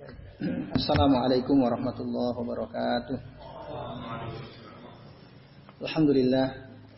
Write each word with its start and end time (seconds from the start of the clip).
Assalamualaikum 0.00 1.60
warahmatullahi 1.60 2.32
wabarakatuh. 2.32 3.16
Alhamdulillah, 5.84 6.46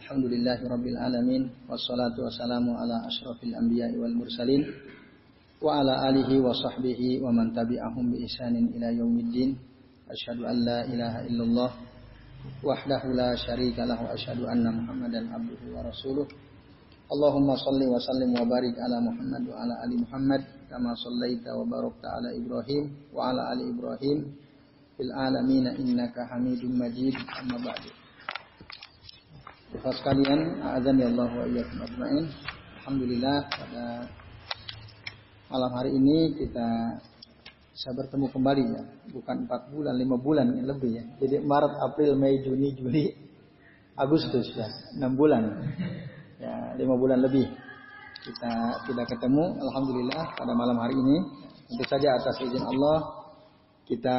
alhamdulillah 0.06 0.62
rabbil 0.62 0.98
alamin 1.02 1.50
wassalatu 1.66 2.22
wassalamu 2.22 2.78
ala 2.78 3.02
asyrafil 3.10 3.58
anbiya'i 3.58 3.98
wal 3.98 4.14
mursalin 4.14 4.62
wa 5.58 5.82
ala 5.82 6.14
alihi 6.14 6.38
wa 6.38 6.54
sahbihi 6.54 7.18
wa 7.26 7.34
man 7.34 7.50
tabi'ahum 7.50 8.14
bi 8.14 8.22
ihsanin 8.22 8.70
ila 8.78 8.94
yaumiddin. 8.94 9.58
Asyhadu 10.06 10.46
an 10.46 10.62
la 10.62 10.86
ilaha 10.86 11.26
illallah 11.26 11.70
wahdahu 12.62 13.18
la 13.18 13.34
syarika 13.34 13.82
lahu 13.82 14.06
asyhadu 14.14 14.46
anna 14.46 14.70
Muhammadan 14.70 15.26
abduhu 15.26 15.74
wa 15.74 15.82
rasuluh. 15.82 16.30
Allahumma 17.10 17.58
salli 17.58 17.90
wa 17.90 17.98
sallim 17.98 18.30
wa 18.30 18.46
barik 18.46 18.78
ala 18.78 19.02
Muhammad 19.02 19.42
wa 19.50 19.58
ala 19.58 19.74
ali 19.82 19.98
Muhammad 19.98 20.61
wa 20.72 21.64
barakta 21.68 22.08
ala 22.16 22.32
Ibrahim 22.32 22.84
wa 23.12 23.28
ala 23.28 23.52
ali 23.52 23.68
Ibrahim 23.68 24.32
fil 24.96 25.12
alamin 25.12 25.68
innaka 25.76 26.24
Hamidum 26.32 26.72
Majid 26.80 27.12
amma 27.36 27.60
ba'du. 27.60 27.90
Bapak 29.76 30.00
sekalian, 30.00 30.64
azan 30.64 31.00
ya 31.00 31.08
Allah 31.12 31.28
wa 31.28 31.44
iyyakum 31.48 31.80
ajmain. 31.80 32.24
Alhamdulillah 32.80 33.36
pada 33.52 33.84
malam 35.52 35.72
hari 35.76 35.92
ini 35.96 36.40
kita 36.40 36.68
bisa 37.72 37.88
bertemu 37.92 38.28
kembali 38.32 38.64
ya, 38.68 38.82
bukan 39.12 39.36
4 39.48 39.72
bulan, 39.72 39.94
5 39.96 40.24
bulan 40.24 40.46
lebih 40.60 40.92
ya. 40.92 41.04
Jadi 41.20 41.40
Maret, 41.40 41.72
April, 41.84 42.16
Mei, 42.16 42.40
Juni, 42.44 42.72
Juli, 42.76 43.12
Agustus 43.96 44.48
ya, 44.56 44.68
6 44.96 45.04
bulan 45.16 45.68
ya 46.42 46.74
lima 46.74 46.98
bulan 46.98 47.22
lebih 47.22 47.46
kita 48.22 48.86
tidak 48.86 49.06
ketemu 49.10 49.58
alhamdulillah 49.58 50.38
pada 50.38 50.52
malam 50.54 50.78
hari 50.78 50.94
ini. 50.94 51.16
Tentu 51.66 51.84
saja 51.90 52.14
atas 52.14 52.38
izin 52.38 52.62
Allah 52.62 53.26
kita 53.90 54.18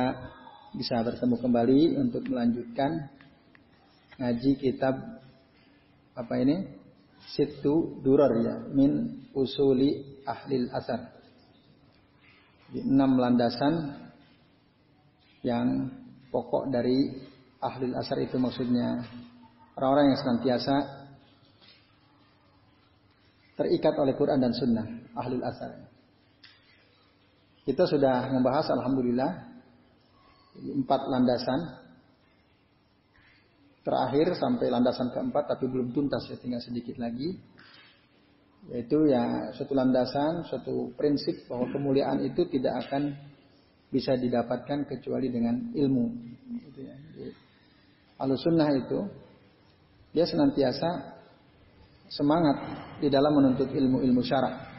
bisa 0.76 1.00
bertemu 1.00 1.36
kembali 1.40 1.82
untuk 2.04 2.28
melanjutkan 2.28 3.08
ngaji 4.20 4.52
kitab 4.60 5.24
apa 6.20 6.34
ini? 6.44 6.84
Situ 7.24 8.04
duror 8.04 8.32
ya 8.44 8.56
min 8.76 9.24
usuli 9.32 10.20
ahlil 10.28 10.68
asar. 10.76 11.16
Di 12.76 12.84
enam 12.84 13.16
landasan 13.16 14.04
yang 15.48 15.88
pokok 16.28 16.68
dari 16.68 17.24
ahlil 17.64 17.96
asar 17.96 18.20
itu 18.20 18.36
maksudnya 18.36 19.00
orang-orang 19.80 20.12
yang 20.12 20.20
senantiasa 20.20 21.03
terikat 23.54 23.94
oleh 23.98 24.14
Quran 24.18 24.42
dan 24.42 24.54
Sunnah 24.54 24.86
ahlul 25.14 25.46
asar. 25.46 25.78
Kita 27.64 27.88
sudah 27.88 28.28
membahas 28.34 28.68
alhamdulillah 28.76 29.32
empat 30.84 31.02
landasan 31.10 31.60
terakhir 33.84 34.36
sampai 34.40 34.72
landasan 34.72 35.12
keempat 35.12 35.56
tapi 35.56 35.68
belum 35.68 35.92
tuntas 35.92 36.24
ya 36.32 36.40
tinggal 36.40 36.64
sedikit 36.64 36.96
lagi 37.00 37.36
yaitu 38.72 39.12
ya 39.12 39.52
suatu 39.52 39.76
landasan 39.76 40.48
suatu 40.48 40.96
prinsip 40.96 41.44
bahwa 41.52 41.68
kemuliaan 41.68 42.24
itu 42.24 42.48
tidak 42.48 42.88
akan 42.88 43.12
bisa 43.92 44.16
didapatkan 44.16 44.88
kecuali 44.88 45.28
dengan 45.28 45.76
ilmu 45.76 46.06
gitu 46.72 46.80
ya. 46.88 46.96
sunnah 48.40 48.72
itu 48.72 49.04
dia 50.16 50.24
senantiasa 50.24 51.13
semangat 52.10 52.58
di 53.00 53.08
dalam 53.08 53.36
menuntut 53.36 53.70
ilmu-ilmu 53.72 54.22
syarak. 54.24 54.72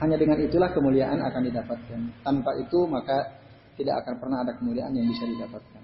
Hanya 0.00 0.16
dengan 0.16 0.40
itulah 0.40 0.72
kemuliaan 0.72 1.20
akan 1.20 1.42
didapatkan. 1.44 2.00
Tanpa 2.24 2.56
itu 2.56 2.88
maka 2.88 3.40
tidak 3.76 4.00
akan 4.04 4.14
pernah 4.16 4.38
ada 4.40 4.52
kemuliaan 4.56 4.96
yang 4.96 5.06
bisa 5.08 5.28
didapatkan. 5.28 5.82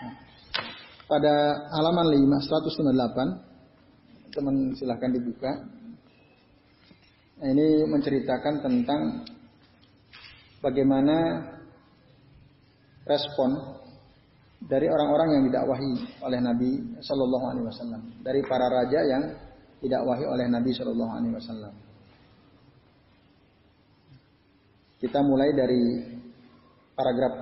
Nah, 0.00 0.14
pada 1.08 1.34
halaman 1.72 2.06
5 2.12 3.48
198 4.30 4.36
teman 4.36 4.76
silahkan 4.76 5.10
dibuka. 5.10 5.52
Nah, 7.40 7.48
ini 7.48 7.88
menceritakan 7.88 8.54
tentang 8.60 9.24
bagaimana 10.60 11.48
respon 13.08 13.79
dari 14.70 14.86
orang-orang 14.86 15.28
yang 15.34 15.42
didakwahi 15.50 16.22
oleh 16.22 16.38
Nabi 16.38 16.70
Shallallahu 17.02 17.46
Alaihi 17.50 17.66
Wasallam, 17.66 18.02
dari 18.22 18.38
para 18.46 18.70
raja 18.70 19.02
yang 19.02 19.22
didakwahi 19.82 20.24
oleh 20.30 20.46
Nabi 20.46 20.70
Shallallahu 20.70 21.10
Alaihi 21.10 21.34
Wasallam. 21.34 21.74
Kita 25.02 25.26
mulai 25.26 25.50
dari 25.58 25.82
paragraf 26.94 27.34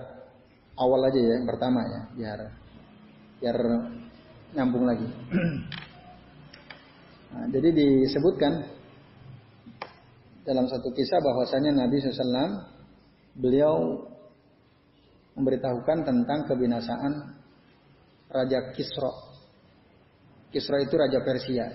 awal 0.80 1.12
aja 1.12 1.20
ya, 1.20 1.32
yang 1.36 1.44
pertama 1.44 1.84
ya, 1.84 2.00
biar 2.16 2.38
biar 3.44 3.56
nyambung 4.56 4.84
lagi. 4.88 5.08
Nah, 7.28 7.44
jadi 7.52 7.76
disebutkan 7.76 8.64
dalam 10.48 10.64
satu 10.64 10.88
kisah 10.96 11.20
bahwasanya 11.20 11.76
Nabi 11.76 12.00
SAW 12.00 12.64
beliau 13.36 14.00
memberitahukan 15.38 15.98
tentang 16.02 16.44
kebinasaan 16.50 17.12
Raja 18.28 18.74
Kisra. 18.74 19.12
Kisra 20.50 20.82
itu 20.82 20.94
Raja 20.98 21.22
Persia. 21.22 21.66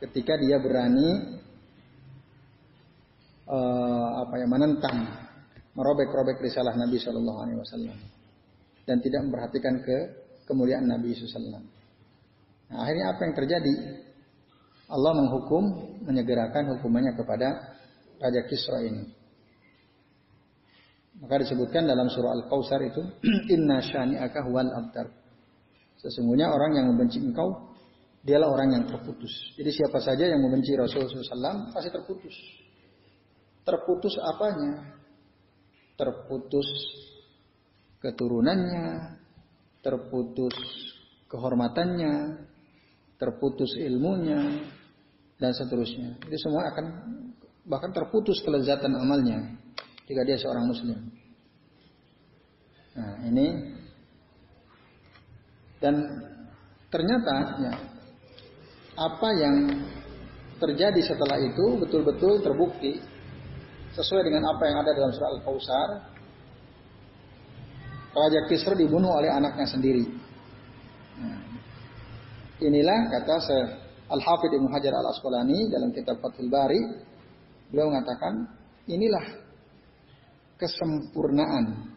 Ketika 0.00 0.38
dia 0.38 0.60
berani 0.62 1.40
uh, 3.48 4.10
apa 4.22 4.34
ya 4.38 4.46
menentang, 4.46 4.96
merobek-robek 5.74 6.40
risalah 6.40 6.76
Nabi 6.78 7.00
Shallallahu 7.00 7.38
Alaihi 7.42 7.58
Wasallam 7.58 7.98
dan 8.86 9.02
tidak 9.02 9.20
memperhatikan 9.26 9.82
ke 9.82 9.96
kemuliaan 10.46 10.86
Nabi 10.86 11.10
SAW. 11.10 11.58
Nah, 12.70 12.78
akhirnya 12.86 13.10
apa 13.10 13.20
yang 13.26 13.34
terjadi? 13.34 13.74
Allah 14.86 15.12
menghukum, 15.18 15.64
menyegerakan 16.06 16.78
hukumannya 16.78 17.18
kepada 17.18 17.74
Raja 18.22 18.42
Kisra 18.46 18.78
ini. 18.86 19.10
Maka 21.16 21.40
disebutkan 21.40 21.88
dalam 21.88 22.12
surah 22.12 22.36
Al-Kausar 22.36 22.80
itu, 22.84 23.00
Inna 23.54 23.80
syani'aka 23.80 24.44
huwal 24.44 24.68
abtar. 24.68 25.08
Sesungguhnya 25.96 26.52
orang 26.52 26.76
yang 26.76 26.86
membenci 26.92 27.16
engkau, 27.24 27.72
dialah 28.20 28.52
orang 28.52 28.76
yang 28.76 28.84
terputus. 28.84 29.32
Jadi 29.56 29.70
siapa 29.72 29.96
saja 30.02 30.28
yang 30.28 30.44
membenci 30.44 30.76
Rasulullah 30.76 31.08
SAW, 31.08 31.72
pasti 31.72 31.88
terputus. 31.88 32.36
Terputus 33.64 34.14
apanya? 34.20 34.92
Terputus 35.96 36.68
keturunannya, 38.04 39.16
terputus 39.80 40.52
kehormatannya, 41.32 42.44
terputus 43.16 43.72
ilmunya, 43.80 44.68
dan 45.40 45.56
seterusnya. 45.56 46.20
Jadi 46.28 46.36
semua 46.36 46.68
akan 46.68 46.86
bahkan 47.64 47.90
terputus 47.90 48.44
kelezatan 48.44 48.92
amalnya 48.94 49.65
jika 50.06 50.22
dia 50.22 50.38
seorang 50.38 50.64
muslim. 50.66 50.98
Nah, 52.96 53.14
ini 53.28 53.46
dan 55.82 55.94
ternyata 56.88 57.34
ya 57.60 57.72
apa 58.96 59.28
yang 59.36 59.56
terjadi 60.56 61.00
setelah 61.04 61.36
itu 61.36 61.76
betul-betul 61.76 62.40
terbukti 62.40 62.96
sesuai 63.92 64.24
dengan 64.24 64.48
apa 64.56 64.62
yang 64.64 64.76
ada 64.80 64.90
dalam 64.96 65.12
surah 65.12 65.30
Al-Kausar. 65.36 65.88
Raja 68.16 68.48
Kisra 68.48 68.72
dibunuh 68.72 69.12
oleh 69.12 69.28
anaknya 69.28 69.68
sendiri. 69.68 70.08
Nah, 71.20 71.40
inilah 72.64 73.12
kata 73.12 73.36
Al-Hafidh 74.08 74.56
Ibnu 74.56 74.72
Hajar 74.72 74.96
Al-Asqalani 74.96 75.68
dalam 75.68 75.92
kitab 75.92 76.24
Fathul 76.24 76.48
Bari, 76.48 76.80
beliau 77.68 77.92
mengatakan, 77.92 78.48
inilah 78.88 79.45
kesempurnaan 80.56 81.96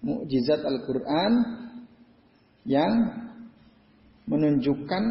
mukjizat 0.00 0.64
Al-Quran 0.64 1.32
yang 2.64 2.92
menunjukkan 4.28 5.04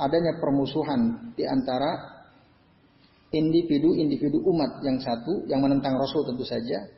adanya 0.00 0.32
permusuhan 0.40 1.32
di 1.36 1.44
antara 1.44 2.20
individu-individu 3.30 4.42
umat 4.42 4.82
yang 4.82 4.98
satu 4.98 5.46
yang 5.46 5.62
menentang 5.62 5.94
Rasul 5.96 6.26
tentu 6.26 6.42
saja. 6.42 6.88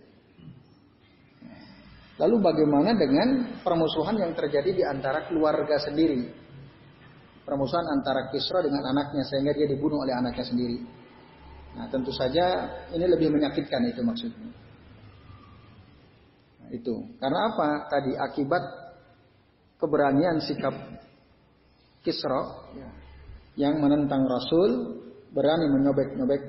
Lalu 2.23 2.39
bagaimana 2.39 2.95
dengan 2.95 3.59
permusuhan 3.67 4.15
yang 4.15 4.33
terjadi 4.39 4.71
di 4.71 4.85
antara 4.87 5.27
keluarga 5.27 5.83
sendiri? 5.83 6.23
Permusuhan 7.43 7.91
antara 7.91 8.31
Kisra 8.31 8.63
dengan 8.63 8.87
anaknya 8.95 9.27
sehingga 9.27 9.51
dia 9.51 9.67
dibunuh 9.67 10.07
oleh 10.07 10.15
anaknya 10.15 10.47
sendiri. 10.47 10.79
Nah, 11.73 11.89
tentu 11.89 12.13
saja 12.13 12.69
ini 12.93 13.05
lebih 13.09 13.33
menyakitkan 13.33 13.81
itu 13.89 14.05
maksudnya. 14.05 14.51
Nah, 16.61 16.69
itu. 16.73 16.95
Karena 17.17 17.39
apa? 17.49 17.69
Tadi 17.89 18.13
akibat 18.17 18.65
keberanian 19.81 20.39
sikap 20.45 20.75
Kisra 22.03 22.43
ya, 22.75 22.91
yang 23.55 23.79
menentang 23.79 24.27
Rasul, 24.27 25.01
berani 25.31 25.71
menyobek-nyobek 25.71 26.43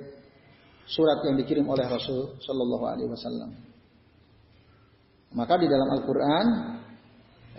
surat 0.90 1.22
yang 1.24 1.38
dikirim 1.38 1.70
oleh 1.70 1.86
Rasul 1.88 2.36
Shallallahu 2.42 2.86
Alaihi 2.90 3.10
Wasallam. 3.10 3.52
Maka 5.34 5.58
di 5.58 5.66
dalam 5.70 5.90
Al-Quran, 5.94 6.46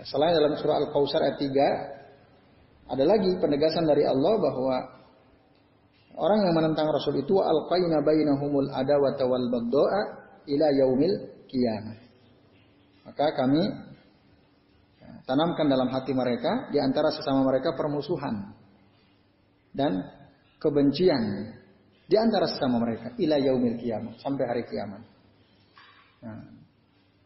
selain 0.03 0.35
dalam 0.35 0.55
surah 0.55 0.79
Al-Kausar 0.85 1.23
ayat 1.23 1.39
3, 1.39 2.91
ada 2.91 3.03
lagi 3.03 3.31
penegasan 3.39 3.83
dari 3.83 4.05
Allah 4.05 4.33
bahwa 4.39 4.75
orang 6.15 6.47
yang 6.47 6.55
menentang 6.55 6.87
Rasul 6.91 7.21
itu 7.21 7.39
al-qaina 7.39 8.03
bainahumul 8.03 8.71
adawata 8.71 9.23
wal 9.27 9.47
bagdoa 9.51 10.01
ila 10.47 10.67
yaumil 10.71 11.15
kiamah. 11.47 11.97
Maka 13.05 13.37
kami 13.37 13.61
tanamkan 15.29 15.69
dalam 15.69 15.89
hati 15.93 16.13
mereka 16.13 16.69
di 16.73 16.81
antara 16.81 17.13
sesama 17.13 17.45
mereka 17.45 17.77
permusuhan 17.77 18.53
dan 19.75 20.01
kebencian 20.57 21.53
di 22.05 22.15
antara 22.17 22.49
sesama 22.49 22.81
mereka 22.81 23.13
ila 23.17 23.37
yaumil 23.37 23.77
kiamah 23.77 24.17
sampai 24.21 24.45
hari 24.45 24.63
kiamat. 24.65 25.01
Nah, 26.25 26.41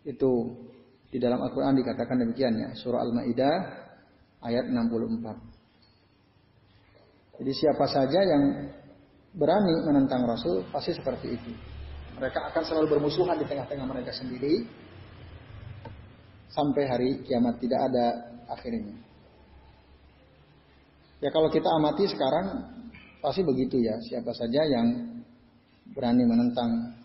itu 0.04 0.32
di 1.10 1.18
dalam 1.18 1.42
Al-Qur'an 1.42 1.74
dikatakan 1.76 2.22
demikian 2.22 2.54
ya, 2.54 2.70
surah 2.78 3.02
Al-Maidah 3.02 3.58
ayat 4.46 4.70
64. 4.70 5.26
Jadi 7.40 7.56
siapa 7.56 7.88
saja 7.88 8.20
yang 8.20 8.44
berani 9.34 9.76
menentang 9.86 10.26
Rasul 10.26 10.66
pasti 10.74 10.96
seperti 10.96 11.28
itu. 11.36 11.52
Mereka 12.18 12.52
akan 12.52 12.64
selalu 12.66 13.00
bermusuhan 13.00 13.40
di 13.40 13.46
tengah-tengah 13.48 13.86
mereka 13.88 14.12
sendiri 14.12 14.68
sampai 16.50 16.84
hari 16.90 17.10
kiamat 17.24 17.62
tidak 17.62 17.80
ada 17.90 18.06
akhirnya. 18.50 18.98
Ya 21.20 21.30
kalau 21.36 21.52
kita 21.52 21.68
amati 21.68 22.08
sekarang 22.08 22.48
pasti 23.20 23.44
begitu 23.44 23.80
ya. 23.80 23.96
Siapa 24.04 24.32
saja 24.32 24.64
yang 24.68 24.88
berani 25.92 26.24
menentang 26.24 26.96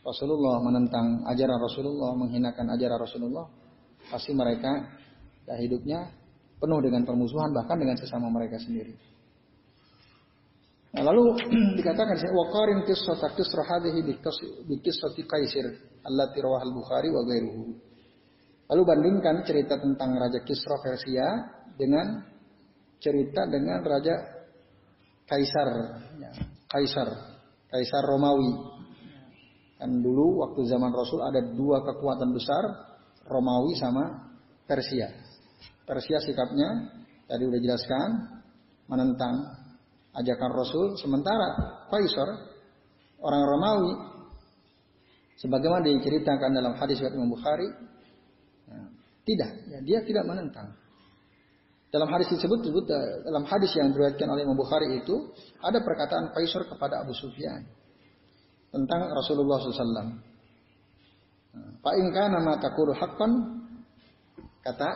Rasulullah, 0.00 0.62
menentang 0.64 1.28
ajaran 1.28 1.60
Rasulullah, 1.60 2.16
menghinakan 2.16 2.72
ajaran 2.72 2.98
Rasulullah, 2.98 3.46
pasti 4.08 4.32
mereka 4.32 4.88
ya, 5.44 5.54
hidupnya 5.60 6.08
penuh 6.56 6.80
dengan 6.80 7.04
permusuhan 7.04 7.52
bahkan 7.52 7.76
dengan 7.76 7.96
sesama 8.00 8.32
mereka 8.32 8.56
sendiri. 8.56 8.96
Nah, 10.90 11.02
lalu 11.06 11.38
dikatakan 11.78 12.18
waqarin 12.18 12.82
qissata 12.82 13.30
qisra 13.38 13.62
hadhihi 13.62 14.00
bi 14.66 14.74
qissati 14.82 15.22
Kaisir 15.22 15.66
allati 16.02 16.38
rawahal 16.42 16.74
Bukhari 16.74 17.08
wa 17.12 17.22
ghairuhu. 17.22 17.90
Lalu 18.70 18.82
bandingkan 18.86 19.42
cerita 19.42 19.82
tentang 19.82 20.14
Raja 20.14 20.46
Kisra 20.46 20.78
Persia 20.78 21.26
dengan 21.74 22.22
cerita 23.02 23.42
dengan 23.50 23.82
Raja 23.82 24.14
Kaisar, 25.26 25.68
ya, 26.18 26.30
Kaisar, 26.70 27.08
Kaisar 27.66 28.02
Romawi. 28.06 28.50
Kan 29.74 29.98
dulu 29.98 30.46
waktu 30.46 30.70
zaman 30.70 30.94
Rasul 30.94 31.18
ada 31.18 31.42
dua 31.50 31.82
kekuatan 31.82 32.30
besar, 32.30 32.62
Romawi 33.26 33.74
sama 33.74 34.30
Persia. 34.70 35.10
Persia 35.82 36.22
sikapnya 36.22 36.94
tadi 37.26 37.42
udah 37.46 37.58
jelaskan 37.58 38.08
menentang 38.86 39.59
ajakan 40.16 40.50
Rasul, 40.50 40.98
sementara 40.98 41.46
Kaisar 41.90 42.28
orang 43.20 43.42
Romawi 43.46 43.92
sebagaimana 45.38 45.86
diceritakan 45.86 46.50
dalam 46.52 46.74
hadis 46.76 46.98
Imam 47.00 47.30
Bukhari 47.30 47.68
ya, 48.66 48.78
tidak, 49.24 49.50
ya, 49.70 49.78
dia 49.86 49.98
tidak 50.02 50.24
menentang. 50.26 50.74
Dalam 51.90 52.06
hadis 52.06 52.30
disebut, 52.30 52.62
disebut 52.62 52.86
eh, 52.86 53.26
dalam 53.26 53.42
hadis 53.50 53.74
yang 53.74 53.90
diriwayatkan 53.90 54.26
oleh 54.30 54.46
Imam 54.46 54.54
Bukhari 54.54 55.02
itu 55.02 55.34
ada 55.58 55.82
perkataan 55.82 56.30
Kaisar 56.34 56.66
kepada 56.70 57.02
Abu 57.02 57.10
Sufyan 57.14 57.66
tentang 58.70 59.10
Rasulullah 59.10 59.58
SAW. 59.58 60.30
Pak 61.82 61.94
Inka 61.98 62.30
nama 62.30 62.62
takuru 62.62 62.94
hakon 62.94 63.32
kata 64.62 64.90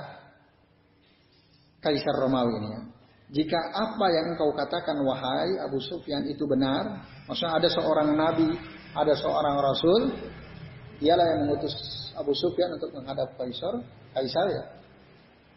Kaisar 1.82 2.14
Romawi 2.14 2.62
ini 2.62 2.69
ya. 2.70 2.94
Jika 3.32 3.56
apa 3.56 4.06
yang 4.12 4.37
engkau 4.37 4.53
katakan 4.53 5.00
wahai 5.00 5.56
Abu 5.65 5.81
Sufyan 5.81 6.29
itu 6.29 6.44
benar, 6.44 7.09
maksudnya 7.25 7.56
ada 7.56 7.69
seorang 7.73 8.12
nabi, 8.12 8.53
ada 8.93 9.15
seorang 9.17 9.56
rasul, 9.65 10.12
dialah 11.00 11.26
yang 11.32 11.41
mengutus 11.49 11.73
Abu 12.15 12.37
Sufyan 12.37 12.76
untuk 12.76 12.93
menghadap 12.93 13.32
Kaisar, 13.41 13.81
Kaisar 14.12 14.47
ya. 14.53 14.65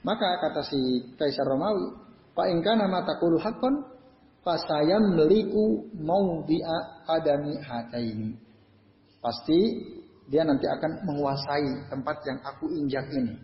Maka 0.01 0.39
kata 0.47 0.61
si 0.63 0.79
Kaisar 1.19 1.43
Romawi, 1.43 1.91
Pak 2.31 2.47
Ingka 2.47 2.73
nama 2.79 3.03
takulu 3.03 3.35
hakon, 3.35 3.83
pasayam 4.47 5.19
meliku 5.19 5.91
mau 5.99 6.41
dia 6.47 7.03
adami 7.03 7.59
ini. 7.99 8.31
Pasti 9.19 9.59
dia 10.31 10.47
nanti 10.47 10.63
akan 10.67 11.03
menguasai 11.03 11.91
tempat 11.91 12.23
yang 12.23 12.39
aku 12.47 12.71
injak 12.71 13.05
ini. 13.11 13.35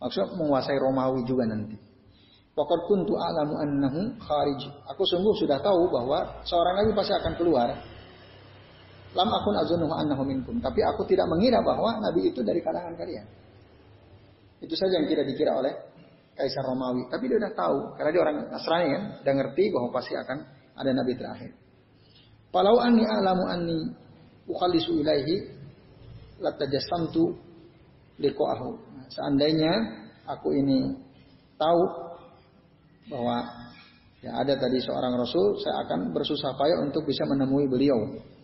Maksudnya 0.00 0.32
menguasai 0.40 0.78
Romawi 0.80 1.20
juga 1.28 1.44
nanti. 1.48 1.85
Pokok 2.56 2.88
kuntu 2.88 3.20
alamu 3.20 3.60
annahu 3.60 4.16
kharij. 4.16 4.64
Aku 4.88 5.04
sungguh 5.04 5.36
sudah 5.36 5.60
tahu 5.60 5.92
bahwa 5.92 6.40
seorang 6.48 6.80
nabi 6.80 6.96
pasti 6.96 7.12
akan 7.12 7.36
keluar. 7.36 7.68
Lam 9.12 9.28
akun 9.28 9.60
azunuhu 9.60 9.92
annahu 9.92 10.24
minkum. 10.24 10.56
Tapi 10.64 10.80
aku 10.80 11.04
tidak 11.04 11.28
mengira 11.28 11.60
bahwa 11.60 12.00
nabi 12.00 12.32
itu 12.32 12.40
dari 12.40 12.64
kalangan 12.64 12.96
kalian. 12.96 13.28
Itu 14.64 14.72
saja 14.72 14.96
yang 14.96 15.08
tidak 15.12 15.28
dikira 15.28 15.52
oleh 15.52 15.72
Kaisar 16.32 16.64
Romawi. 16.64 17.12
Tapi 17.12 17.28
dia 17.28 17.36
udah 17.40 17.52
tahu, 17.52 17.78
karena 17.96 18.10
dia 18.12 18.20
orang 18.24 18.36
Nasrani 18.52 18.86
kan, 18.92 19.02
udah 19.20 19.34
ngerti 19.40 19.64
bahwa 19.72 19.88
pasti 19.92 20.12
akan 20.16 20.38
ada 20.76 20.90
nabi 20.96 21.12
terakhir. 21.16 21.52
Falau 22.52 22.76
anni 22.80 23.04
a'lamu 23.04 23.44
anni 23.48 23.80
ukhalisu 24.48 25.00
ilaihi 25.00 25.36
latajassamtu 26.40 27.36
liqa'ahu. 28.20 28.70
Nah, 28.96 29.06
seandainya 29.12 29.72
aku 30.28 30.56
ini 30.56 30.92
tahu 31.56 31.80
bahwa 33.10 33.42
ya 34.22 34.30
ada 34.42 34.54
tadi 34.58 34.78
seorang 34.82 35.14
rasul, 35.14 35.58
saya 35.62 35.86
akan 35.86 36.10
bersusah 36.10 36.54
payah 36.58 36.82
untuk 36.82 37.06
bisa 37.06 37.26
menemui 37.26 37.66
beliau. 37.70 37.98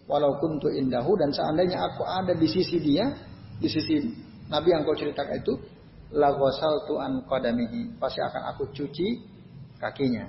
Walaupun 0.07 0.59
untuk 0.59 0.73
indahu 0.75 1.15
dan 1.15 1.31
seandainya 1.31 1.79
aku 1.79 2.03
ada 2.03 2.35
di 2.35 2.49
sisi 2.51 2.83
dia, 2.83 3.07
di 3.59 3.71
sisi 3.71 4.03
Nabi 4.51 4.75
yang 4.75 4.83
kau 4.83 4.99
ceritakan 4.99 5.39
itu, 5.39 5.55
lagosal 6.13 6.85
tuan 6.85 7.25
kodamihi 7.25 7.97
pasti 7.97 8.21
akan 8.21 8.43
aku 8.53 8.69
cuci 8.75 9.09
kakinya 9.81 10.29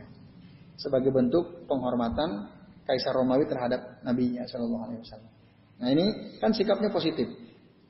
sebagai 0.79 1.11
bentuk 1.11 1.67
penghormatan 1.67 2.49
Kaisar 2.83 3.15
Romawi 3.15 3.47
terhadap 3.47 4.03
Nabi 4.03 4.35
Shallallahu 4.35 4.83
Alaihi 4.91 5.01
Wasallam. 5.07 5.31
Nah 5.79 5.87
ini 5.91 6.05
kan 6.43 6.51
sikapnya 6.51 6.91
positif, 6.91 7.27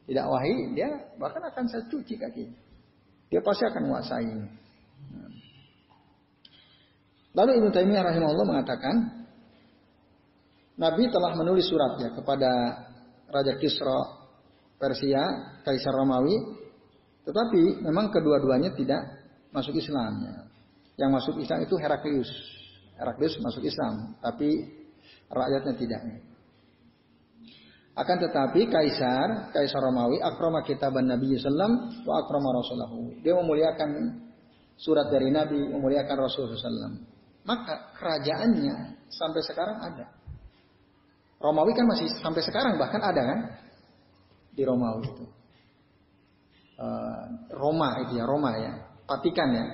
tidak 0.06 0.25
wahai 0.29 0.74
dia 0.77 0.89
bahkan 1.18 1.41
akan 1.41 1.65
saya 1.65 1.84
cuci 1.89 2.13
kaki. 2.18 2.46
Dia 3.34 3.41
pasti 3.41 3.65
akan 3.65 3.82
menguasai. 3.89 4.34
Nah. 5.18 5.32
Lalu 7.34 7.52
Ibnu 7.62 7.70
Taimiyah 7.74 8.04
rahimahullah 8.06 8.46
mengatakan 8.46 8.96
Nabi 10.78 11.10
telah 11.10 11.34
menulis 11.38 11.70
suratnya 11.70 12.13
kepada 12.13 12.52
Raja 13.30 13.54
Kisra 13.58 14.25
Persia, 14.78 15.22
Kaisar 15.66 15.94
Romawi 15.94 16.63
tetapi 17.24 17.80
memang 17.80 18.12
kedua-duanya 18.12 18.75
tidak 18.75 19.02
masuk 19.56 19.80
Islam. 19.80 20.12
Ya. 20.28 20.36
Yang 21.06 21.12
masuk 21.22 21.36
Islam 21.40 21.60
itu 21.63 21.75
Heraklius. 21.80 22.32
Heraklius 23.00 23.40
masuk 23.42 23.63
Islam, 23.66 24.13
tapi 24.22 24.50
rakyatnya 25.32 25.74
tidak. 25.80 26.02
Akan 27.94 28.18
tetapi 28.22 28.70
Kaisar, 28.70 29.54
Kaisar 29.54 29.82
Romawi, 29.82 30.18
akroma 30.22 30.66
kitaban 30.66 31.10
Nabi 31.10 31.38
Sallam 31.38 32.04
wa 32.06 32.13
akroma 32.22 32.50
Rasulahu. 32.54 33.22
Dia 33.22 33.38
memuliakan 33.38 33.90
surat 34.78 35.10
dari 35.13 35.30
Nabi, 35.30 35.58
memuliakan 35.70 36.16
Rasulullah 36.18 36.60
Sallam. 36.60 37.12
Maka 37.44 37.92
kerajaannya 38.00 38.76
sampai 39.12 39.42
sekarang 39.44 39.78
ada. 39.84 40.08
Romawi 41.44 41.76
kan 41.76 41.84
masih 41.84 42.08
sampai 42.24 42.40
sekarang 42.40 42.80
bahkan 42.80 43.04
ada 43.04 43.20
kan? 43.20 43.40
Di 44.56 44.64
Romawi 44.64 45.04
itu. 45.04 45.26
Eh, 46.80 47.24
Roma 47.52 48.00
itu 48.08 48.16
ya 48.16 48.26
Roma 48.26 48.56
ya. 48.56 48.74
Vatikan 49.04 49.52
ya. 49.52 49.66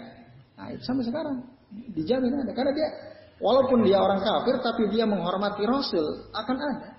Nah 0.58 0.68
itu 0.74 0.82
sampai 0.82 1.06
sekarang. 1.06 1.46
Dijamin 1.94 2.42
ada. 2.42 2.52
Karena 2.58 2.74
dia 2.74 2.90
walaupun 3.38 3.86
dia 3.86 4.02
orang 4.02 4.20
kafir 4.20 4.58
tapi 4.66 4.90
dia 4.90 5.06
menghormati 5.06 5.62
Rasul 5.70 6.34
akan 6.34 6.58
ada. 6.58 6.90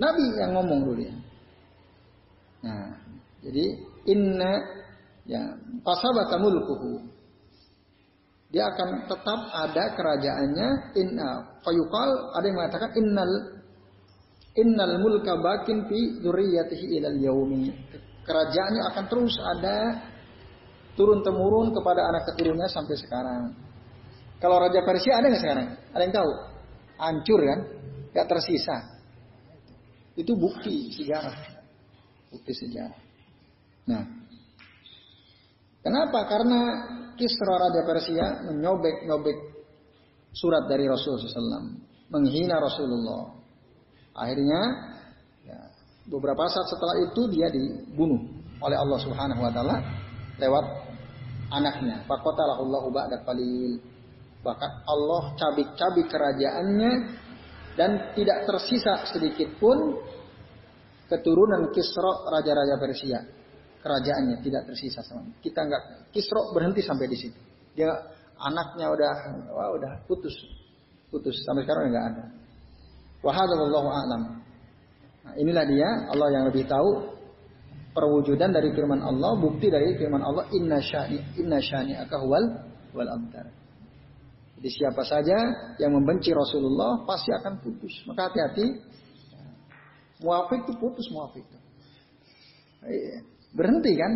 Nabi 0.00 0.26
yang 0.40 0.56
ngomong 0.56 0.80
dulu 0.88 1.02
ya. 1.04 1.16
Nah 2.64 2.96
jadi 3.44 3.64
inna 4.08 4.52
ya 5.28 5.60
pasabata 5.84 6.40
mulkuhu 6.40 7.13
dia 8.54 8.70
akan 8.70 9.10
tetap 9.10 9.40
ada 9.50 9.84
kerajaannya 9.98 10.68
fayuqal 11.66 12.10
ada 12.38 12.44
yang 12.46 12.56
mengatakan 12.62 12.90
innal 12.94 13.32
innal 14.54 14.94
mulka 15.02 15.34
bakin 15.42 15.90
fi 15.90 16.22
dzurriyyatihi 16.22 17.02
ilal 17.02 17.18
yaumi 17.18 17.74
kerajaannya 18.22 18.82
akan 18.94 19.04
terus 19.10 19.34
ada 19.42 20.06
turun 20.94 21.20
temurun 21.26 21.74
kepada 21.74 22.06
anak 22.10 22.22
keturunannya 22.32 22.70
sampai 22.70 22.96
sekarang. 22.98 23.42
Kalau 24.38 24.56
Raja 24.62 24.80
Persia 24.82 25.18
ada 25.18 25.26
nggak 25.30 25.42
sekarang? 25.42 25.68
Ada 25.94 26.02
yang 26.02 26.14
tahu? 26.14 26.30
Hancur 26.98 27.40
kan? 27.42 27.60
Gak 28.14 28.26
tersisa. 28.30 28.76
Itu 30.14 30.38
bukti 30.38 30.94
sejarah. 30.94 31.34
Bukti 32.30 32.52
sejarah. 32.54 32.98
Nah, 33.90 34.04
kenapa? 35.82 36.20
Karena 36.30 36.60
Kisra 37.14 37.54
Raja 37.58 37.82
Persia 37.86 38.26
menyobek-nyobek 38.50 39.38
surat 40.34 40.66
dari 40.66 40.90
Rasulullah 40.90 41.30
SAW, 41.30 41.70
menghina 42.10 42.58
Rasulullah. 42.58 43.34
Akhirnya, 44.14 44.60
ya, 45.46 45.58
beberapa 46.10 46.46
saat 46.50 46.66
setelah 46.70 46.96
itu 47.02 47.22
dia 47.30 47.50
dibunuh 47.50 48.22
oleh 48.62 48.78
Allah 48.78 48.98
Subhanahu 49.02 49.40
Wa 49.42 49.52
Taala 49.54 49.76
lewat 50.38 50.64
anaknya. 51.50 52.02
Fakotalahullahu 52.06 52.88
ba'da 52.90 53.22
qalil. 53.22 53.78
Bahkan 54.44 54.70
Allah 54.84 55.22
cabik-cabik 55.40 56.06
kerajaannya 56.10 56.92
dan 57.74 58.14
tidak 58.14 58.44
tersisa 58.46 59.08
sedikit 59.08 59.50
pun 59.58 59.98
keturunan 61.08 61.70
Kisra 61.72 62.12
raja-raja 62.28 62.76
Persia. 62.78 63.20
Kerajaannya 63.84 64.40
tidak 64.40 64.64
tersisa 64.64 65.04
sama. 65.04 65.28
Kita 65.44 65.60
nggak 65.60 66.08
Kisra 66.08 66.40
berhenti 66.56 66.80
sampai 66.80 67.04
di 67.04 67.20
situ. 67.20 67.36
Dia 67.76 67.92
anaknya 68.40 68.88
udah 68.88 69.12
wah 69.52 69.68
udah 69.76 69.92
putus. 70.08 70.32
Putus 71.12 71.36
sampai 71.44 71.68
sekarang 71.68 71.92
nggak 71.92 72.06
ada. 72.16 72.24
Wahadallahu 73.20 73.88
a'lam. 73.92 74.22
Nah, 75.24 75.34
inilah 75.36 75.64
dia 75.68 75.88
Allah 76.08 76.28
yang 76.32 76.44
lebih 76.48 76.64
tahu 76.64 77.12
perwujudan 77.92 78.56
dari 78.56 78.72
firman 78.72 79.04
Allah, 79.04 79.36
bukti 79.36 79.68
dari 79.68 80.00
firman 80.00 80.24
Allah 80.24 80.48
inna 80.56 80.80
syani 80.80 81.20
inna 81.36 81.60
syani 81.60 81.92
akahwal 82.00 82.44
wal 82.96 83.10
abtar. 83.20 83.52
Jadi 84.64 84.80
siapa 84.80 85.04
saja 85.04 85.36
yang 85.76 85.92
membenci 85.92 86.32
Rasulullah 86.32 87.04
pasti 87.04 87.36
akan 87.36 87.60
putus. 87.60 88.00
Maka 88.08 88.32
hati-hati. 88.32 88.80
Muafik 90.24 90.64
itu 90.64 90.72
putus 90.80 91.04
muafik 91.12 91.44
itu. 91.44 91.58
Berhenti 93.54 93.92
kan? 93.94 94.12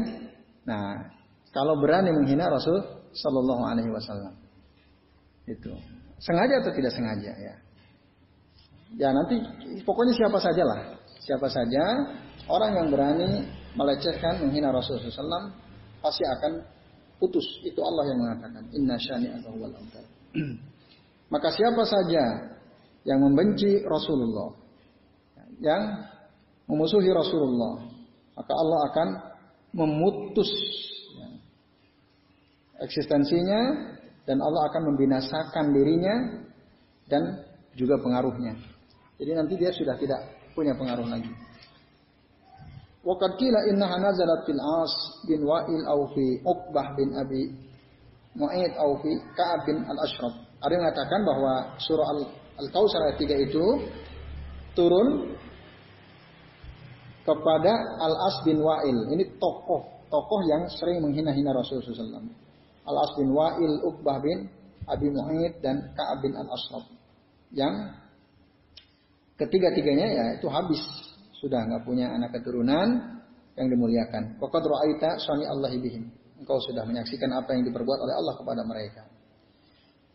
Nah, 0.67 0.85
kalau 1.55 1.79
berani 1.81 2.13
menghina 2.13 2.51
Rasul 2.51 2.83
Sallallahu 3.15 3.63
Alaihi 3.65 3.89
Wasallam 3.89 4.35
itu 5.49 5.73
sengaja 6.21 6.61
atau 6.61 6.73
tidak 6.77 6.93
sengaja 6.93 7.33
ya. 7.33 7.55
Ya 8.99 9.09
nanti 9.13 9.41
pokoknya 9.85 10.17
siapa 10.17 10.39
saja 10.41 10.65
lah, 10.65 10.81
siapa 11.23 11.49
saja 11.49 11.83
orang 12.49 12.73
yang 12.77 12.89
berani 12.89 13.49
melecehkan, 13.77 14.43
menghina 14.43 14.73
Rasulullah 14.73 15.13
SAW, 15.13 15.53
pasti 16.01 16.25
akan 16.25 16.53
putus. 17.21 17.45
Itu 17.63 17.79
Allah 17.85 18.05
yang 18.11 18.19
mengatakan, 18.19 18.63
Inna 18.73 18.97
syani 18.97 19.29
wal 19.45 19.73
Maka 21.33 21.49
siapa 21.53 21.85
saja 21.85 22.25
yang 23.05 23.21
membenci 23.21 23.85
Rasulullah, 23.85 24.57
yang 25.61 25.83
memusuhi 26.65 27.13
Rasulullah, 27.13 27.88
maka 28.39 28.53
Allah 28.55 28.81
akan 28.87 29.09
memutus 29.75 30.47
ya, 31.19 31.29
eksistensinya 32.87 33.91
dan 34.23 34.39
Allah 34.39 34.71
akan 34.71 34.95
membinasakan 34.95 35.75
dirinya 35.75 36.15
dan 37.11 37.43
juga 37.75 37.99
pengaruhnya. 37.99 38.55
Jadi 39.19 39.31
nanti 39.35 39.55
dia 39.59 39.75
sudah 39.75 39.99
tidak 39.99 40.23
punya 40.55 40.79
pengaruh 40.79 41.11
lagi. 41.11 41.35
Waqad 43.03 43.35
qila 43.43 43.59
innaha 43.67 43.99
nazalat 43.99 44.47
fil 44.47 44.63
As 44.63 44.95
bin 45.27 45.43
Wa'il 45.43 45.83
au 45.91 46.07
Uqbah 46.47 46.87
bin 46.95 47.19
Abi 47.19 47.43
Mu'aid 48.39 48.79
au 48.79 49.01
Ka'ab 49.35 49.67
bin 49.67 49.83
Al-Ashraf. 49.83 50.35
Ada 50.63 50.71
yang 50.79 50.83
mengatakan 50.87 51.21
bahwa 51.27 51.53
surah 51.83 52.07
Al-Kautsar 52.63 53.01
ayat 53.11 53.19
3 53.19 53.47
itu 53.51 53.65
turun 54.79 55.35
kepada 57.29 57.73
Al-As 58.01 58.41
bin 58.49 58.65
Wa'il. 58.65 59.13
Ini 59.13 59.37
tokoh 59.37 59.99
tokoh 60.09 60.41
yang 60.49 60.65
sering 60.73 61.05
menghina-hina 61.05 61.53
Rasulullah 61.53 61.85
SAW. 61.85 62.33
Al-As 62.89 63.13
bin 63.21 63.29
Wa'il, 63.37 63.73
Uqbah 63.85 64.17
bin 64.25 64.49
Abi 64.89 65.13
Mu'aid 65.13 65.61
dan 65.61 65.93
Ka'ab 65.93 66.25
bin 66.25 66.33
Al-Ashraf. 66.33 66.89
Yang 67.53 67.93
ketiga-tiganya 69.37 70.07
ya 70.09 70.25
itu 70.41 70.49
habis 70.49 70.81
sudah 71.37 71.69
nggak 71.69 71.85
punya 71.85 72.09
anak 72.09 72.33
keturunan 72.41 73.21
yang 73.55 73.69
dimuliakan. 73.69 74.41
Waqad 74.41 74.65
ra'aita 74.65 75.21
sani 75.21 75.45
Allah 75.45 75.71
bihim. 75.77 76.09
Engkau 76.41 76.57
sudah 76.65 76.89
menyaksikan 76.89 77.29
apa 77.37 77.53
yang 77.53 77.69
diperbuat 77.69 77.99
oleh 78.01 78.15
Allah 78.17 78.35
kepada 78.41 78.63
mereka. 78.65 79.03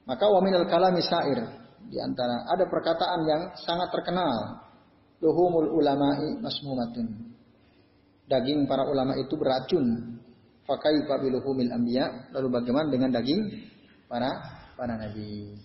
Maka 0.03 0.25
wa 0.27 0.41
minal 0.41 0.65
kalami 0.67 0.99
sa'ir 0.99 1.39
di 1.87 1.99
antara 1.99 2.47
ada 2.49 2.65
perkataan 2.67 3.19
yang 3.27 3.41
sangat 3.61 3.91
terkenal. 3.93 4.65
Luhumul 5.23 5.71
ulama'i 5.71 6.35
masmumatun. 6.43 7.31
Daging 8.27 8.67
para 8.67 8.83
ulama 8.83 9.15
itu 9.15 9.39
beracun. 9.39 10.19
Fakaifa 10.67 11.23
biluhumil 11.23 11.71
anbiya. 11.71 12.27
Lalu 12.35 12.59
bagaimana 12.59 12.91
dengan 12.91 13.15
daging 13.15 13.39
para 14.11 14.31
para 14.75 14.99
nabi? 14.99 15.55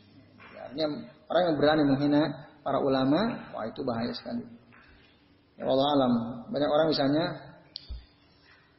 Artinya 0.54 0.86
orang 1.26 1.42
yang 1.42 1.56
berani 1.58 1.82
menghina 1.82 2.22
para 2.62 2.78
ulama, 2.78 3.50
wah 3.50 3.66
itu 3.66 3.82
bahaya 3.82 4.14
sekali. 4.14 4.46
Ya 5.58 5.66
Allah 5.66 5.88
alam. 5.98 6.12
Banyak 6.54 6.70
orang 6.70 6.86
misalnya 6.94 7.24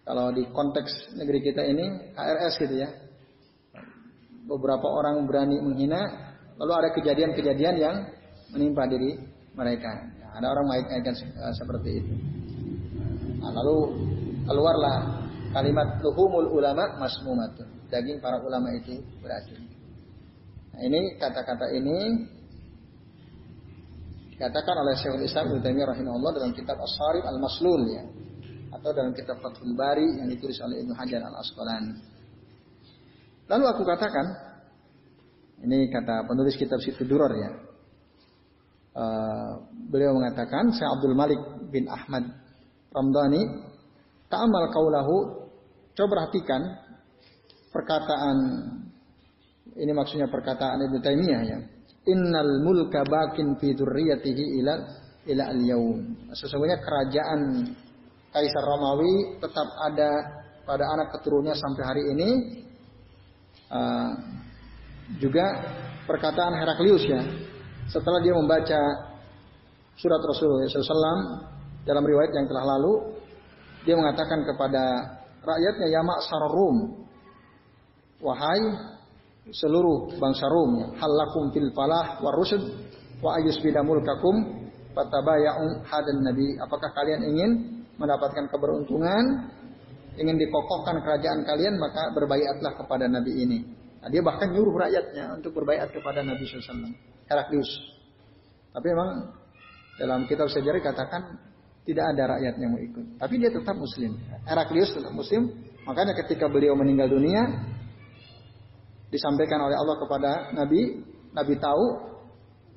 kalau 0.07 0.31
di 0.31 0.47
konteks 0.49 1.13
negeri 1.19 1.43
kita 1.43 1.61
ini 1.65 2.15
HRS 2.15 2.55
gitu 2.65 2.75
ya. 2.81 2.89
Beberapa 4.49 4.89
orang 4.89 5.27
berani 5.29 5.61
menghina, 5.61 6.01
lalu 6.57 6.73
ada 6.73 6.89
kejadian-kejadian 6.97 7.75
yang 7.77 7.95
menimpa 8.49 8.89
diri 8.89 9.21
mereka. 9.53 10.18
Ada 10.39 10.47
orang 10.55 10.65
mengaitkan 10.71 11.13
uh, 11.19 11.53
seperti 11.53 11.89
itu. 11.99 12.13
Nah, 13.43 13.51
lalu 13.51 13.77
keluarlah 14.47 15.27
kalimat 15.51 15.99
luhumul 15.99 16.47
ulama 16.55 16.95
masmumatun. 16.95 17.67
Daging 17.91 18.23
para 18.23 18.39
ulama 18.39 18.71
itu 18.71 19.03
beracun. 19.19 19.59
Nah, 20.71 20.81
ini 20.87 21.19
kata-kata 21.19 21.75
ini 21.75 21.97
Dikatakan 24.39 24.71
oleh 24.71 24.95
Syekhul 24.95 25.27
Islam 25.27 25.51
Ibnu 25.51 25.59
Taimiyah 25.59 25.91
rahimahullah 25.91 26.31
dalam 26.31 26.55
kitab 26.55 26.79
As-Sarif 26.79 27.27
Al-Maslul 27.27 27.91
ya 27.91 28.07
atau 28.71 28.95
dalam 28.95 29.11
kitab 29.11 29.35
Fathul 29.43 29.75
Bari 29.75 30.15
yang 30.15 30.31
ditulis 30.31 30.55
oleh 30.63 30.79
Ibnu 30.79 30.95
Hajar 30.95 31.27
Al-Asqalani. 31.27 31.99
Lalu 33.51 33.65
aku 33.67 33.83
katakan 33.83 34.31
ini 35.59 35.91
kata 35.91 36.23
penulis 36.23 36.55
kitab 36.55 36.79
Situ 36.79 37.03
Duror 37.03 37.35
ya. 37.35 37.51
Uh, 38.89 39.69
beliau 39.93 40.17
mengatakan 40.17 40.73
Syekh 40.73 40.89
Abdul 40.89 41.13
Malik 41.13 41.37
bin 41.69 41.85
Ahmad 41.85 42.25
Ramdhani 42.89 43.41
ta'amal 44.27 44.65
kaulahu 44.73 45.45
coba 45.93 46.07
perhatikan 46.09 46.61
perkataan 47.69 48.37
ini 49.77 49.93
maksudnya 49.93 50.25
perkataan 50.25 50.89
Ibnu 50.89 50.99
Taimiyah 51.05 51.41
ya 51.45 51.59
innal 52.09 52.65
mulka 52.65 53.05
bakin 53.05 53.61
fi 53.61 53.77
dzurriyyatihi 53.77 54.43
ila 54.63 54.73
ila 55.29 55.43
al-yaum. 55.53 55.97
Sesungguhnya 56.33 56.81
kerajaan 56.81 57.69
Kaisar 58.29 58.61
Romawi 58.61 59.41
tetap 59.41 59.67
ada 59.89 60.09
pada 60.65 60.85
anak 60.85 61.17
keturunannya 61.17 61.57
sampai 61.57 61.83
hari 61.83 62.03
ini. 62.13 62.29
Uh, 63.69 64.11
juga 65.17 65.45
perkataan 66.05 66.53
Heraklius 66.57 67.05
ya. 67.05 67.21
Setelah 67.89 68.21
dia 68.21 68.37
membaca 68.37 68.79
surat 69.97 70.21
Rasulullah 70.21 70.69
SAW 70.69 71.21
dalam 71.83 72.03
riwayat 72.05 72.31
yang 72.37 72.45
telah 72.45 72.77
lalu, 72.77 73.17
dia 73.83 73.97
mengatakan 73.97 74.45
kepada 74.45 74.83
rakyatnya 75.41 75.87
ya 75.89 76.01
maksar 76.05 76.43
Rum, 76.53 76.77
wahai 78.21 78.61
seluruh 79.49 80.13
bangsa 80.19 80.45
ya. 80.45 80.87
halakum 81.01 81.49
fil 81.55 81.71
falah 81.73 82.21
war 82.21 82.35
rusyd 82.37 82.61
wa 83.23 83.39
ayusbida 83.39 83.81
mulkakum 83.81 84.69
fatabaya'u 84.93 85.81
hadan 85.87 86.21
nabi 86.21 86.53
apakah 86.59 86.91
kalian 86.93 87.25
ingin 87.25 87.51
mendapatkan 87.97 88.45
keberuntungan 88.51 89.49
ingin 90.19 90.35
dikokohkan 90.37 91.01
kerajaan 91.01 91.47
kalian 91.47 91.79
maka 91.81 92.13
berbaiatlah 92.13 92.77
kepada 92.77 93.09
nabi 93.09 93.31
ini 93.41 93.59
nah, 94.03 94.09
dia 94.11 94.21
bahkan 94.21 94.51
nyuruh 94.53 94.75
rakyatnya 94.75 95.39
untuk 95.39 95.55
berbaiat 95.57 95.89
kepada 95.89 96.21
nabi 96.21 96.45
SAW 96.45 96.93
Heraklius 97.29 97.69
tapi 98.73 98.85
memang 98.89 99.09
dalam 100.01 100.25
kitab 100.25 100.49
sejarah 100.49 100.81
katakan 100.81 101.37
tidak 101.85 102.05
ada 102.15 102.37
rakyat 102.37 102.53
yang 102.57 102.73
mau 102.73 102.81
ikut 102.81 103.21
tapi 103.21 103.37
dia 103.37 103.53
tetap 103.53 103.77
muslim 103.77 104.17
Heraklius 104.43 104.91
tetap 104.97 105.13
muslim 105.13 105.53
makanya 105.85 106.17
ketika 106.25 106.49
beliau 106.49 106.73
meninggal 106.73 107.07
dunia 107.07 107.45
disampaikan 109.09 109.59
oleh 109.65 109.77
Allah 109.77 109.97
kepada 109.97 110.31
Nabi, 110.53 111.01
Nabi 111.33 111.53
tahu, 111.57 111.85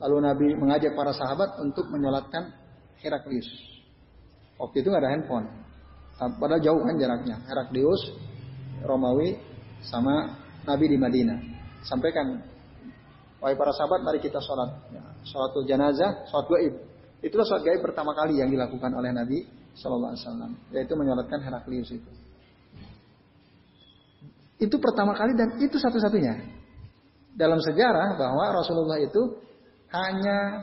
lalu 0.00 0.16
Nabi 0.24 0.46
mengajak 0.56 0.96
para 0.96 1.12
sahabat 1.12 1.60
untuk 1.60 1.88
menyolatkan 1.92 2.52
Heraklius. 3.00 3.48
Waktu 4.56 4.80
itu 4.80 4.88
nggak 4.88 5.02
ada 5.04 5.12
handphone, 5.12 5.46
padahal 6.40 6.62
jauh 6.64 6.80
kan 6.80 6.96
jaraknya. 6.96 7.36
Heraklius, 7.48 8.02
Romawi, 8.84 9.36
sama 9.84 10.40
Nabi 10.64 10.84
di 10.88 10.96
Madinah. 10.96 11.38
Sampaikan, 11.84 12.40
wahai 13.42 13.58
para 13.58 13.74
sahabat, 13.74 14.06
mari 14.06 14.22
kita 14.22 14.38
sholat. 14.38 14.70
Ya, 14.94 15.02
sholatul 15.26 15.66
jenazah, 15.66 16.30
sholat 16.30 16.46
gaib. 16.46 16.74
Itulah 17.26 17.42
sholat 17.42 17.66
gaib 17.66 17.82
pertama 17.82 18.14
kali 18.14 18.38
yang 18.38 18.48
dilakukan 18.48 18.94
oleh 18.94 19.10
Nabi 19.10 19.42
Wasallam, 19.74 20.54
yaitu 20.70 20.94
menyolatkan 20.94 21.42
Heraklius 21.42 21.90
itu. 21.90 22.10
Itu 24.62 24.78
pertama 24.78 25.18
kali 25.18 25.34
dan 25.34 25.58
itu 25.58 25.74
satu-satunya 25.74 26.38
dalam 27.34 27.58
sejarah 27.58 28.14
bahwa 28.14 28.62
Rasulullah 28.62 29.00
itu 29.02 29.42
hanya 29.90 30.62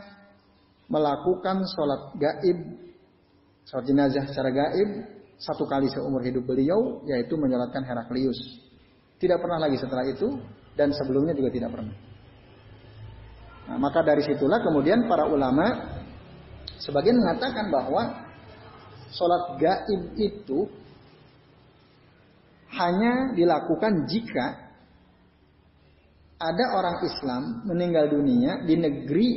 melakukan 0.88 1.68
sholat 1.68 2.16
gaib, 2.16 2.58
sholat 3.68 3.86
jenazah 3.86 4.24
secara 4.30 4.50
gaib 4.56 4.90
satu 5.40 5.64
kali 5.64 5.88
seumur 5.88 6.20
hidup 6.20 6.44
beliau, 6.44 7.00
yaitu 7.08 7.40
menyolatkan 7.40 7.84
Heraklius. 7.84 8.38
Tidak 9.20 9.40
pernah 9.40 9.60
lagi 9.60 9.80
setelah 9.80 10.04
itu 10.08 10.36
dan 10.76 10.92
sebelumnya 10.92 11.36
juga 11.36 11.52
tidak 11.52 11.72
pernah. 11.76 12.09
Nah, 13.70 13.78
maka 13.78 14.02
dari 14.02 14.26
situlah 14.26 14.66
kemudian 14.66 15.06
para 15.06 15.30
ulama 15.30 15.94
sebagian 16.82 17.22
mengatakan 17.22 17.70
bahwa 17.70 18.26
sholat 19.14 19.62
gaib 19.62 20.18
itu 20.18 20.66
hanya 22.74 23.38
dilakukan 23.38 24.10
jika 24.10 24.74
ada 26.40 26.66
orang 26.74 26.98
Islam 27.06 27.44
meninggal 27.70 28.10
dunia 28.10 28.66
di 28.66 28.74
negeri 28.74 29.28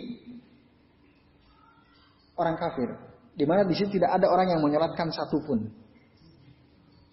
orang 2.40 2.56
kafir, 2.56 2.88
di 3.36 3.44
mana 3.44 3.68
di 3.68 3.74
situ 3.76 4.00
tidak 4.00 4.16
ada 4.16 4.32
orang 4.32 4.54
yang 4.56 4.64
menyolatkan 4.64 5.12
satupun. 5.12 5.68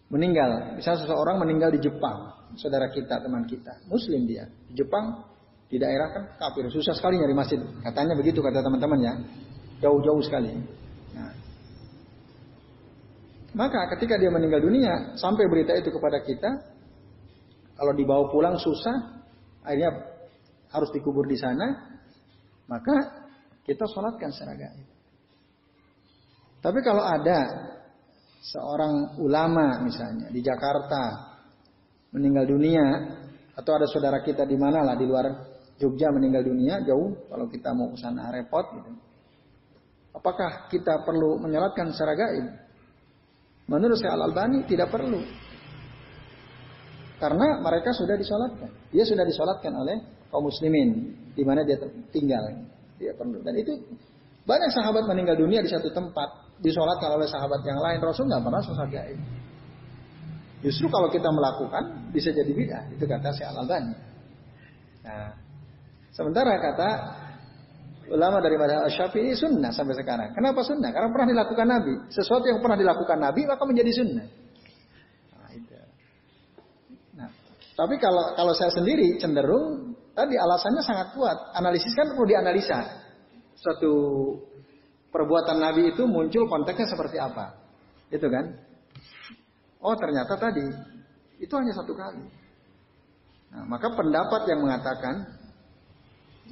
Meninggal, 0.10 0.80
misalnya 0.80 1.06
seseorang 1.06 1.38
meninggal 1.38 1.70
di 1.70 1.84
Jepang, 1.86 2.34
saudara 2.58 2.90
kita, 2.90 3.22
teman 3.22 3.46
kita, 3.46 3.78
Muslim 3.86 4.26
dia, 4.26 4.50
di 4.66 4.74
Jepang, 4.74 5.22
di 5.70 5.78
daerah 5.78 6.10
kan 6.10 6.24
kafir, 6.42 6.66
susah 6.74 6.98
sekali 6.98 7.22
nyari 7.22 7.38
masjid. 7.38 7.62
Katanya 7.86 8.18
begitu 8.18 8.42
kata 8.42 8.66
teman-teman 8.66 9.00
ya, 9.06 9.14
jauh-jauh 9.86 10.22
sekali. 10.26 10.58
Nah. 11.14 11.34
Maka 13.54 13.86
ketika 13.94 14.18
dia 14.18 14.34
meninggal 14.34 14.66
dunia, 14.66 15.14
sampai 15.14 15.46
berita 15.46 15.78
itu 15.78 15.94
kepada 15.94 16.26
kita, 16.26 16.50
kalau 17.78 17.94
dibawa 17.94 18.26
pulang 18.34 18.58
susah, 18.58 19.22
akhirnya 19.62 19.94
harus 20.74 20.90
dikubur 20.90 21.30
di 21.30 21.38
sana, 21.38 21.98
maka 22.66 23.30
kita 23.62 23.86
sholatkan 23.86 24.34
secara. 24.34 24.74
Tapi 26.60 26.80
kalau 26.82 27.06
ada 27.06 27.40
seorang 28.42 29.22
ulama 29.22 29.86
misalnya 29.86 30.34
di 30.34 30.42
Jakarta 30.42 31.30
meninggal 32.10 32.50
dunia 32.50 32.86
atau 33.54 33.72
ada 33.76 33.86
saudara 33.86 34.24
kita 34.24 34.48
di 34.48 34.56
mana 34.56 34.82
lah 34.82 34.96
di 34.96 35.06
luar 35.06 35.26
Jogja 35.80 36.12
meninggal 36.12 36.44
dunia 36.44 36.84
jauh 36.84 37.16
kalau 37.32 37.48
kita 37.48 37.72
mau 37.72 37.88
ke 37.96 37.98
sana 38.04 38.28
repot 38.36 38.68
gitu. 38.76 38.92
Apakah 40.12 40.68
kita 40.68 41.08
perlu 41.08 41.40
menyolatkan 41.40 41.96
secara 41.96 42.20
gaib? 42.20 42.46
Menurut 43.72 43.96
saya 43.96 44.20
Al 44.20 44.28
Albani 44.28 44.68
tidak 44.68 44.92
perlu. 44.92 45.24
Karena 47.16 47.64
mereka 47.64 47.96
sudah 47.96 48.20
disolatkan. 48.20 48.72
Dia 48.92 49.08
sudah 49.08 49.24
disolatkan 49.24 49.72
oleh 49.76 50.28
kaum 50.28 50.48
muslimin 50.48 51.16
di 51.32 51.44
mana 51.48 51.64
dia 51.64 51.80
tinggal. 52.12 52.44
Dia 53.00 53.16
perlu. 53.16 53.40
Dan 53.40 53.56
itu 53.56 53.80
banyak 54.44 54.72
sahabat 54.76 55.08
meninggal 55.08 55.40
dunia 55.40 55.64
di 55.64 55.70
satu 55.72 55.94
tempat, 55.94 56.60
disolatkan 56.60 57.16
oleh 57.16 57.28
sahabat 57.30 57.64
yang 57.64 57.80
lain. 57.80 58.04
Rasul 58.04 58.28
nggak 58.28 58.44
pernah 58.44 58.62
sholat 58.66 58.90
gaib. 58.92 59.20
Justru 60.60 60.92
kalau 60.92 61.08
kita 61.08 61.32
melakukan 61.32 62.12
bisa 62.12 62.36
jadi 62.36 62.52
bid'ah. 62.52 62.84
Itu 62.92 63.08
kata 63.08 63.32
si 63.32 63.48
Al 63.48 63.64
Albani. 63.64 63.96
Nah, 65.08 65.32
sementara 66.14 66.58
kata 66.58 66.90
ulama 68.10 68.42
dari 68.42 68.58
madhab 68.58 68.90
Syafi'i 68.90 69.38
sunnah 69.38 69.70
sampai 69.70 69.96
sekarang. 69.96 70.34
Kenapa 70.34 70.66
sunnah? 70.66 70.90
Karena 70.90 71.10
pernah 71.14 71.28
dilakukan 71.30 71.68
Nabi. 71.70 71.94
Sesuatu 72.10 72.46
yang 72.50 72.60
pernah 72.60 72.78
dilakukan 72.78 73.18
Nabi 73.22 73.42
maka 73.46 73.64
menjadi 73.64 73.92
sunnah. 73.94 74.28
Nah, 75.38 75.50
itu. 75.54 75.74
Nah, 77.16 77.30
tapi 77.78 77.96
kalau 78.02 78.34
kalau 78.34 78.54
saya 78.58 78.74
sendiri 78.74 79.22
cenderung 79.22 79.94
tadi 80.18 80.36
alasannya 80.36 80.84
sangat 80.84 81.08
kuat. 81.14 81.38
Analisis 81.56 81.94
kan 81.94 82.12
perlu 82.18 82.28
dianalisa 82.28 82.80
suatu 83.56 83.94
perbuatan 85.14 85.58
Nabi 85.62 85.94
itu 85.94 86.04
muncul 86.10 86.50
konteksnya 86.50 86.90
seperti 86.90 87.18
apa. 87.22 87.56
Itu 88.10 88.26
kan? 88.28 88.46
Oh 89.80 89.96
ternyata 89.96 90.36
tadi 90.36 90.66
itu 91.40 91.54
hanya 91.56 91.72
satu 91.72 91.96
kali. 91.96 92.26
Nah, 93.50 93.64
maka 93.66 93.90
pendapat 93.96 94.46
yang 94.46 94.62
mengatakan 94.62 95.39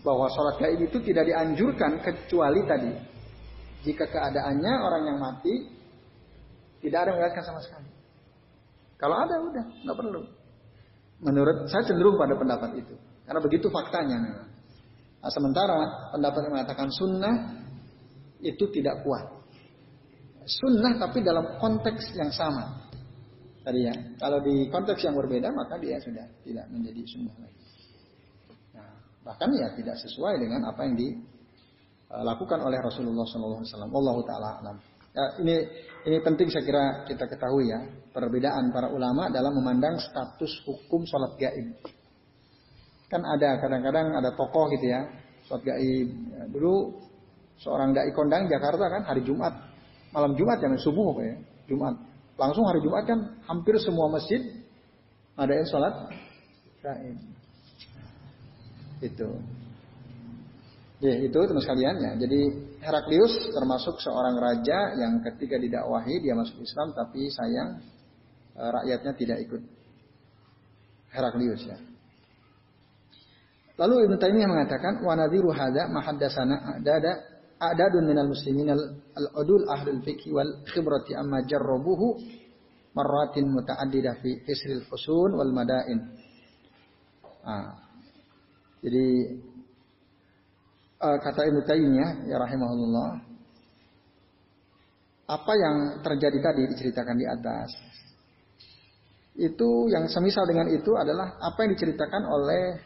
bahwa 0.06 0.30
sholat 0.34 0.56
gaib 0.62 0.80
itu 0.82 0.98
tidak 1.02 1.26
dianjurkan 1.30 2.02
kecuali 2.02 2.62
tadi 2.68 2.92
jika 3.86 4.06
keadaannya 4.10 4.74
orang 4.84 5.04
yang 5.08 5.18
mati 5.18 5.54
tidak 6.82 7.08
ada 7.08 7.12
melihatkan 7.18 7.44
sama 7.46 7.62
sekali. 7.64 7.90
Kalau 8.98 9.16
ada 9.18 9.36
udah 9.42 9.66
nggak 9.86 9.98
perlu. 9.98 10.22
Menurut 11.18 11.66
saya 11.70 11.86
cenderung 11.86 12.18
pada 12.18 12.38
pendapat 12.38 12.78
itu 12.78 12.96
karena 13.26 13.40
begitu 13.42 13.68
faktanya. 13.74 14.18
Nah, 15.18 15.32
sementara 15.34 16.10
pendapat 16.14 16.40
yang 16.46 16.54
mengatakan 16.54 16.88
sunnah 16.94 17.36
itu 18.42 18.70
tidak 18.70 19.02
kuat. 19.02 19.26
Sunnah 20.48 20.96
tapi 21.02 21.26
dalam 21.26 21.58
konteks 21.60 22.16
yang 22.16 22.32
sama. 22.32 22.88
Tadi 23.68 23.84
ya, 23.84 23.96
kalau 24.16 24.40
di 24.40 24.72
konteks 24.72 25.04
yang 25.04 25.18
berbeda 25.20 25.52
maka 25.52 25.76
dia 25.76 26.00
sudah 26.00 26.24
tidak 26.46 26.66
menjadi 26.72 27.02
sunnah 27.04 27.36
lagi. 27.36 27.67
Bahkan 29.28 29.50
ya 29.60 29.68
tidak 29.76 30.00
sesuai 30.00 30.40
dengan 30.40 30.72
apa 30.72 30.88
yang 30.88 30.96
dilakukan 30.96 32.64
oleh 32.64 32.80
Rasulullah 32.80 33.28
SAW. 33.28 33.60
Allah 33.92 34.16
taala 34.24 34.50
alam. 34.64 34.78
Ya, 35.12 35.26
ini 35.44 35.56
ini 36.08 36.18
penting 36.24 36.48
saya 36.48 36.64
kira 36.64 36.84
kita 37.10 37.28
ketahui 37.28 37.68
ya 37.68 37.80
perbedaan 38.16 38.72
para 38.72 38.88
ulama 38.88 39.28
dalam 39.28 39.52
memandang 39.60 40.00
status 40.00 40.64
hukum 40.64 41.04
sholat 41.04 41.36
gaib. 41.36 41.76
Kan 43.12 43.26
ada 43.28 43.60
kadang-kadang 43.60 44.16
ada 44.16 44.32
tokoh 44.32 44.72
gitu 44.72 44.88
ya, 44.88 45.04
sholat 45.52 45.64
gaib. 45.68 46.08
Ya, 46.08 46.44
dulu 46.48 46.96
seorang 47.60 47.92
dai 47.92 48.14
kondang 48.16 48.48
Jakarta 48.48 48.88
kan 48.88 49.04
hari 49.04 49.28
Jumat, 49.28 49.52
malam 50.16 50.38
Jumat 50.40 50.64
ya 50.64 50.72
subuh 50.80 51.20
ya, 51.20 51.36
Jumat. 51.68 52.00
Langsung 52.38 52.64
hari 52.64 52.80
Jumat 52.80 53.04
kan 53.04 53.20
hampir 53.50 53.76
semua 53.82 54.08
masjid 54.08 54.40
ada 55.36 55.52
yang 55.52 55.68
sholat 55.68 55.94
gaib. 56.80 57.37
Itu. 59.02 59.30
Ya, 60.98 61.14
itu 61.14 61.38
teman 61.38 61.62
sekalian 61.62 61.96
ya. 62.02 62.12
Jadi 62.18 62.42
Heraklius 62.82 63.54
termasuk 63.54 64.02
seorang 64.02 64.34
raja 64.42 64.98
yang 64.98 65.22
ketika 65.22 65.62
didakwahi 65.62 66.26
dia 66.26 66.34
masuk 66.34 66.58
Islam 66.58 66.90
tapi 66.98 67.30
sayang 67.30 67.70
eh, 68.58 68.70
rakyatnya 68.82 69.14
tidak 69.14 69.38
ikut 69.46 69.62
Heraklius 71.14 71.62
ya. 71.70 71.78
Lalu 73.78 74.10
Ibnu 74.10 74.18
Taimiyah 74.18 74.50
mengatakan 74.50 75.06
wa 75.06 75.14
nadhiru 75.14 75.54
hadza 75.54 75.86
ma 75.86 76.02
haddatsana 76.02 76.82
adada 76.82 77.14
adadun 77.62 78.10
minal 78.10 78.34
muslimin 78.34 78.74
al-udul 79.14 79.70
ahlul 79.70 80.02
fiqh 80.02 80.34
wal 80.34 80.66
khibrati 80.66 81.14
amma 81.14 81.46
jarrabuhu 81.46 82.18
marratin 82.98 83.54
mutaaddidah 83.54 84.18
fi 84.18 84.34
isril 84.50 84.82
fusun 84.90 85.38
wal 85.38 85.54
madain. 85.54 86.10
Ah. 87.46 87.87
Jadi 88.82 89.08
uh, 91.02 91.18
kata 91.18 91.42
Ibnu 91.50 91.62
Taimiyah 91.66 92.12
ya 92.30 92.38
rahimahullah 92.38 93.10
apa 95.28 95.54
yang 95.60 95.76
terjadi 96.02 96.40
tadi 96.40 96.62
diceritakan 96.72 97.16
di 97.20 97.26
atas. 97.28 97.70
Itu 99.38 99.92
yang 99.92 100.08
semisal 100.10 100.48
dengan 100.50 100.72
itu 100.72 100.96
adalah 100.98 101.38
apa 101.38 101.68
yang 101.68 101.78
diceritakan 101.78 102.24
oleh 102.26 102.80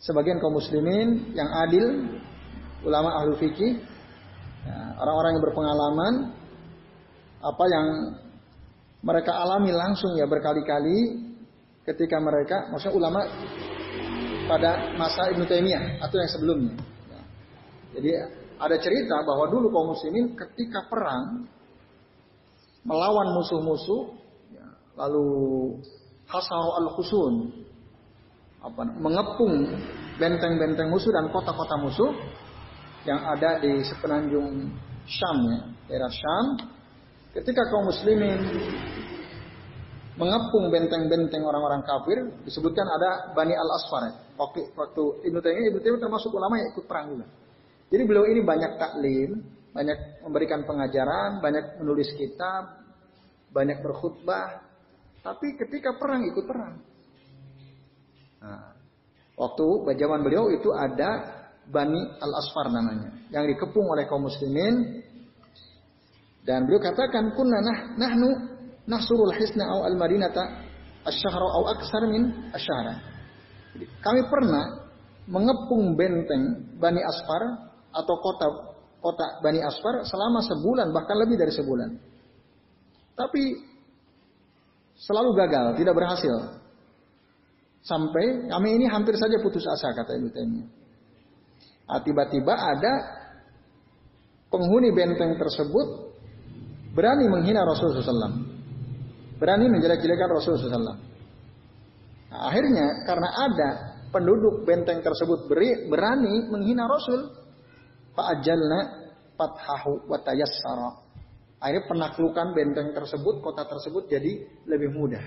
sebagian 0.00 0.38
kaum 0.38 0.56
muslimin 0.56 1.34
yang 1.34 1.50
adil, 1.66 2.16
ulama 2.86 3.18
ahlu 3.20 3.36
fikih, 3.36 3.82
ya, 4.62 4.78
orang-orang 5.02 5.36
yang 5.36 5.44
berpengalaman, 5.44 6.14
apa 7.42 7.64
yang 7.68 7.86
mereka 9.04 9.36
alami 9.36 9.74
langsung 9.74 10.16
ya 10.16 10.24
berkali-kali 10.24 11.28
ketika 11.84 12.16
mereka, 12.22 12.72
maksudnya 12.72 12.96
ulama 12.96 13.20
pada 14.46 14.94
masa 14.94 15.30
Ibnu 15.34 15.44
Taimiyah 15.44 16.00
atau 16.00 16.16
yang 16.16 16.30
sebelumnya. 16.30 16.74
Ya. 17.10 17.22
Jadi 17.98 18.10
ada 18.56 18.76
cerita 18.80 19.20
bahwa 19.26 19.50
dulu 19.52 19.68
kaum 19.68 19.92
muslimin 19.92 20.32
ketika 20.32 20.86
perang 20.88 21.44
melawan 22.86 23.34
musuh-musuh, 23.34 24.14
ya, 24.54 24.66
lalu 24.94 25.26
hasaru 26.30 26.70
al-khusun, 26.86 27.34
apa, 28.62 28.82
mengepung 28.96 29.74
benteng-benteng 30.16 30.88
musuh 30.88 31.12
dan 31.12 31.28
kota-kota 31.34 31.76
musuh 31.82 32.10
yang 33.04 33.22
ada 33.22 33.62
di 33.62 33.82
sepenanjung 33.84 34.70
Syam 35.06 35.38
ya, 35.46 35.60
daerah 35.90 36.10
Syam. 36.10 36.46
Ketika 37.36 37.62
kaum 37.68 37.92
muslimin 37.92 38.40
mengepung 40.16 40.72
benteng-benteng 40.72 41.44
orang-orang 41.44 41.84
kafir, 41.84 42.24
disebutkan 42.48 42.88
ada 42.88 43.36
Bani 43.36 43.52
Al-Asfar. 43.52 44.02
Ya. 44.08 44.12
Waktu, 44.36 44.60
waktu 44.72 45.02
Ibnu 45.28 45.38
Taimiyah, 45.44 45.68
Ibnu 45.72 45.80
Taimiyah 45.80 46.02
termasuk 46.08 46.32
ulama 46.32 46.56
yang 46.60 46.68
ikut 46.72 46.84
perang 46.88 47.06
juga. 47.12 47.26
Jadi 47.92 48.02
beliau 48.02 48.24
ini 48.26 48.40
banyak 48.42 48.72
taklim, 48.80 49.30
banyak 49.76 49.98
memberikan 50.24 50.64
pengajaran, 50.64 51.38
banyak 51.44 51.78
menulis 51.78 52.10
kitab, 52.16 52.80
banyak 53.52 53.78
berkhutbah, 53.84 54.64
tapi 55.20 55.54
ketika 55.60 55.94
perang 56.00 56.24
ikut 56.26 56.44
perang. 56.48 56.74
Nah, 58.40 58.72
waktu 59.36 59.66
zaman 60.00 60.20
beliau 60.24 60.48
itu 60.48 60.72
ada 60.72 61.44
Bani 61.66 61.98
Al-Asfar 62.22 62.72
namanya, 62.72 63.10
yang 63.34 63.44
dikepung 63.44 63.90
oleh 63.90 64.06
kaum 64.08 64.24
muslimin 64.24 65.02
dan 66.46 66.62
beliau 66.62 66.78
katakan 66.78 67.34
kunna 67.34 67.58
nah, 67.58 67.78
nahnu 67.98 68.55
nahsurul 68.86 69.34
hisna 69.34 69.66
au 69.66 69.84
al-madinata 69.86 70.42
asyhara 71.06 71.46
au 71.58 71.64
aksar 71.70 72.02
min. 72.06 72.50
Kami 74.00 74.20
pernah 74.30 74.88
mengepung 75.26 75.98
benteng 75.98 76.74
Bani 76.78 77.02
Asfar 77.02 77.42
atau 77.92 78.14
kota 78.22 78.46
kota 79.02 79.26
Bani 79.42 79.60
Asfar 79.60 80.06
selama 80.06 80.40
sebulan 80.42 80.90
bahkan 80.94 81.18
lebih 81.18 81.36
dari 81.36 81.52
sebulan. 81.52 81.90
Tapi 83.16 83.42
selalu 84.96 85.30
gagal, 85.36 85.76
tidak 85.76 85.94
berhasil. 85.96 86.34
Sampai 87.86 88.50
kami 88.50 88.82
ini 88.82 88.86
hampir 88.90 89.14
saja 89.14 89.38
putus 89.38 89.62
asa 89.62 89.94
kata 89.94 90.18
Ibnu 90.18 90.30
Taimiyah. 90.34 90.68
Nah, 91.86 92.02
tiba-tiba 92.02 92.50
ada 92.50 92.92
penghuni 94.50 94.90
benteng 94.90 95.38
tersebut 95.38 96.10
berani 96.98 97.30
menghina 97.30 97.62
Rasulullah 97.62 98.02
SAW. 98.02 98.55
Berani 99.36 99.68
menjelek-jelekan 99.68 100.28
Rasulullah 100.32 100.64
SAW. 100.64 100.96
Nah, 102.32 102.40
akhirnya 102.48 102.86
karena 103.04 103.28
ada 103.28 103.70
penduduk 104.08 104.64
benteng 104.64 105.04
tersebut 105.04 105.44
beri, 105.44 105.86
berani 105.92 106.48
menghina 106.48 106.88
Rasul, 106.88 107.28
fa'ajalna 108.16 108.80
fathahu 109.36 110.08
wa 110.08 110.18
tayassara. 110.24 111.04
Akhirnya 111.60 111.84
penaklukan 111.88 112.46
benteng 112.56 112.96
tersebut, 112.96 113.44
kota 113.44 113.64
tersebut 113.68 114.08
jadi 114.08 114.32
lebih 114.68 114.92
mudah. 114.92 115.24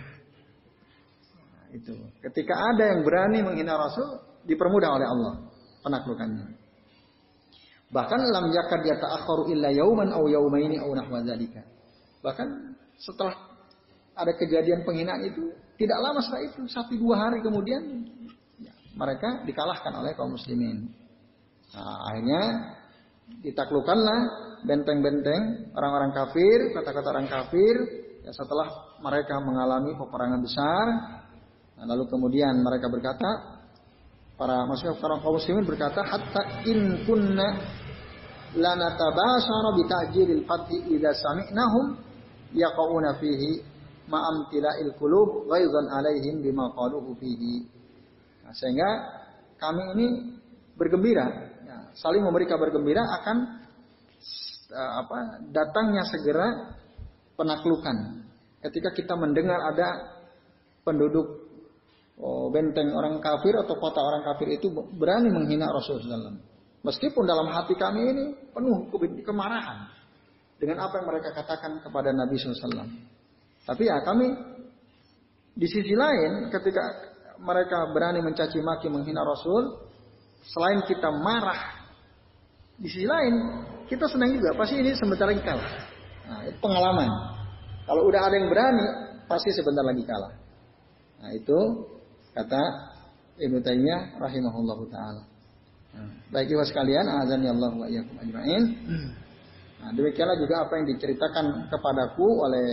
Nah, 1.54 1.65
itu. 1.74 1.93
Ketika 2.26 2.54
ada 2.54 2.98
yang 2.98 3.06
berani 3.06 3.45
menghina 3.45 3.78
Rasul, 3.78 4.26
dipermudah 4.45 4.89
oleh 4.89 5.08
Allah 5.10 5.34
penaklukannya. 5.86 6.48
Bahkan 7.89 8.19
lam 8.30 8.45
yakad 8.54 8.86
yata'akharu 8.86 9.50
illa 9.50 9.74
yauman 9.74 10.13
aw 10.13 10.22
yaumaini 10.30 10.78
aw 10.78 10.89
nahwa 10.93 11.26
dzalika. 11.26 11.65
Bahkan 12.22 12.48
setelah 13.02 13.34
ada 14.19 14.36
kejadian 14.36 14.84
penghinaan 14.84 15.23
itu 15.23 15.55
tidak 15.79 15.97
lama 16.03 16.19
setelah 16.19 16.43
itu 16.43 16.62
satu 16.67 16.93
dua 16.99 17.15
hari 17.27 17.39
kemudian 17.39 18.03
ya, 18.60 18.75
mereka 18.99 19.47
dikalahkan 19.47 19.95
oleh 19.95 20.12
kaum 20.19 20.36
muslimin. 20.36 20.91
Nah, 21.71 21.97
akhirnya 22.12 22.43
ditaklukkanlah 23.45 24.19
benteng-benteng 24.67 25.71
orang-orang 25.71 26.12
kafir, 26.12 26.75
kata-kata 26.75 27.08
orang 27.15 27.27
kafir. 27.32 27.75
Ya, 28.27 28.36
setelah 28.36 28.99
mereka 28.99 29.39
mengalami 29.39 29.95
peperangan 29.95 30.41
besar, 30.43 30.86
nah, 31.79 31.86
lalu 31.88 32.12
kemudian 32.12 32.60
mereka 32.60 32.91
berkata, 32.91 33.60
para 34.36 34.67
maksudnya 34.67 34.99
para 34.99 35.19
kaum 35.19 35.36
muslimin 35.36 35.67
berkata 35.67 35.99
hatta 35.99 36.63
in 36.67 37.03
kunna 37.03 37.60
lanatabashara 38.55 39.69
bi 39.75 39.84
ta'jilil 39.84 40.43
fathi 40.47 40.95
idza 40.95 41.12
sami'nahum 41.12 41.99
yaqauna 42.55 43.19
fihi 43.19 43.60
ma'am 44.10 44.50
tila'il 44.50 44.91
qulub 44.98 45.45
ghaizan 45.48 45.86
alaihim 45.93 46.41
bima 46.41 46.74
qaluhu 46.74 47.13
fihi 47.22 47.63
nah, 48.43 48.54
sehingga 48.58 48.89
kami 49.62 49.84
ini 49.95 50.08
bergembira 50.74 51.26
ya, 51.63 51.78
saling 51.93 52.26
memberi 52.26 52.50
kabar 52.50 52.74
gembira 52.74 53.06
akan 53.22 53.38
uh, 54.74 54.91
apa 55.06 55.17
datangnya 55.54 56.04
segera 56.10 56.76
penaklukan 57.38 58.26
ketika 58.65 58.91
kita 58.91 59.13
mendengar 59.15 59.62
ada 59.72 60.19
penduduk 60.84 61.50
oh, 62.19 62.52
benteng 62.52 62.91
orang 62.91 63.24
kafir 63.24 63.56
atau 63.56 63.76
kota 63.80 64.00
orang 64.04 64.24
kafir 64.28 64.52
itu 64.60 64.67
berani 64.95 65.32
menghina 65.32 65.72
Rasulullah 65.72 66.36
SAW. 66.36 66.41
Meskipun 66.80 67.24
dalam 67.28 67.48
hati 67.52 67.76
kami 67.76 68.02
ini 68.08 68.26
penuh 68.56 68.88
kemarahan 69.24 69.91
dengan 70.60 70.88
apa 70.88 71.04
yang 71.04 71.08
mereka 71.12 71.36
katakan 71.36 71.84
kepada 71.84 72.15
Nabi 72.15 72.36
SAW. 72.39 72.88
Tapi 73.65 73.84
ya 73.88 74.04
kami 74.04 74.28
di 75.56 75.67
sisi 75.67 75.95
lain 75.95 76.48
ketika 76.52 76.84
mereka 77.39 77.91
berani 77.95 78.19
mencaci 78.24 78.60
maki 78.60 78.88
menghina 78.91 79.24
Rasul, 79.24 79.80
selain 80.43 80.84
kita 80.88 81.10
marah, 81.12 81.89
di 82.80 82.88
sisi 82.88 83.08
lain 83.08 83.34
kita 83.88 84.06
senang 84.08 84.36
juga. 84.36 84.56
Pasti 84.56 84.80
ini 84.80 84.91
sebentar 84.95 85.28
lagi 85.28 85.43
kalah. 85.43 85.72
Nah, 86.30 86.41
itu 86.45 86.58
pengalaman. 86.62 87.10
Kalau 87.89 88.06
udah 88.06 88.22
ada 88.22 88.36
yang 88.38 88.48
berani, 88.54 88.86
pasti 89.26 89.50
sebentar 89.56 89.82
lagi 89.82 90.06
kalah. 90.06 90.34
Nah 91.19 91.36
itu 91.36 91.60
Kata 92.39 92.62
Ibnu 93.39 93.60
Taimiyah 93.60 94.22
rahimahullahu 94.22 94.84
taala. 94.93 95.24
Nah, 95.89 96.10
baik 96.30 96.54
ibu 96.54 96.62
sekalian, 96.62 97.04
azan 97.26 97.41
ya 97.41 97.52
Allah 97.52 97.72
wa 97.74 97.88
iyyakum 97.89 98.15
ajmain. 98.22 98.63
Nah, 99.80 99.89
demikianlah 99.95 100.38
juga 100.38 100.67
apa 100.67 100.74
yang 100.78 100.86
diceritakan 100.93 101.72
kepadaku 101.72 102.28
oleh 102.45 102.67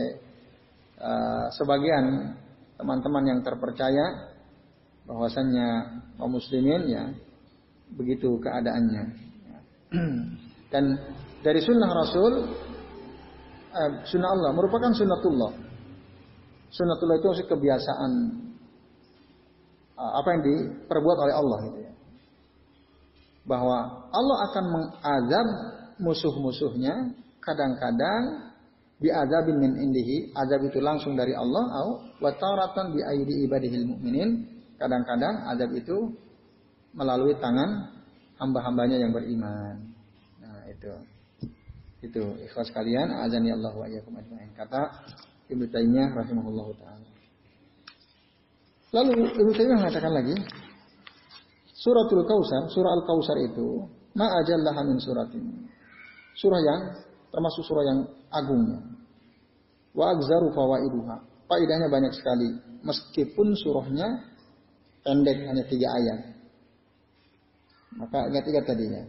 uh, 1.00 1.46
sebagian 1.54 2.36
teman-teman 2.76 3.24
yang 3.24 3.40
terpercaya 3.40 4.36
bahwasannya 5.06 5.68
kaum 6.18 6.34
muslimin 6.34 6.82
ya 6.90 7.04
begitu 7.94 8.36
keadaannya. 8.42 9.04
Dan 10.72 10.84
dari 11.40 11.60
sunnah 11.62 11.90
Rasul, 11.92 12.32
uh, 13.72 13.90
sunnah 14.04 14.30
Allah 14.32 14.50
merupakan 14.52 14.92
sunnatullah. 14.92 15.52
Sunnatullah 16.68 17.16
itu 17.22 17.26
maksud 17.30 17.48
kebiasaan 17.48 18.12
Ah, 19.96 20.20
apa 20.20 20.28
yang 20.36 20.42
diperbuat 20.44 21.16
oleh 21.24 21.34
Allah 21.34 21.58
gitu 21.72 21.78
ya. 21.88 21.92
Bahwa 23.48 23.78
Allah 24.12 24.38
akan 24.52 24.64
mengazab 24.68 25.46
musuh-musuhnya 25.96 27.16
kadang-kadang 27.40 28.45
biazabin 28.96 29.56
min 29.60 29.72
indihi, 29.76 30.32
azab 30.32 30.64
itu 30.64 30.80
langsung 30.80 31.16
dari 31.16 31.36
Allah 31.36 31.64
au 31.84 31.88
wa 32.20 32.30
taratan 32.32 32.96
bi 32.96 33.00
aidi 33.04 33.44
ibadihil 33.44 33.84
mu'minin, 33.84 34.30
kadang-kadang 34.80 35.52
azab 35.52 35.70
itu 35.76 36.16
melalui 36.96 37.36
tangan 37.36 37.92
hamba-hambanya 38.40 38.96
yang 38.96 39.12
beriman. 39.12 39.92
Nah, 40.40 40.64
itu. 40.68 40.92
Itu 42.04 42.22
ikhlas 42.44 42.72
kalian, 42.72 43.08
azan 43.24 43.44
ya 43.44 43.56
Allah 43.56 43.72
wa 43.72 43.86
iyyakum 43.88 44.16
ajmain. 44.16 44.52
Kata 44.56 44.88
Ibnu 45.48 45.64
Taimiyah 45.68 46.12
rahimahullahu 46.16 46.72
taala. 46.80 47.08
Lalu 48.96 49.12
Ibnu 49.36 49.52
Taimiyah 49.52 49.78
mengatakan 49.80 50.12
lagi, 50.12 50.36
Suratul 51.76 52.24
Kausar, 52.26 52.66
surah 52.72 52.92
Al-Kausar 52.98 53.38
itu 53.46 53.86
ma'ajallaha 54.16 54.80
min 54.88 54.96
suratin. 54.98 55.44
Surah 56.34 56.58
yang 56.58 56.80
termasuk 57.36 57.68
surah 57.68 57.84
yang 57.84 58.00
agungnya. 58.32 58.80
Wa 59.92 60.16
agzaru 60.16 60.48
fawaiduha. 60.56 61.16
Faidahnya 61.44 61.92
banyak 61.92 62.16
sekali. 62.16 62.48
Meskipun 62.80 63.52
surahnya 63.60 64.24
pendek 65.04 65.44
hanya 65.44 65.64
tiga 65.68 65.92
ayat. 65.92 66.20
Maka 68.00 68.32
ingat-ingat 68.32 68.64
tadinya. 68.64 69.02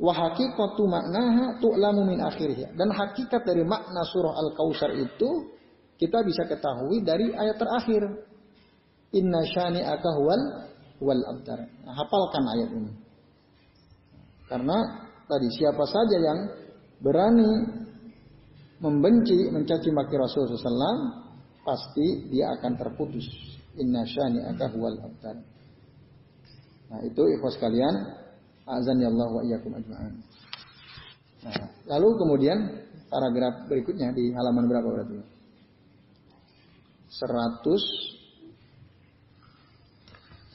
Wa 0.00 0.12
haqiqatu 0.16 0.88
maknaha 0.88 1.60
tu'lamu 1.60 2.08
min 2.08 2.24
akhirnya. 2.24 2.72
Dan 2.72 2.88
hakikat 2.96 3.44
dari 3.44 3.60
makna 3.60 4.00
surah 4.08 4.32
Al-Kausar 4.40 4.96
itu 4.96 5.52
kita 6.00 6.24
bisa 6.24 6.48
ketahui 6.48 7.04
dari 7.04 7.32
ayat 7.32 7.60
terakhir 7.60 8.04
Inna 9.16 9.40
syani 9.48 9.80
huwal 9.84 10.42
wal 11.00 11.22
abtar. 11.28 11.60
Nah, 11.84 11.94
hafalkan 11.96 12.44
ayat 12.56 12.70
ini. 12.72 12.92
Karena 14.48 14.76
tadi 15.24 15.48
siapa 15.56 15.84
saja 15.88 16.16
yang 16.20 16.38
berani 17.00 17.48
membenci, 18.80 19.52
mencaci 19.52 19.92
maki 19.92 20.16
Rasulullah 20.16 20.56
SAW, 20.56 21.00
pasti 21.64 22.28
dia 22.32 22.52
akan 22.56 22.72
terputus. 22.76 23.24
Inna 23.76 24.08
syani 24.08 24.40
huwal 24.72 24.96
abtar. 25.04 25.36
Nah 26.86 27.00
itu 27.04 27.22
ikhwas 27.36 27.60
kalian, 27.60 27.92
azan 28.64 29.02
ya 29.02 29.12
Allah 29.12 29.28
wa 29.28 29.42
iyyakum 29.44 29.76
ajma'in. 29.76 30.16
Nah, 31.44 31.68
lalu 31.92 32.08
kemudian 32.16 32.56
paragraf 33.12 33.68
berikutnya 33.68 34.16
di 34.16 34.32
halaman 34.32 34.64
berapa 34.64 34.88
berarti? 34.88 35.20
100 37.12 38.16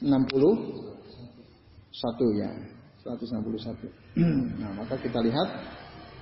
61 0.02 0.10
ya. 2.34 2.50
161. 3.06 3.86
nah, 4.62 4.70
maka 4.78 4.94
kita 4.98 5.22
lihat 5.22 5.48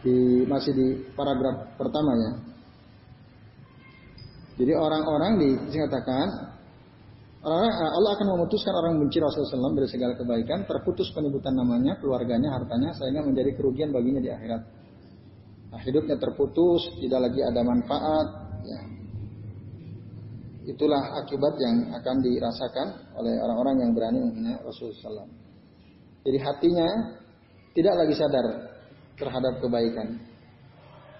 di 0.01 0.49
masih 0.49 0.73
di 0.73 0.87
paragraf 1.13 1.77
pertama 1.77 2.13
ya. 2.17 2.31
Jadi 4.61 4.73
orang-orang 4.77 5.33
di 5.41 5.49
dikatakan 5.73 6.27
orang 7.41 7.73
Allah 7.73 8.11
akan 8.17 8.27
memutuskan 8.37 8.77
orang 8.77 9.01
benci 9.01 9.17
Rasulullah 9.17 9.73
SAW 9.73 9.77
dari 9.77 9.89
segala 9.89 10.13
kebaikan, 10.17 10.69
terputus 10.69 11.09
penyebutan 11.17 11.57
namanya, 11.57 11.97
keluarganya, 11.97 12.53
hartanya, 12.53 12.93
sehingga 12.93 13.25
menjadi 13.25 13.57
kerugian 13.57 13.89
baginya 13.89 14.21
di 14.21 14.29
akhirat. 14.29 14.63
Nah, 15.71 15.81
hidupnya 15.81 16.21
terputus, 16.21 16.83
tidak 17.01 17.31
lagi 17.31 17.41
ada 17.41 17.61
manfaat. 17.65 18.27
Ya. 18.69 18.81
Itulah 20.69 21.25
akibat 21.25 21.57
yang 21.57 21.97
akan 21.97 22.17
dirasakan 22.21 23.17
oleh 23.17 23.41
orang-orang 23.41 23.89
yang 23.89 23.91
berani 23.97 24.19
menghina 24.21 24.61
Rasulullah 24.61 25.25
SAW. 25.25 25.33
Jadi 26.21 26.37
hatinya 26.37 26.89
tidak 27.73 27.95
lagi 27.97 28.13
sadar 28.13 28.70
terhadap 29.21 29.61
kebaikan. 29.61 30.17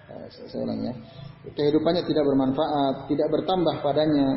Nah, 0.09 0.27
saya 0.33 0.61
ulang 0.65 0.81
ya. 0.81 0.93
Kehidupannya 1.53 2.03
tidak 2.09 2.25
bermanfaat, 2.25 2.95
tidak 3.07 3.27
bertambah 3.29 3.75
padanya 3.85 4.27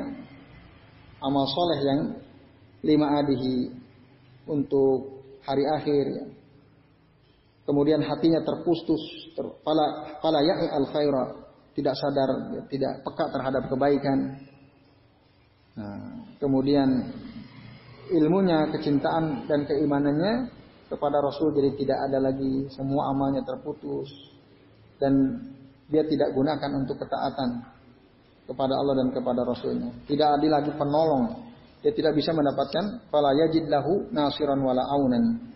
amal 1.25 1.45
soleh 1.49 1.81
yang 1.83 2.01
lima 2.85 3.25
adihi 3.25 3.73
untuk 4.45 5.25
hari 5.43 5.65
akhir. 5.65 6.05
Ya 6.13 6.25
kemudian 7.65 8.01
hatinya 8.05 8.45
terputus, 8.45 9.01
ter, 9.33 9.45
pala 9.65 9.85
al 10.21 10.87
khaira, 10.93 11.25
tidak 11.73 11.95
sadar, 11.97 12.31
tidak 12.69 12.93
peka 13.03 13.27
terhadap 13.33 13.63
kebaikan. 13.73 14.19
Nah, 15.75 16.23
kemudian 16.39 16.87
ilmunya, 18.15 18.71
kecintaan 18.71 19.49
dan 19.51 19.67
keimanannya 19.67 20.54
kepada 20.89 21.21
Rasul 21.21 21.55
jadi 21.57 21.71
tidak 21.77 21.99
ada 22.11 22.19
lagi, 22.21 22.69
semua 22.73 23.11
amalnya 23.11 23.45
terputus 23.45 24.09
dan 25.01 25.13
dia 25.89 26.05
tidak 26.05 26.33
gunakan 26.33 26.71
untuk 26.81 26.97
ketaatan 26.97 27.61
kepada 28.45 28.75
Allah 28.77 28.95
dan 29.05 29.09
kepada 29.13 29.41
Rasulnya. 29.45 29.91
Tidak 30.05 30.29
ada 30.41 30.47
lagi 30.61 30.73
penolong. 30.77 31.45
Dia 31.81 31.93
tidak 31.93 32.17
bisa 32.17 32.33
mendapatkan 32.33 33.09
fala 33.13 33.37
yajid 33.37 33.69
lahu 33.69 34.09
nasiran 34.09 34.57
wala 34.65 34.89
aunan 34.89 35.53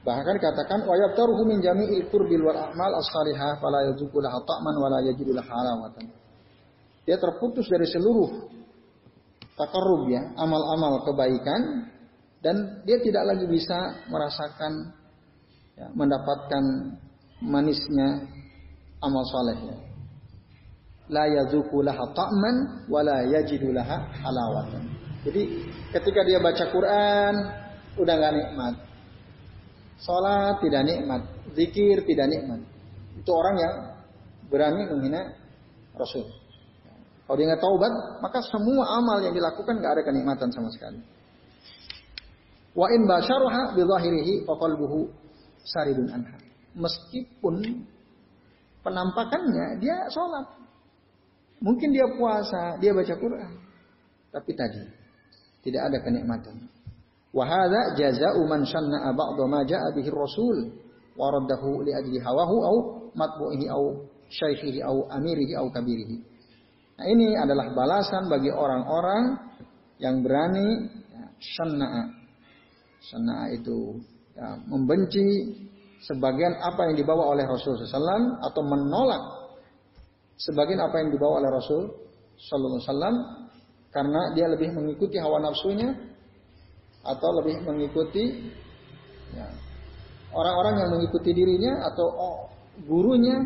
Bahkan 0.00 0.36
katakan 0.40 0.88
wa 0.88 0.96
yabtaruhu 0.96 1.44
min 1.44 1.60
jami'il 1.60 2.08
qurbil 2.08 2.40
wal 2.40 2.56
a'mal 2.56 2.92
as-salihah 3.04 3.60
fala 3.60 3.84
yazuqu 3.92 4.16
laha 4.16 4.40
ta'man 4.48 4.74
wala 4.80 5.04
yajidu 5.04 5.36
laha 5.36 5.52
halawatan. 5.52 6.08
Dia 7.04 7.20
terputus 7.20 7.68
dari 7.68 7.84
seluruh 7.84 8.48
takarrub 9.60 10.08
ya, 10.08 10.24
amal-amal 10.40 11.04
kebaikan 11.04 11.84
dan 12.40 12.84
dia 12.88 12.98
tidak 13.04 13.24
lagi 13.34 13.46
bisa 13.48 14.08
merasakan 14.08 14.72
ya, 15.76 15.86
mendapatkan 15.92 16.64
manisnya 17.44 18.24
amal 19.00 19.24
saleh 19.28 19.58
ya. 19.60 19.76
La 21.10 21.24
yazuqu 21.26 21.82
laha 21.82 22.06
ta'man 22.14 22.86
wala 22.86 23.26
yajidu 23.26 23.74
laha 23.74 24.08
halawatan. 24.22 24.84
Jadi 25.26 25.42
ketika 25.92 26.20
dia 26.22 26.38
baca 26.38 26.64
Quran 26.70 27.34
udah 27.98 28.14
gak 28.14 28.34
nikmat 28.38 28.74
Sholat 30.00 30.64
tidak 30.64 30.82
nikmat, 30.88 31.22
zikir 31.52 32.00
tidak 32.08 32.26
nikmat. 32.32 32.60
Itu 33.20 33.30
orang 33.36 33.56
yang 33.60 33.74
berani 34.48 34.88
menghina 34.88 35.36
Rasul. 35.92 36.24
Kalau 37.28 37.36
dia 37.36 37.46
nggak 37.52 37.62
taubat, 37.62 37.92
maka 38.24 38.40
semua 38.48 38.96
amal 38.96 39.20
yang 39.20 39.36
dilakukan 39.36 39.76
nggak 39.76 39.92
ada 40.00 40.02
kenikmatan 40.02 40.48
sama 40.50 40.72
sekali. 40.72 40.98
Wa 42.74 42.86
in 42.94 43.02
basyaruha 43.06 43.74
bi 43.74 43.82
zahirihi 43.82 44.46
fa 44.46 44.54
qalbuhu 44.54 45.10
saridun 45.66 46.06
anha. 46.14 46.38
Meskipun 46.78 47.86
penampakannya 48.86 49.82
dia 49.82 50.06
sholat. 50.10 50.46
Mungkin 51.60 51.92
dia 51.92 52.08
puasa, 52.16 52.80
dia 52.80 52.94
baca 52.96 53.14
Quran. 53.20 53.52
Tapi 54.32 54.52
tadi 54.56 54.82
tidak 55.60 55.92
ada 55.92 55.98
kenikmatan. 56.00 56.56
Wahada 57.30 57.94
jaza'u 57.94 58.42
man 58.48 58.64
shanna'a 58.66 59.12
ba'da 59.14 59.44
ma 59.46 59.60
ja'a 59.62 59.92
bihi 59.94 60.08
rasul 60.10 60.72
wa 61.14 61.30
raddahu 61.30 61.84
li 61.84 61.92
ajli 61.94 62.18
hawahu 62.18 62.56
au 62.64 62.76
matbu'ihi 63.14 63.66
au 63.70 64.02
syaikhihi 64.30 64.80
au 64.82 65.06
amirihi 65.10 65.54
au 65.58 65.68
kabirihi. 65.70 66.16
Nah 66.98 67.06
ini 67.06 67.34
adalah 67.38 67.70
balasan 67.74 68.26
bagi 68.30 68.50
orang-orang 68.50 69.36
yang 70.00 70.22
berani 70.24 70.90
ya. 71.38 72.19
Shanna'a 73.00 73.48
itu 73.56 73.96
ya, 74.36 74.60
membenci 74.68 75.56
sebagian 76.04 76.56
apa 76.60 76.88
yang 76.92 76.96
dibawa 76.96 77.32
oleh 77.32 77.44
Rasul 77.44 77.76
SAW 77.76 78.40
atau 78.40 78.62
menolak 78.64 79.22
sebagian 80.40 80.80
apa 80.80 81.00
yang 81.04 81.12
dibawa 81.12 81.44
oleh 81.44 81.50
Rasul 81.52 81.82
SAW 82.40 83.16
karena 83.92 84.32
dia 84.32 84.48
lebih 84.48 84.72
mengikuti 84.72 85.20
hawa 85.20 85.42
nafsunya 85.44 85.92
atau 87.04 87.28
lebih 87.40 87.64
mengikuti 87.64 88.52
ya, 89.32 89.48
orang-orang 90.32 90.84
yang 90.84 90.90
mengikuti 90.96 91.30
dirinya 91.32 91.88
atau 91.92 92.06
oh, 92.06 92.38
gurunya 92.84 93.40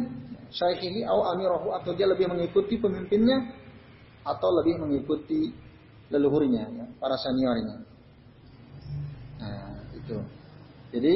syaihihi 0.55 1.03
atau 1.03 1.23
amirahu 1.35 1.69
atau 1.75 1.91
dia 1.95 2.07
lebih 2.07 2.31
mengikuti 2.31 2.79
pemimpinnya 2.79 3.39
atau 4.23 4.51
lebih 4.63 4.79
mengikuti 4.79 5.51
leluhurnya 6.11 6.65
ya, 6.71 6.87
para 7.03 7.19
seniornya. 7.19 7.94
Nah, 10.05 10.11
itu. 10.13 10.19
Jadi 10.95 11.15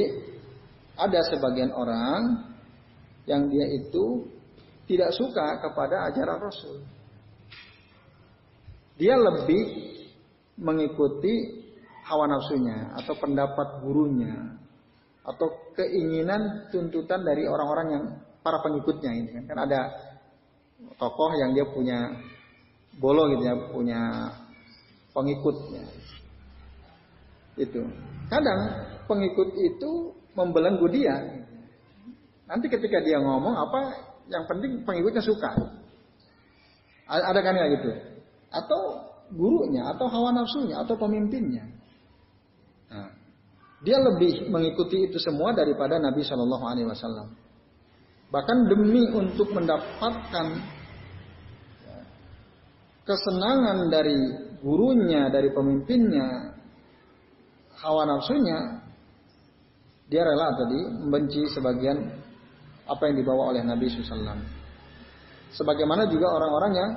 ada 0.99 1.21
sebagian 1.29 1.71
orang 1.77 2.49
yang 3.29 3.47
dia 3.53 3.67
itu 3.77 4.25
tidak 4.89 5.13
suka 5.13 5.61
kepada 5.61 6.09
ajaran 6.09 6.41
Rasul. 6.41 6.81
Dia 8.99 9.15
lebih 9.15 9.95
mengikuti 10.59 11.63
hawa 12.09 12.27
nafsunya 12.27 12.99
atau 12.99 13.15
pendapat 13.21 13.85
gurunya 13.85 14.59
atau 15.23 15.71
keinginan 15.77 16.73
tuntutan 16.73 17.21
dari 17.21 17.45
orang-orang 17.45 17.89
yang 17.93 18.05
para 18.41 18.59
pengikutnya 18.65 19.13
ini 19.13 19.29
kan. 19.39 19.45
kan 19.45 19.59
ada 19.69 19.81
tokoh 20.97 21.37
yang 21.37 21.53
dia 21.53 21.69
punya 21.69 22.17
bolo 22.97 23.29
gitu 23.37 23.45
ya 23.45 23.55
punya 23.71 24.03
pengikutnya 25.13 25.85
itu. 27.59 27.83
Kadang 28.31 28.61
pengikut 29.11 29.53
itu 29.59 30.15
membelenggu 30.39 30.87
dia. 30.89 31.17
Nanti 32.49 32.71
ketika 32.71 33.03
dia 33.05 33.21
ngomong 33.21 33.53
apa 33.53 33.81
yang 34.31 34.45
penting 34.49 34.87
pengikutnya 34.87 35.21
suka? 35.21 35.51
Ada 37.09 37.41
kan 37.41 37.57
ya 37.57 37.67
gitu? 37.77 37.91
Atau 38.53 38.81
gurunya 39.33 39.85
atau 39.93 40.09
hawa 40.09 40.33
nafsunya 40.33 40.81
atau 40.81 40.97
pemimpinnya? 40.97 41.69
Nah, 42.89 43.13
dia 43.85 44.01
lebih 44.01 44.49
mengikuti 44.49 45.09
itu 45.09 45.21
semua 45.21 45.53
daripada 45.53 46.01
Nabi 46.01 46.25
Shallallahu 46.25 46.65
Alaihi 46.65 46.89
Wasallam. 46.89 47.37
Bahkan 48.29 48.59
demi 48.69 49.09
untuk 49.13 49.53
mendapatkan 49.57 50.47
kesenangan 53.09 53.89
dari 53.89 54.19
gurunya, 54.61 55.33
dari 55.33 55.49
pemimpinnya, 55.49 56.58
hawa 57.83 58.03
nafsunya, 58.07 58.83
dia 60.09 60.23
rela 60.25 60.57
tadi 60.57 60.81
membenci 61.05 61.47
sebagian 61.53 61.99
apa 62.89 63.03
yang 63.13 63.17
dibawa 63.21 63.53
oleh 63.53 63.63
Nabi 63.63 63.93
SAW. 63.93 64.41
Sebagaimana 65.53 66.09
juga 66.09 66.29
orang-orang 66.33 66.73
yang 66.77 66.91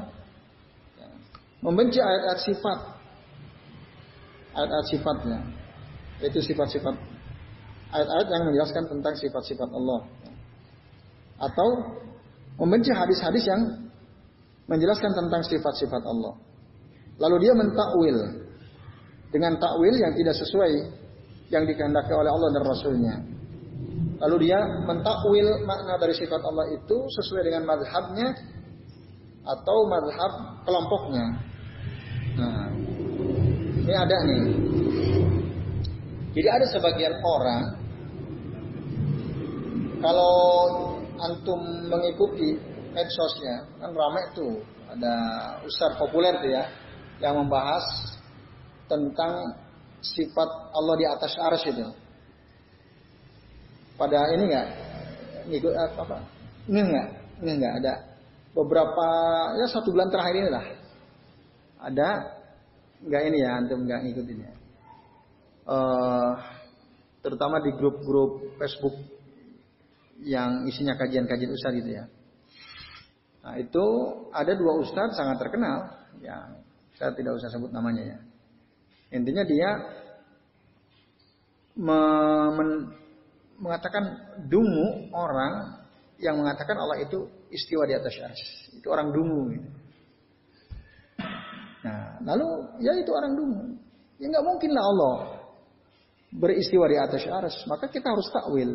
membenci 1.61 1.99
ayat-ayat 1.99 2.39
sifat, 2.41 2.79
ayat-ayat 4.55 4.87
sifatnya. 4.87 5.39
Itu 6.21 6.37
sifat-sifat 6.37 6.95
ayat-ayat 7.91 8.27
yang 8.31 8.43
menjelaskan 8.47 8.83
tentang 8.87 9.13
sifat-sifat 9.19 9.69
Allah. 9.69 10.01
Atau 11.41 11.67
membenci 12.61 12.93
hadis-hadis 12.93 13.43
yang 13.43 13.61
menjelaskan 14.71 15.11
tentang 15.11 15.41
sifat-sifat 15.43 16.03
Allah. 16.07 16.33
Lalu 17.19 17.35
dia 17.43 17.53
mentakwil 17.53 18.40
dengan 19.31 19.57
takwil 19.57 19.95
yang 19.95 20.13
tidak 20.13 20.35
sesuai 20.35 20.71
yang 21.51 21.63
dikehendaki 21.67 22.11
oleh 22.11 22.31
Allah 22.31 22.49
dan 22.51 22.63
Rasulnya. 22.63 23.15
Lalu 24.21 24.47
dia 24.47 24.59
mentakwil 24.85 25.65
makna 25.65 25.97
dari 25.97 26.13
sifat 26.13 26.39
Allah 26.45 26.69
itu 26.71 26.97
sesuai 27.09 27.41
dengan 27.41 27.65
madhabnya 27.65 28.37
atau 29.41 29.77
madhab 29.89 30.33
kelompoknya. 30.61 31.25
Nah, 32.37 32.69
ini 33.81 33.93
ada 33.97 34.17
nih 34.23 34.43
jadi 36.31 36.47
ada 36.47 36.65
sebagian 36.71 37.19
orang 37.19 37.63
kalau 39.99 40.35
antum 41.19 41.59
mengikuti 41.91 42.55
medsosnya 42.95 43.67
kan 43.83 43.91
ramai 43.91 44.23
tuh 44.31 44.63
ada 44.87 45.15
ustaz 45.67 45.91
populer 45.99 46.33
tuh 46.39 46.51
ya 46.55 46.63
yang 47.19 47.35
membahas 47.35 47.83
tentang 48.91 49.55
sifat 50.03 50.49
Allah 50.75 50.95
di 50.99 51.05
atas 51.07 51.33
ars 51.39 51.63
itu. 51.63 51.87
Pada 53.95 54.19
ini 54.35 54.51
enggak 54.51 54.67
ngikut 55.47 55.73
apa, 55.79 56.01
apa? 56.03 56.17
Ini 56.67 56.79
enggak, 56.83 57.07
ini 57.39 57.51
enggak 57.55 57.73
ada 57.79 57.93
beberapa 58.51 59.07
ya 59.55 59.65
satu 59.71 59.95
bulan 59.95 60.11
terakhir 60.11 60.35
ini 60.35 60.49
lah 60.51 60.65
ada 61.79 62.09
enggak 62.99 63.21
ini 63.31 63.37
ya 63.39 63.49
antum 63.55 63.87
enggak 63.87 64.03
ngikutin 64.03 64.43
ya 64.43 64.53
uh, 65.71 66.31
terutama 67.21 67.63
di 67.63 67.71
grup-grup 67.77 68.57
Facebook 68.59 68.95
yang 70.21 70.69
isinya 70.69 70.93
kajian-kajian 70.97 71.49
ustadz 71.49 71.81
gitu 71.81 71.89
ya. 71.97 72.05
Nah 73.41 73.57
itu 73.57 73.85
ada 74.29 74.53
dua 74.53 74.77
ustadz 74.85 75.17
sangat 75.17 75.41
terkenal, 75.41 75.89
ya 76.21 76.61
saya 76.97 77.09
tidak 77.17 77.41
usah 77.41 77.49
sebut 77.49 77.73
namanya 77.73 78.03
ya. 78.05 78.17
Intinya 79.11 79.43
dia 79.43 79.69
me 81.75 81.99
men 82.55 82.69
mengatakan 83.61 84.03
dungu 84.49 85.11
orang 85.13 85.83
yang 86.17 86.39
mengatakan 86.39 86.77
Allah 86.77 87.03
itu 87.03 87.29
istiwa 87.51 87.83
di 87.85 87.93
atas 87.93 88.13
arsy. 88.17 88.79
Itu 88.79 88.87
orang 88.89 89.13
dungu. 89.13 89.41
Gitu. 89.53 89.69
Nah, 91.81 92.21
lalu 92.25 92.47
ya 92.81 92.93
itu 92.97 93.11
orang 93.13 93.33
dungu. 93.37 93.65
Ya 94.21 94.29
nggak 94.29 94.45
mungkin 94.45 94.69
lah 94.73 94.85
Allah 94.85 95.15
beristiwa 96.31 96.85
di 96.87 96.97
atas 96.97 97.25
arsy. 97.25 97.67
Maka 97.67 97.89
kita 97.89 98.07
harus 98.09 98.27
takwil. 98.31 98.71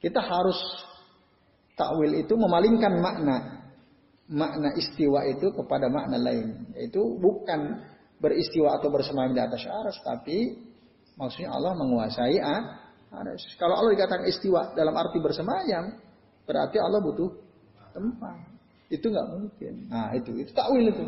Kita 0.00 0.20
harus 0.22 0.58
takwil 1.76 2.22
itu 2.22 2.34
memalingkan 2.34 2.98
makna 3.02 3.36
makna 4.26 4.74
istiwa 4.74 5.22
itu 5.26 5.54
kepada 5.54 5.86
makna 5.90 6.18
lain. 6.18 6.70
Yaitu 6.74 7.02
bukan 7.18 7.82
beristiwa 8.20 8.80
atau 8.80 8.88
bersemayam 8.88 9.36
di 9.36 9.42
atas 9.42 9.62
arsy, 9.64 10.00
tapi 10.02 10.36
maksudnya 11.16 11.52
Allah 11.52 11.72
menguasai 11.76 12.38
arsy. 12.40 13.56
Kalau 13.60 13.76
Allah 13.76 13.92
dikatakan 13.92 14.24
istiwa 14.28 14.72
dalam 14.72 14.96
arti 14.96 15.18
bersemayam, 15.20 15.96
berarti 16.44 16.76
Allah 16.80 17.00
butuh 17.00 17.30
tempat. 17.92 18.38
Itu 18.92 19.10
nggak 19.10 19.28
mungkin. 19.32 19.74
Nah 19.90 20.14
itu 20.14 20.30
itu 20.36 20.50
takwil 20.54 20.86
itu. 20.92 21.04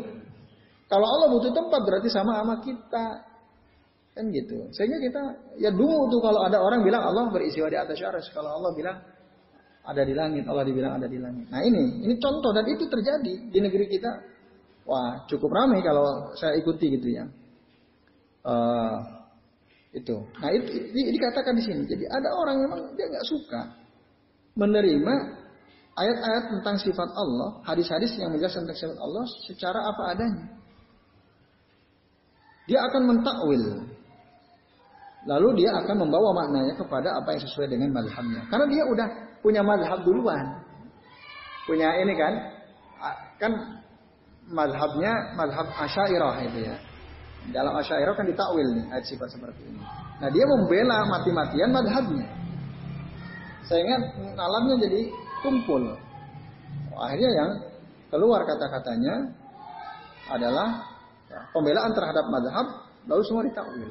Kalau 0.89 1.05
Allah 1.05 1.27
butuh 1.31 1.53
tempat 1.53 1.81
berarti 1.85 2.09
sama 2.09 2.41
sama 2.41 2.55
kita. 2.65 3.05
Kan 4.17 4.25
gitu. 4.35 4.67
Sehingga 4.73 4.97
kita 4.99 5.21
ya 5.61 5.69
dulu 5.71 6.09
tuh 6.11 6.19
kalau 6.19 6.43
ada 6.43 6.59
orang 6.59 6.83
bilang 6.83 7.05
Allah 7.05 7.29
beristiwa 7.29 7.69
di 7.71 7.77
atas 7.77 8.01
aras. 8.01 8.25
Kalau 8.33 8.51
Allah 8.57 8.73
bilang 8.75 8.97
ada 9.85 10.01
di 10.03 10.13
langit, 10.13 10.43
Allah 10.45 10.67
dibilang 10.67 10.99
ada 10.99 11.07
di 11.07 11.17
langit. 11.17 11.47
Nah 11.47 11.63
ini, 11.63 12.03
ini 12.03 12.15
contoh 12.19 12.51
dan 12.51 12.67
itu 12.67 12.83
terjadi 12.85 13.33
di 13.47 13.59
negeri 13.63 13.87
kita. 13.87 14.11
Wah 14.89 15.21
cukup 15.29 15.53
ramai 15.53 15.85
kalau 15.85 16.33
saya 16.33 16.57
ikuti 16.57 16.97
gitu 16.97 17.13
ya. 17.13 17.29
Uh, 18.41 18.97
itu. 19.93 20.17
Nah 20.41 20.49
itu, 20.49 20.65
ini 20.97 21.13
dikatakan 21.13 21.53
di 21.53 21.61
sini. 21.61 21.85
Jadi 21.85 22.09
ada 22.09 22.33
orang 22.33 22.65
memang 22.65 22.79
dia 22.97 23.05
nggak 23.05 23.27
suka 23.29 23.61
menerima 24.57 25.13
ayat-ayat 25.93 26.43
tentang 26.57 26.75
sifat 26.81 27.09
Allah, 27.13 27.61
hadis-hadis 27.69 28.17
yang 28.17 28.33
menjelaskan 28.33 28.65
tentang 28.65 28.81
sifat 28.81 28.97
Allah 28.97 29.23
secara 29.45 29.79
apa 29.93 30.03
adanya. 30.17 30.45
Dia 32.65 32.81
akan 32.89 33.01
mentakwil. 33.13 33.65
Lalu 35.29 35.65
dia 35.65 35.69
akan 35.85 35.95
membawa 36.01 36.33
maknanya 36.33 36.73
kepada 36.79 37.13
apa 37.13 37.37
yang 37.37 37.41
sesuai 37.45 37.67
dengan 37.69 37.93
madhabnya. 37.93 38.41
Karena 38.49 38.65
dia 38.65 38.83
udah 38.89 39.07
punya 39.45 39.61
madhab 39.61 40.01
duluan. 40.01 40.65
Punya 41.69 41.93
ini 42.01 42.13
kan, 42.17 42.33
kan 43.37 43.51
madhabnya 44.49 45.37
madhab 45.37 45.67
asyairah 45.77 46.35
itu 46.45 46.59
ya. 46.65 46.75
Dalam 47.55 47.73
asyairah 47.79 48.13
kan 48.13 48.25
ditakwil 48.27 48.67
nih 48.75 48.85
ayat 48.91 49.05
sifat 49.07 49.29
seperti 49.31 49.61
ini. 49.63 49.81
Nah 50.19 50.29
dia 50.29 50.45
membela 50.45 51.07
mati-matian 51.07 51.69
madhabnya. 51.71 52.27
Sehingga 53.69 53.95
alamnya 54.35 54.75
jadi 54.89 55.01
tumpul. 55.45 55.95
Akhirnya 56.99 57.31
yang 57.31 57.49
keluar 58.11 58.43
kata-katanya 58.43 59.31
adalah 60.29 60.83
ya, 61.31 61.39
pembelaan 61.55 61.95
terhadap 61.95 62.25
madhab 62.27 62.67
lalu 63.07 63.23
semua 63.23 63.45
ditakwil. 63.45 63.89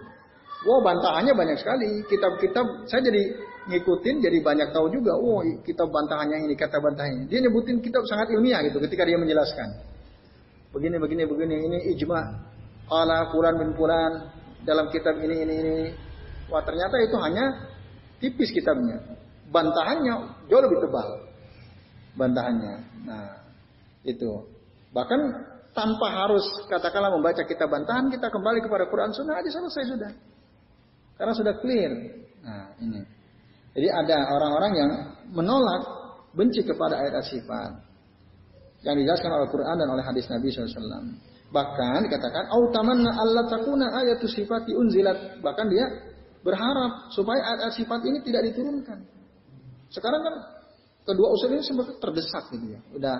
Wow 0.66 0.82
bantahannya 0.82 1.32
banyak 1.38 1.56
sekali. 1.62 2.02
Kitab-kitab 2.10 2.66
saya 2.90 3.00
jadi 3.06 3.22
ngikutin 3.70 4.16
jadi 4.18 4.38
banyak 4.42 4.74
tahu 4.74 4.90
juga. 4.90 5.14
Oh 5.14 5.40
kitab 5.62 5.88
bantahannya 5.88 6.50
ini 6.50 6.58
kata 6.58 6.82
bantahannya. 6.82 7.30
Dia 7.30 7.38
nyebutin 7.46 7.78
kitab 7.78 8.02
sangat 8.10 8.34
ilmiah 8.34 8.60
gitu 8.66 8.82
ketika 8.82 9.06
dia 9.06 9.16
menjelaskan. 9.16 9.97
Begini 10.68 10.96
begini 11.00 11.24
begini 11.24 11.56
ini 11.64 11.78
ijma. 11.96 12.20
Ala 12.88 13.32
fulan 13.32 13.56
bin 13.60 13.72
dalam 14.64 14.86
kitab 14.92 15.16
ini 15.20 15.44
ini 15.44 15.54
ini. 15.64 15.74
Wah 16.48 16.64
ternyata 16.64 16.96
itu 17.04 17.16
hanya 17.20 17.44
tipis 18.20 18.52
kitabnya. 18.52 19.00
Bantahannya 19.48 20.44
jauh 20.48 20.60
lebih 20.60 20.78
tebal. 20.84 21.08
Bantahannya. 22.16 22.74
Nah 23.04 23.28
itu. 24.04 24.44
Bahkan 24.92 25.20
tanpa 25.72 26.08
harus 26.10 26.44
katakanlah 26.68 27.12
membaca 27.12 27.44
kitab 27.44 27.68
bantahan 27.68 28.08
kita 28.12 28.28
kembali 28.28 28.60
kepada 28.64 28.88
Quran 28.88 29.12
Sunnah 29.12 29.40
aja 29.40 29.48
selesai 29.52 29.84
sudah. 29.94 30.12
Karena 31.16 31.32
sudah 31.34 31.54
clear. 31.60 31.92
Nah, 32.44 32.72
ini. 32.78 33.02
Jadi 33.74 33.88
ada 33.90 34.16
orang-orang 34.32 34.72
yang 34.74 34.90
menolak 35.34 35.82
benci 36.34 36.62
kepada 36.62 36.98
ayat 36.98 37.22
sifat 37.26 37.87
yang 38.86 38.94
dijelaskan 38.94 39.30
oleh 39.34 39.48
Quran 39.50 39.76
dan 39.78 39.88
oleh 39.90 40.04
hadis 40.06 40.30
Nabi 40.30 40.54
SAW. 40.54 40.78
Bahkan 41.48 41.98
dikatakan, 42.06 42.44
"Autamanna 42.52 43.10
Allah 43.16 43.48
takuna 43.48 43.90
ayat 44.04 44.20
sifati 44.22 44.76
unzilat." 44.76 45.40
Bahkan 45.40 45.66
dia 45.72 45.86
berharap 46.44 47.10
supaya 47.10 47.56
ayat 47.56 47.74
sifat 47.74 48.04
ini 48.04 48.22
tidak 48.22 48.52
diturunkan. 48.52 49.00
Sekarang 49.88 50.20
kan 50.22 50.34
kedua 51.08 51.28
usul 51.32 51.56
ini 51.56 51.64
sempat 51.64 51.96
terdesak 51.98 52.52
gitu 52.52 52.76
ya. 52.76 52.80
Udah 52.92 53.16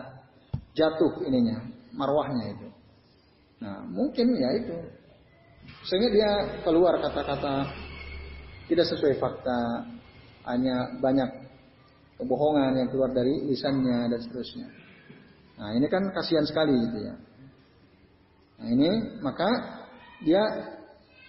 jatuh 0.76 1.24
ininya, 1.24 1.58
marwahnya 1.96 2.54
itu. 2.54 2.68
Nah, 3.64 3.82
mungkin 3.88 4.36
ya 4.38 4.50
itu. 4.54 4.76
Sehingga 5.88 6.08
dia 6.12 6.30
keluar 6.62 7.00
kata-kata 7.02 7.66
tidak 8.68 8.86
sesuai 8.92 9.16
fakta, 9.16 9.88
hanya 10.48 10.96
banyak 11.00 11.28
kebohongan 12.20 12.76
yang 12.76 12.88
keluar 12.92 13.10
dari 13.12 13.48
lisannya 13.48 14.12
dan 14.12 14.20
seterusnya. 14.20 14.68
Nah 15.58 15.74
ini 15.74 15.86
kan 15.90 16.06
kasihan 16.14 16.46
sekali 16.46 16.74
gitu 16.86 16.98
ya. 17.02 17.14
Nah 18.62 18.68
ini 18.70 18.90
maka 19.18 19.48
dia 20.22 20.42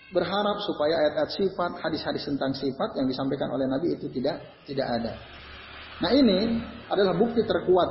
berharap 0.10 0.58
supaya 0.66 1.06
ayat-ayat 1.06 1.32
sifat, 1.34 1.72
hadis-hadis 1.82 2.26
tentang 2.26 2.54
sifat 2.54 2.98
yang 2.98 3.06
disampaikan 3.06 3.50
oleh 3.54 3.70
Nabi 3.70 3.94
itu 3.94 4.10
tidak 4.10 4.42
tidak 4.66 4.86
ada. 4.90 5.14
Nah 6.02 6.12
ini 6.14 6.62
adalah 6.90 7.14
bukti 7.14 7.46
terkuat 7.46 7.90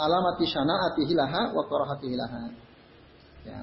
alamati 0.00 0.44
syanaati 0.48 1.02
hilaha 1.04 1.52
wa 1.52 1.62
karahati 1.68 2.06
hilaha. 2.08 2.42
Ya. 3.44 3.60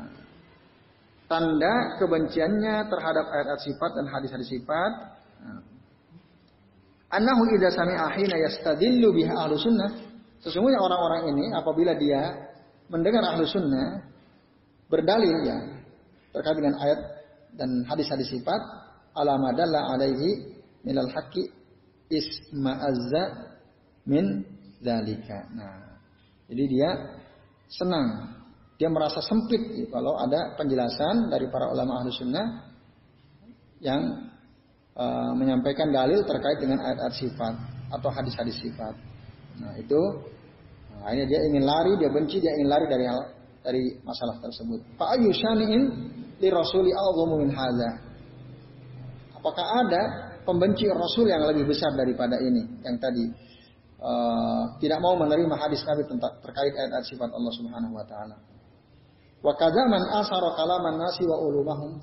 Tanda 1.27 1.99
kebenciannya 1.99 2.87
terhadap 2.87 3.25
ayat-ayat 3.29 3.61
sifat 3.61 3.91
dan 3.93 4.05
hadis-hadis 4.09 4.47
sifat. 4.47 4.91
Nah. 5.43 5.61
Annahu 7.07 7.47
idza 7.55 7.71
sami'a 7.71 8.07
hina 8.15 8.35
yastadillu 8.47 9.11
biha 9.15 9.33
ahlu 9.35 9.55
sunnah. 9.59 10.06
Sesungguhnya 10.41 10.79
orang-orang 10.79 11.33
ini 11.33 11.45
apabila 11.53 11.97
dia 11.97 12.51
mendengar 12.87 13.25
ahlu 13.25 13.43
sunnah 13.43 14.05
berdalil 14.87 15.43
ya 15.43 15.57
terkait 16.31 16.55
dengan 16.61 16.75
ayat 16.79 16.99
dan 17.57 17.83
hadis-hadis 17.89 18.29
sifat 18.31 18.61
alamadalla 19.17 19.97
alaihi 19.97 20.55
minal 20.85 21.09
haqqi 21.09 21.49
isma'azza 22.07 23.23
min 24.07 24.45
dalika. 24.79 25.49
Nah, 25.51 25.99
jadi 26.47 26.63
dia 26.69 26.89
senang, 27.67 28.37
dia 28.79 28.87
merasa 28.87 29.19
sempit 29.19 29.59
ya, 29.75 29.85
kalau 29.91 30.15
ada 30.15 30.55
penjelasan 30.55 31.27
dari 31.27 31.51
para 31.51 31.67
ulama 31.67 31.99
ahlu 31.99 32.13
sunnah 32.13 32.71
yang 33.83 34.31
uh, 34.95 35.33
menyampaikan 35.35 35.91
dalil 35.91 36.23
terkait 36.23 36.61
dengan 36.63 36.79
ayat-ayat 36.81 37.15
sifat 37.19 37.53
atau 37.91 38.09
hadis-hadis 38.13 38.55
sifat. 38.63 38.95
Nah 39.61 39.73
itu 39.77 40.01
akhirnya 41.01 41.27
dia 41.29 41.39
ingin 41.49 41.63
lari, 41.65 41.93
dia 41.97 42.09
benci, 42.09 42.37
dia 42.41 42.53
ingin 42.57 42.69
lari 42.69 42.85
dari 42.89 43.05
hal, 43.05 43.19
dari 43.61 43.83
masalah 44.05 44.37
tersebut. 44.41 44.79
Pak 44.95 45.17
Ayu 45.17 45.29
syani'in 45.33 45.83
li 46.37 46.49
rasuli 46.49 46.91
min 47.37 47.49
hadza. 47.51 47.91
Apakah 49.37 49.65
ada 49.85 50.01
pembenci 50.47 50.87
Rasul 50.87 51.27
yang 51.27 51.43
lebih 51.45 51.67
besar 51.67 51.93
daripada 51.93 52.39
ini 52.39 52.63
yang 52.81 52.95
tadi 52.97 53.27
uh, 54.01 54.63
tidak 54.79 55.03
mau 55.03 55.13
menerima 55.19 55.55
hadis 55.59 55.83
Nabi 55.83 56.07
tentang 56.07 56.39
terkait 56.41 56.73
ayat-ayat 56.73 57.05
sifat 57.05 57.29
Allah 57.29 57.53
Subhanahu 57.53 57.93
wa 57.93 58.05
taala. 58.07 58.35
Wa 59.43 59.53
kadzaman 59.53 60.01
asara 60.17 60.49
kalaman 60.57 60.97
nasi 60.97 61.21
wa 61.27 61.37
ulumahum 61.37 62.01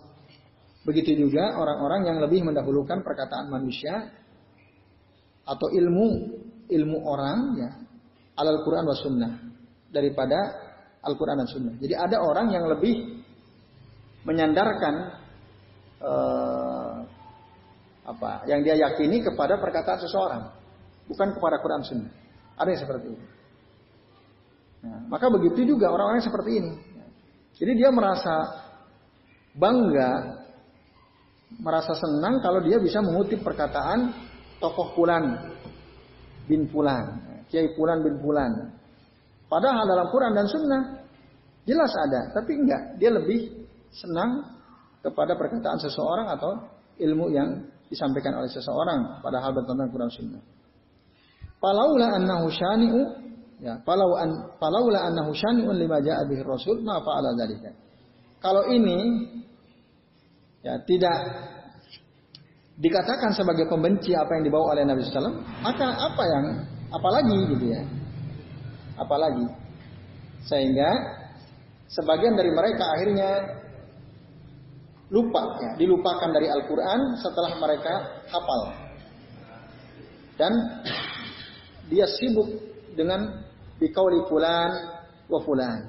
Begitu 0.85 1.16
juga 1.16 1.57
orang-orang 1.57 2.12
yang 2.12 2.18
lebih 2.20 2.45
mendahulukan 2.45 3.01
perkataan 3.01 3.49
manusia 3.49 4.12
atau 5.49 5.72
ilmu 5.72 6.09
ilmu 6.71 6.99
orang 7.05 7.39
ya 7.61 7.71
al 8.41 8.61
Quran 8.65 8.85
wa 8.85 8.97
sunnah 8.97 9.33
daripada 9.95 10.65
Al 11.05 11.15
Quran 11.21 11.37
dan 11.45 11.49
Sunnah. 11.49 11.75
Jadi 11.79 11.95
ada 11.95 12.17
orang 12.25 12.49
yang 12.49 12.65
lebih 12.65 13.21
menyandarkan 14.25 14.95
uh, 16.01 16.97
apa 18.05 18.49
yang 18.49 18.65
dia 18.65 18.77
yakini 18.81 19.21
kepada 19.21 19.61
perkataan 19.61 20.01
seseorang, 20.01 20.43
bukan 21.05 21.29
kepada 21.37 21.61
Quran 21.61 21.83
Sunnah. 21.85 22.12
Ada 22.57 22.69
yang 22.73 22.81
seperti 22.81 23.07
itu. 23.12 23.27
Nah, 24.85 25.01
maka 25.09 25.29
begitu 25.29 25.77
juga 25.77 25.93
orang-orang 25.93 26.25
seperti 26.25 26.53
ini. 26.61 26.73
Jadi 27.55 27.73
dia 27.79 27.93
merasa 27.93 28.65
bangga 29.55 30.43
merasa 31.55 31.95
senang 31.95 32.43
kalau 32.43 32.59
dia 32.67 32.83
bisa 32.83 32.99
mengutip 32.99 33.39
perkataan 33.47 34.11
tokoh 34.59 34.91
pulan 34.99 35.55
bin 36.45 36.68
Fulan, 36.68 37.20
Kiai 37.49 37.72
Fulan 37.76 38.05
bin 38.05 38.20
Fulan. 38.20 38.53
Padahal 39.49 39.84
dalam 39.86 40.07
Quran 40.11 40.32
dan 40.34 40.47
Sunnah 40.49 40.82
jelas 41.68 41.92
ada, 41.95 42.32
tapi 42.32 42.59
enggak. 42.59 42.99
Dia 43.01 43.12
lebih 43.12 43.68
senang 43.95 44.55
kepada 45.05 45.36
perkataan 45.36 45.78
seseorang 45.78 46.26
atau 46.32 46.51
ilmu 46.99 47.28
yang 47.30 47.49
disampaikan 47.92 48.40
oleh 48.40 48.49
seseorang 48.49 49.20
padahal 49.20 49.53
bertentangan 49.53 49.90
Quran 49.92 50.12
Sunnah. 50.12 50.42
Falaula 51.61 52.16
annahu 52.16 52.49
syani'u 52.53 53.01
ya, 53.61 53.80
falau 53.84 54.16
an 54.16 54.57
falaula 54.61 55.09
annahu 55.09 55.32
syani'un 55.32 55.76
lima 55.76 56.01
ja'a 56.01 56.24
Rasul 56.45 56.84
ma 56.84 57.01
fa'ala 57.01 57.36
dzalika. 57.36 57.72
Kalau 58.40 58.68
ini 58.68 58.99
ya 60.61 60.80
tidak 60.84 61.16
dikatakan 62.75 63.31
sebagai 63.35 63.70
pembenci 63.70 64.14
apa 64.14 64.35
yang 64.39 64.45
dibawa 64.51 64.75
oleh 64.75 64.83
Nabi 64.83 65.07
SAW, 65.07 65.43
maka 65.62 65.87
apa 65.95 66.22
yang 66.27 66.45
apalagi 66.91 67.39
gitu 67.55 67.66
ya? 67.70 67.83
Apalagi 68.99 69.47
sehingga 70.45 70.91
sebagian 71.89 72.37
dari 72.37 72.53
mereka 72.53 72.85
akhirnya 72.95 73.31
lupa 75.09 75.57
ya, 75.62 75.70
dilupakan 75.81 76.31
dari 76.35 76.49
Al-Qur'an 76.51 77.01
setelah 77.20 77.53
mereka 77.57 78.25
hafal. 78.29 78.62
Dan 80.35 80.53
dia 81.89 82.11
sibuk 82.11 82.49
dengan 82.99 83.45
bikauli 83.79 84.27
fulan 84.27 84.70
wa 85.31 85.39
fulan. 85.47 85.81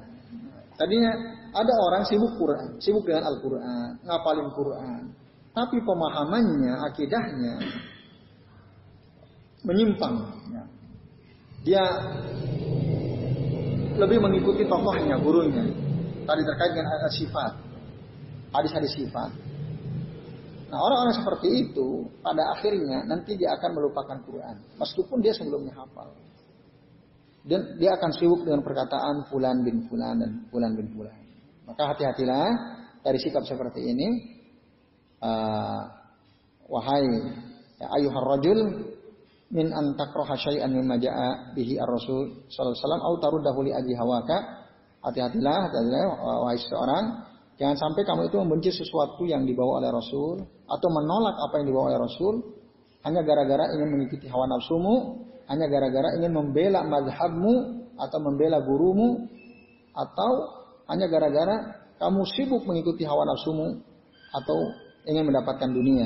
Tadinya 0.75 1.11
ada 1.55 1.73
orang 1.87 2.03
sibuk 2.05 2.35
Quran, 2.35 2.77
sibuk 2.83 3.07
dengan 3.07 3.25
Al-Qur'an, 3.31 3.97
ngapalin 4.03 4.49
Quran. 4.53 5.01
Tapi 5.55 5.77
pemahamannya, 5.79 6.73
akidahnya 6.91 7.55
menyimpang. 9.63 10.15
Ya. 10.51 10.63
Dia 11.63 11.83
lebih 13.95 14.19
mengikuti 14.19 14.67
tokohnya, 14.67 15.15
gurunya. 15.23 15.63
Tadi 16.27 16.41
terkait 16.43 16.71
dengan 16.75 17.07
sifat 17.07 17.65
hadis-hadis 18.55 18.93
sifat. 18.95 19.31
Nah 20.71 20.79
orang-orang 20.81 21.15
seperti 21.21 21.49
itu 21.67 22.09
pada 22.23 22.55
akhirnya 22.57 23.05
nanti 23.05 23.37
dia 23.37 23.53
akan 23.59 23.71
melupakan 23.75 24.17
Quran. 24.23 24.55
Meskipun 24.79 25.17
dia 25.21 25.35
sebelumnya 25.35 25.75
hafal. 25.75 26.09
Dan 27.45 27.77
dia 27.77 27.93
akan 27.93 28.09
sibuk 28.17 28.41
dengan 28.41 28.65
perkataan 28.65 29.29
fulan 29.29 29.61
bin 29.61 29.85
fulan 29.85 30.17
dan 30.17 30.31
fulan 30.49 30.73
bin 30.73 30.89
fulan. 30.97 31.13
Maka 31.69 31.93
hati-hatilah 31.93 32.49
dari 33.05 33.21
sikap 33.21 33.45
seperti 33.45 33.85
ini. 33.85 34.34
Uh, 35.23 35.81
wahai 36.69 37.07
ya 37.79 37.87
ayuhar 37.99 38.25
rajul 38.37 38.59
min 39.53 39.67
an 39.71 39.95
takraha 39.95 40.35
syai'an 40.35 40.73
mimma 40.73 40.97
ja'a 40.97 41.55
bihi 41.55 41.77
ar-rasul 41.79 42.45
sallallahu 42.49 42.73
alaihi 42.73 42.81
wasallam 42.83 43.03
au 43.03 43.13
taruddahu 43.21 43.59
li 43.65 43.71
ajli 43.71 43.93
hawaka. 43.95 44.37
Hati-hatilah, 45.05 45.69
hati-hatilah 45.69 46.03
wahai 46.17 46.57
seorang 46.57 47.05
Jangan 47.55 47.77
sampai 47.79 48.03
kamu 48.03 48.27
itu 48.27 48.35
membenci 48.35 48.69
sesuatu 48.75 49.23
yang 49.23 49.47
dibawa 49.47 49.79
oleh 49.79 49.87
Rasul 49.95 50.43
atau 50.67 50.87
menolak 50.91 51.39
apa 51.39 51.63
yang 51.63 51.71
dibawa 51.71 51.87
oleh 51.87 51.99
Rasul 52.03 52.35
hanya 53.07 53.23
gara-gara 53.23 53.71
ingin 53.71 53.95
mengikuti 53.95 54.27
hawa 54.27 54.49
nafsumu, 54.49 55.23
hanya 55.47 55.69
gara-gara 55.71 56.19
ingin 56.19 56.35
membela 56.35 56.83
mazhabmu 56.83 57.85
atau 57.95 58.19
membela 58.19 58.59
gurumu 58.59 59.23
atau 59.95 60.31
hanya 60.91 61.07
gara-gara 61.07 61.55
kamu 61.95 62.27
sibuk 62.35 62.67
mengikuti 62.67 63.07
hawa 63.07 63.23
nafsumu 63.23 63.79
atau 64.35 64.59
ingin 65.05 65.29
mendapatkan 65.29 65.69
dunia. 65.69 66.05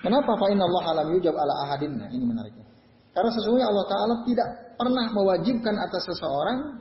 Kenapa? 0.00 0.32
Fa 0.36 0.46
inna 0.48 0.64
Allah 0.64 0.84
alam 0.96 1.06
yujab 1.12 1.36
ala 1.36 1.54
ahadin. 1.68 1.92
Nah, 1.96 2.08
ini 2.08 2.24
menariknya. 2.24 2.64
Karena 3.10 3.30
sesungguhnya 3.34 3.66
Allah 3.68 3.84
Ta'ala 3.90 4.14
tidak 4.22 4.48
pernah 4.78 5.06
mewajibkan 5.12 5.74
atas 5.82 6.08
seseorang 6.08 6.78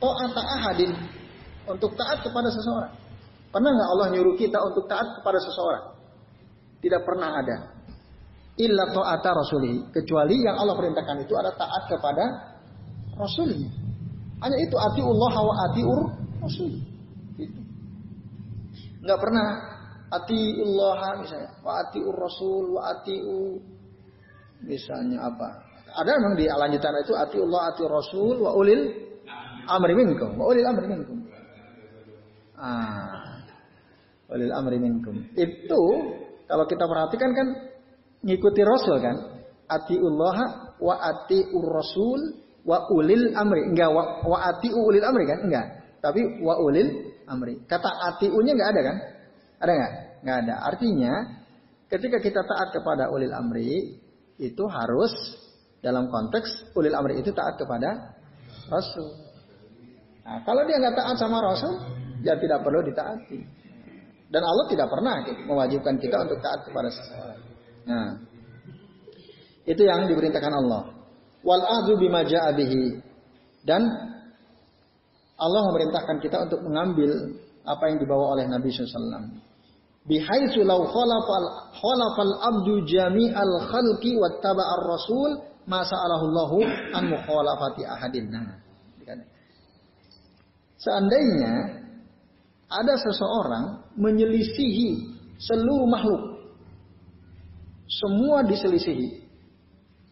ta'ata 0.00 0.42
ahadin 0.60 0.92
untuk 1.68 1.94
taat 1.94 2.24
kepada 2.24 2.48
seseorang. 2.50 2.92
Pernah 3.54 3.70
nggak 3.70 3.88
Allah 3.94 4.06
nyuruh 4.18 4.34
kita 4.34 4.58
untuk 4.66 4.90
taat 4.90 5.06
kepada 5.20 5.38
seseorang? 5.38 5.84
Tidak 6.82 7.00
pernah 7.06 7.38
ada. 7.38 7.56
Illa 8.58 8.90
ta'ata 8.90 9.30
rasulih. 9.30 9.94
Kecuali 9.94 10.42
yang 10.42 10.58
Allah 10.58 10.74
perintahkan 10.74 11.16
itu 11.22 11.34
ada 11.38 11.54
taat 11.54 11.86
kepada 11.86 12.24
rasulnya. 13.14 13.70
Hanya 14.42 14.58
itu 14.58 14.76
atiullah 14.76 15.34
wa 15.38 15.54
atiur 15.70 16.00
rasul. 16.42 16.72
Itu. 17.38 17.60
Nggak 19.06 19.18
pernah 19.22 19.73
atiullah 20.20 21.00
misalnya 21.20 21.50
wa 21.64 21.72
atiur 21.82 22.16
rasul 22.16 22.64
wa 22.74 22.82
atiu 22.94 23.58
misalnya 24.64 25.28
apa? 25.28 25.48
Ada 25.94 26.10
memang 26.18 26.34
di 26.34 26.50
lanjutan 26.50 26.94
itu 27.02 27.14
atiullah 27.14 27.74
atiur 27.74 27.90
rasul 27.90 28.42
wa 28.42 28.54
ulil 28.54 28.90
amri 29.70 29.94
minkum 29.94 30.34
wa 30.38 30.50
ulil 30.50 30.66
amri 30.66 30.86
minkum. 30.90 31.18
Ah. 32.54 33.24
Walil 34.34 34.52
amri 34.56 34.80
minkum. 34.80 35.14
Itu 35.36 35.82
kalau 36.48 36.64
kita 36.64 36.84
perhatikan 36.88 37.30
kan 37.36 37.48
ngikuti 38.24 38.62
Rasul 38.64 38.98
kan. 38.98 39.16
Atiullah 39.64 40.36
wa 40.80 40.94
atiur 41.00 41.66
Rasul 41.68 42.20
wa 42.64 42.88
ulil 42.92 43.36
amri. 43.36 43.68
Enggak 43.68 43.90
wa, 43.92 44.24
wa 44.24 44.38
atiu 44.48 44.80
ulil 44.80 45.04
amri 45.04 45.24
kan? 45.28 45.38
Enggak. 45.44 45.66
Tapi 46.00 46.40
wa 46.40 46.56
ulil 46.60 47.14
amri. 47.28 47.60
Kata 47.68 47.88
atiunya 48.12 48.56
enggak 48.56 48.70
ada 48.76 48.80
kan? 48.80 48.96
Ada 49.60 49.72
enggak? 49.72 49.92
Enggak 50.24 50.48
ada. 50.48 50.54
Artinya 50.72 51.12
ketika 51.92 52.16
kita 52.16 52.40
taat 52.40 52.72
kepada 52.72 53.12
ulil 53.12 53.36
amri 53.36 54.00
itu 54.40 54.64
harus 54.72 55.12
dalam 55.84 56.08
konteks 56.08 56.72
ulil 56.72 56.96
amri 56.96 57.20
itu 57.20 57.28
taat 57.36 57.60
kepada 57.60 58.16
Rasul. 58.72 59.20
Nah, 60.24 60.40
kalau 60.48 60.64
dia 60.64 60.80
nggak 60.80 60.96
taat 60.96 61.16
sama 61.20 61.44
Rasul, 61.44 61.76
ya 62.24 62.40
tidak 62.40 62.64
perlu 62.64 62.80
ditaati. 62.80 63.38
Dan 64.32 64.40
Allah 64.40 64.64
tidak 64.72 64.88
pernah 64.88 65.20
mewajibkan 65.44 66.00
kita 66.00 66.16
untuk 66.24 66.40
taat 66.40 66.64
kepada 66.64 66.88
seseorang. 66.88 67.40
Nah, 67.84 68.08
itu 69.68 69.82
yang 69.84 70.08
diperintahkan 70.08 70.54
Allah. 70.64 70.88
Wal 71.44 71.62
bima. 72.00 72.24
Dan 73.64 73.82
Allah 75.36 75.60
memerintahkan 75.68 76.16
kita 76.24 76.48
untuk 76.48 76.64
mengambil 76.64 77.36
apa 77.68 77.84
yang 77.92 78.00
dibawa 78.00 78.32
oleh 78.32 78.48
Nabi 78.48 78.72
SAW. 78.72 79.53
Bihaitsu 80.04 80.60
law 80.68 80.84
khalafal 80.84 81.48
khalafal 81.80 82.34
abdu 82.44 82.84
jami'al 82.84 83.54
khalqi 83.72 84.20
wattaba'ar 84.20 84.84
rasul 84.84 85.30
ma 85.64 85.80
sa'alahu 85.80 86.60
an 86.92 87.08
mukhalafati 87.08 87.88
ahadin. 87.88 88.28
Nah, 88.28 88.60
seandainya 90.76 91.80
ada 92.68 92.94
seseorang 93.00 93.96
menyelisihi 93.96 95.08
seluruh 95.40 95.88
makhluk. 95.88 96.22
Semua 97.88 98.44
diselisihi. 98.44 99.24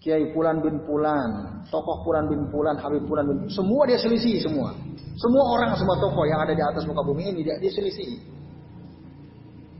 Kiai 0.02 0.34
Pulan 0.34 0.58
bin 0.58 0.82
Pulan, 0.82 1.62
tokoh 1.70 2.02
Pulan 2.02 2.26
bin 2.26 2.50
Pulan, 2.50 2.74
Habib 2.74 3.06
Pulan 3.06 3.22
bin 3.22 3.46
semua 3.46 3.86
dia 3.86 3.94
selisihi 4.00 4.42
semua. 4.42 4.74
Semua 5.14 5.44
orang, 5.54 5.78
semua 5.78 5.94
tokoh 6.00 6.26
yang 6.26 6.42
ada 6.42 6.58
di 6.58 6.64
atas 6.64 6.82
muka 6.90 7.06
bumi 7.06 7.30
ini 7.30 7.46
dia, 7.46 7.54
dia 7.62 7.70
selisihi. 7.70 8.41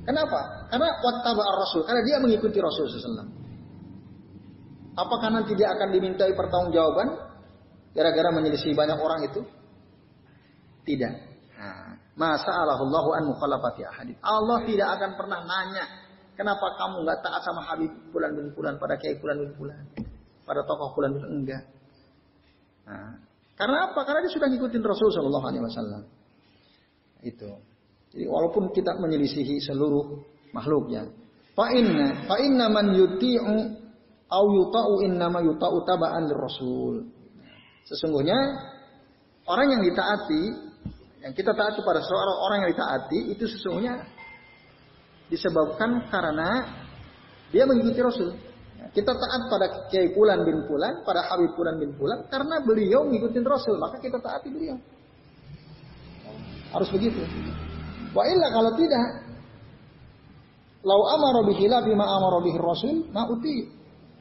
Kenapa? 0.02 0.66
Karena 0.66 0.88
wattaba 0.98 1.42
rasul 1.62 1.86
karena 1.86 2.02
dia 2.02 2.18
mengikuti 2.18 2.58
Rasul 2.58 2.90
SAW. 2.90 3.30
Apakah 4.98 5.30
nanti 5.30 5.54
dia 5.54 5.70
akan 5.72 5.88
dimintai 5.94 6.34
pertanggungjawaban 6.34 7.08
gara-gara 7.94 8.30
menyelisih 8.34 8.74
banyak 8.74 8.98
orang 8.98 9.20
itu? 9.30 9.40
Tidak. 10.82 11.14
Nah, 11.56 11.92
Masa 12.12 12.50
Allahullahu 12.52 13.08
an 13.16 13.22
mukhalafati 13.30 13.88
ahadin. 13.88 14.18
Allah 14.20 14.58
tidak 14.68 14.88
akan 15.00 15.10
pernah 15.16 15.40
nanya, 15.48 15.84
kenapa 16.36 16.76
kamu 16.76 17.08
nggak 17.08 17.18
taat 17.24 17.40
sama 17.40 17.62
Habib 17.64 17.92
bulan 18.12 18.36
bin 18.36 18.52
bulan 18.52 18.76
pada 18.76 19.00
kiai 19.00 19.16
bulan 19.16 19.40
bin 19.40 19.56
bulan, 19.56 19.80
pada 20.44 20.60
tokoh 20.68 20.92
bulan 20.92 21.16
bin 21.16 21.24
enggak. 21.24 21.62
Nah, 22.84 23.16
karena 23.56 23.88
apa? 23.88 24.00
Karena 24.04 24.28
dia 24.28 24.32
sudah 24.34 24.48
ngikutin 24.50 24.82
Rasul 24.84 25.08
Shallallahu 25.08 25.46
Alaihi 25.46 25.64
Wasallam. 25.64 26.02
Itu. 27.24 27.71
Jadi 28.12 28.28
walaupun 28.28 28.68
kita 28.76 29.00
menyelisihi 29.00 29.56
seluruh 29.64 30.20
makhluknya, 30.52 31.08
fa 31.56 31.72
inna 31.72 32.28
fa 32.28 32.36
inna 32.36 32.68
man 32.68 32.92
yuti'u 32.92 33.56
au 34.28 34.44
yuta'u 34.52 34.92
innama 35.08 35.40
yuta'u 35.40 35.76
taba'an 35.88 36.28
Rasul. 36.28 37.08
Sesungguhnya 37.88 38.36
orang 39.48 39.76
yang 39.76 39.82
ditaati 39.84 40.42
yang 41.24 41.32
kita 41.32 41.56
taat 41.56 41.72
kepada 41.78 42.04
seorang 42.04 42.36
orang 42.36 42.56
yang 42.64 42.70
ditaati 42.76 43.18
itu 43.32 43.44
sesungguhnya 43.48 44.04
disebabkan 45.32 46.12
karena 46.12 46.68
dia 47.48 47.64
mengikuti 47.64 48.00
Rasul. 48.04 48.36
Kita 48.92 49.08
taat 49.08 49.48
pada 49.48 49.88
Kiai 49.88 50.12
Pulan 50.12 50.44
bin 50.44 50.68
Pulan, 50.68 51.00
pada 51.00 51.24
Habib 51.32 51.56
Pulan 51.56 51.80
bin 51.80 51.96
Pulan 51.96 52.28
karena 52.28 52.60
beliau 52.60 53.08
mengikuti 53.08 53.40
Rasul, 53.40 53.80
maka 53.80 53.96
kita 53.96 54.20
taati 54.20 54.52
beliau. 54.52 54.76
Harus 56.76 56.88
begitu. 56.92 57.24
Wa 58.12 58.22
kalau 58.28 58.72
tidak, 58.76 59.06
lau 60.84 61.00
amara 61.16 61.40
bihi 61.48 61.64
la 61.68 61.80
bima 61.80 62.04
amara 62.04 62.38
bihi 62.44 62.58
Rasul, 62.60 63.08
ma 63.08 63.24
uti, 63.24 63.56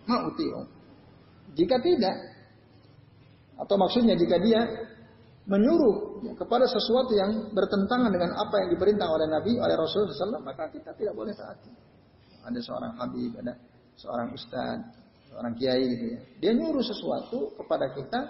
ma 0.08 0.18
uti. 0.32 0.48
Jika 1.52 1.76
tidak, 1.84 2.16
atau 3.60 3.76
maksudnya 3.76 4.16
jika 4.16 4.40
dia 4.40 4.64
menyuruh 5.52 6.24
kepada 6.40 6.64
sesuatu 6.70 7.12
yang 7.12 7.52
bertentangan 7.52 8.14
dengan 8.14 8.32
apa 8.40 8.56
yang 8.64 8.70
diperintah 8.72 9.08
oleh 9.10 9.28
Nabi, 9.28 9.60
oleh 9.60 9.76
Rasul 9.76 10.08
SAW, 10.08 10.40
maka 10.40 10.72
kita 10.72 10.96
tidak 10.96 11.12
boleh 11.18 11.36
taati. 11.36 11.72
Ada 12.48 12.60
seorang 12.64 12.94
habib, 12.98 13.36
ada 13.38 13.54
seorang 14.00 14.32
ustadz, 14.32 14.88
seorang 15.30 15.54
kiai 15.60 15.84
gitu 15.98 16.06
ya. 16.16 16.20
Dia 16.40 16.52
nyuruh 16.56 16.86
sesuatu 16.86 17.54
kepada 17.60 17.92
kita 17.94 18.22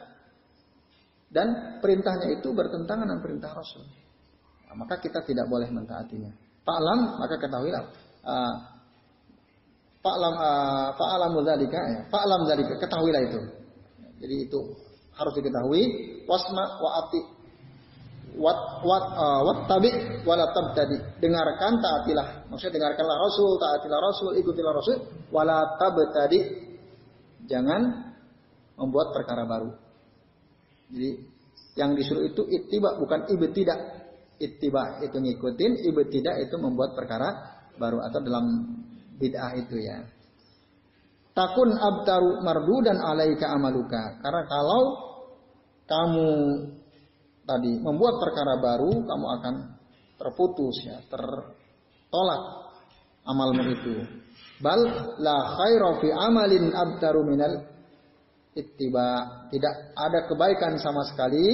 dan 1.32 1.80
perintahnya 1.80 2.42
itu 2.42 2.52
bertentangan 2.52 3.08
dengan 3.08 3.22
perintah 3.24 3.52
Rasul. 3.56 3.88
Nah, 4.72 4.88
maka 4.88 4.96
kita 5.04 5.20
tidak 5.28 5.52
boleh 5.52 5.68
mentaatinya. 5.68 6.32
Fa'lam 6.64 7.20
maka 7.20 7.36
ketahuilah. 7.36 7.84
Uh, 8.24 8.56
Fa'lam 10.00 10.34
uh, 10.34 10.88
fa'lam 10.96 11.36
dzalika 11.44 11.82
ya. 11.92 12.00
Fa'lam 12.08 12.48
dzalika 12.48 12.80
ketahuilah 12.80 13.22
itu. 13.28 13.40
Jadi 14.24 14.36
itu 14.48 14.60
harus 15.12 15.34
diketahui 15.36 15.84
wasma 16.24 16.80
wa 16.80 16.90
ati 17.04 17.20
wat 18.40 18.60
wat 18.88 19.06
uh, 19.12 19.42
wat 19.44 19.60
tabi 19.68 19.92
wala 20.24 20.48
tabtadi 20.56 20.96
dengarkan 21.20 21.84
taatilah 21.84 22.48
maksudnya 22.48 22.80
dengarkanlah 22.80 23.18
rasul 23.20 23.60
taatilah 23.60 24.00
rasul 24.00 24.32
ikutilah 24.40 24.72
rasul 24.72 25.04
wala 25.36 25.76
tabtadi 25.76 26.40
jangan 27.44 28.16
membuat 28.80 29.12
perkara 29.12 29.44
baru 29.44 29.76
jadi 30.96 31.28
yang 31.76 31.92
disuruh 31.92 32.24
itu 32.24 32.48
ittiba 32.48 32.96
bukan 33.04 33.28
ibtidak 33.36 34.01
ittiba 34.42 35.06
itu 35.06 35.22
ngikutin 35.22 35.86
ibtidak 35.86 36.42
itu 36.42 36.56
membuat 36.58 36.98
perkara 36.98 37.30
baru 37.78 38.02
atau 38.02 38.20
dalam 38.26 38.46
bid'ah 39.22 39.54
itu 39.56 39.78
ya 39.78 40.02
takun 41.38 41.72
abtaru 41.78 42.42
mardu 42.42 42.78
dan 42.82 42.98
alaika 42.98 43.54
amaluka 43.54 44.18
karena 44.20 44.44
kalau 44.50 45.12
kamu 45.92 46.32
tadi 47.46 47.72
membuat 47.84 48.24
perkara 48.24 48.56
baru, 48.64 48.92
kamu 49.04 49.26
akan 49.40 49.56
terputus 50.16 50.76
ya, 50.88 51.04
tertolak 51.12 52.44
amalmu 53.28 53.64
itu. 53.76 53.96
Bal 54.62 54.80
la 55.20 55.38
khaira 55.60 55.90
fi 56.00 56.10
amalin 56.14 56.72
abtaru 56.72 57.28
minal 57.28 57.60
ittiba. 58.56 59.10
Tidak 59.52 59.74
ada 59.98 60.20
kebaikan 60.32 60.80
sama 60.80 61.04
sekali 61.12 61.48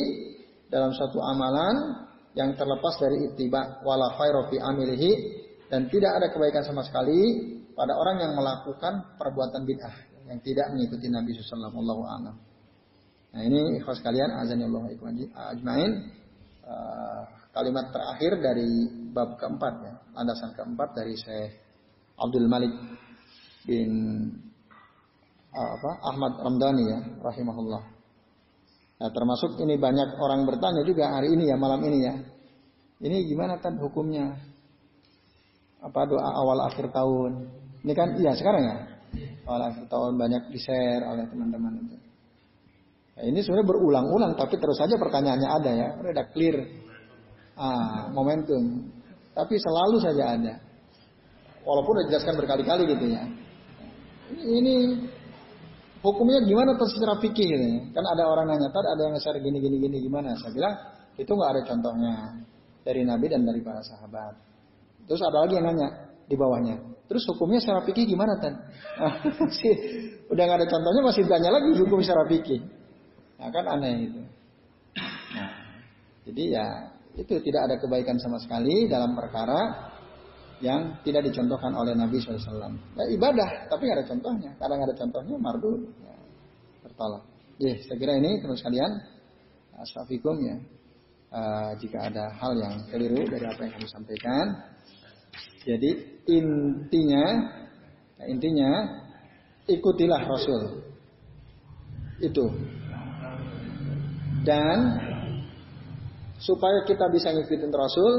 dalam 0.70 0.92
satu 0.94 1.18
amalan 1.18 2.06
yang 2.38 2.54
terlepas 2.54 3.02
dari 3.02 3.34
ittiba 3.34 3.82
wala 3.82 4.14
khaira 4.14 4.46
fi 4.54 4.62
amilihi 4.62 5.12
dan 5.74 5.90
tidak 5.90 6.22
ada 6.22 6.28
kebaikan 6.30 6.62
sama 6.62 6.86
sekali 6.86 7.18
pada 7.74 7.98
orang 7.98 8.22
yang 8.22 8.34
melakukan 8.38 9.18
perbuatan 9.18 9.66
bid'ah 9.66 9.96
yang 10.30 10.40
tidak 10.46 10.70
mengikuti 10.70 11.10
Nabi 11.10 11.34
sallallahu 11.34 12.06
alaihi. 12.06 12.38
Nah 13.34 13.42
ini 13.42 13.82
ikhwas 13.82 14.00
kalian 14.06 14.38
Allah 14.38 14.86
ajmain 15.54 15.92
uh, 16.64 17.22
kalimat 17.52 17.90
terakhir 17.90 18.38
dari 18.38 18.70
bab 19.12 19.36
keempat 19.42 19.74
ya 19.82 19.94
landasan 20.14 20.54
keempat 20.54 20.90
dari 20.94 21.14
Syekh 21.18 21.58
Abdul 22.18 22.48
Malik 22.50 22.74
bin 23.66 23.92
uh, 25.54 25.70
apa 25.74 25.92
Ahmad 26.06 26.34
Ramdhani 26.38 26.84
ya 26.86 27.00
rahimahullah. 27.22 27.97
Nah, 28.98 29.10
termasuk 29.14 29.62
ini 29.62 29.78
banyak 29.78 30.18
orang 30.18 30.41
bertanya 30.50 30.82
juga 30.82 31.14
hari 31.14 31.38
ini 31.38 31.54
ya 31.54 31.56
malam 31.58 31.86
ini 31.86 31.98
ya. 32.02 32.16
Ini 32.98 33.30
gimana 33.30 33.62
kan 33.62 33.78
hukumnya? 33.78 34.34
Apa 35.86 36.10
doa 36.10 36.26
awal 36.26 36.66
akhir 36.66 36.89
tahun? 36.89 37.32
Ini 37.86 37.93
kan 37.93 38.18
iya 38.18 38.34
sekarang 38.34 38.64
ya. 38.66 38.78
Awal 39.45 39.62
akhir 39.70 39.86
tahun 39.86 40.18
banyak 40.18 40.43
di 40.50 40.60
share 40.60 41.06
oleh 41.06 41.30
teman-teman 41.30 41.78
itu. 41.78 41.98
Nah, 43.18 43.24
ini 43.26 43.39
sebenarnya 43.45 43.70
berulang-ulang, 43.70 44.34
tapi 44.34 44.58
terus 44.58 44.78
saja 44.82 44.98
pertanyaannya 44.98 45.50
ada 45.50 45.72
ya, 45.74 45.88
udah 45.98 46.26
clear. 46.34 46.58
Ah, 47.58 48.10
momentum. 48.14 48.93
Tapi 49.34 49.58
selalu 49.62 49.98
saja 50.02 50.38
ada. 50.38 50.54
Walaupun 51.66 52.06
dijelaskan 52.06 52.38
berkali-kali 52.38 52.89
gitu 52.89 53.06
ya. 53.14 53.24
Ini 54.38 54.76
hukumnya 56.02 56.39
gimana 56.45 56.76
tuh 56.76 56.89
secara 56.89 57.18
fikih. 57.22 57.50
Kan 57.93 58.06
ada 58.06 58.28
orang 58.28 58.54
nanya, 58.54 58.70
tadi 58.70 58.88
ada 58.88 59.02
yang 59.08 59.16
share 59.22 59.39
gini 59.41 59.58
gini 59.62 59.78
gini 59.82 59.98
gimana? 60.04 60.36
Saya 60.38 60.52
bilang 60.54 60.76
itu 61.18 61.32
nggak 61.32 61.50
ada 61.54 61.62
contohnya 61.66 62.14
dari 62.86 63.02
Nabi 63.04 63.26
dan 63.28 63.41
dari 63.43 63.60
para 63.62 63.82
sahabat. 63.82 64.34
Terus 65.08 65.22
ada 65.24 65.43
lagi 65.43 65.58
yang 65.58 65.66
nanya 65.72 65.88
di 66.28 66.36
bawahnya. 66.36 66.76
Terus 67.08 67.24
hukumnya 67.32 67.64
secara 67.64 67.82
fikih 67.88 68.04
gimana 68.04 68.36
tan? 68.38 68.54
udah 70.32 70.43
nggak 70.43 70.60
ada 70.60 70.68
contohnya 70.68 71.02
masih 71.02 71.24
tanya 71.26 71.50
lagi 71.56 71.72
hukum 71.80 72.00
secara 72.04 72.28
fikih. 72.28 72.62
Nah 73.39 73.50
kan 73.50 73.66
aneh 73.66 74.12
itu. 74.12 74.22
Nah, 75.34 75.52
jadi 76.28 76.43
ya 76.52 76.68
itu 77.18 77.34
tidak 77.41 77.62
ada 77.72 77.76
kebaikan 77.82 78.20
sama 78.22 78.38
sekali 78.38 78.86
dalam 78.86 79.16
perkara 79.16 79.89
yang 80.60 80.97
tidak 81.05 81.30
dicontohkan 81.30 81.74
oleh 81.74 81.93
Nabi 81.93 82.18
SAW. 82.18 82.74
Ya, 82.97 83.05
ibadah, 83.14 83.70
tapi 83.70 83.88
nggak 83.88 83.97
ada 84.01 84.08
contohnya. 84.10 84.51
Kadang 84.58 84.80
ada 84.82 84.93
contohnya, 84.97 85.36
mardu, 85.38 85.72
ya, 86.01 86.16
tertolak. 86.86 87.24
Ya, 87.58 87.74
saya 87.86 87.97
kira 87.97 88.14
ini 88.18 88.32
terus 88.41 88.60
kalian, 88.62 88.91
asyafikum 89.78 90.38
ya. 90.41 90.58
Uh, 91.28 91.76
jika 91.84 92.08
ada 92.08 92.32
hal 92.39 92.55
yang 92.55 92.88
keliru 92.88 93.28
dari 93.28 93.43
apa 93.43 93.60
yang 93.68 93.74
kami 93.76 93.88
sampaikan. 93.91 94.45
Jadi 95.68 96.24
intinya, 96.32 97.26
ya, 98.24 98.26
intinya 98.32 98.72
ikutilah 99.68 100.24
Rasul. 100.24 100.88
Itu 102.24 102.47
dan 104.47 104.80
supaya 106.39 106.88
kita 106.88 107.12
bisa 107.12 107.36
ngikutin 107.36 107.74
Rasul, 107.76 108.14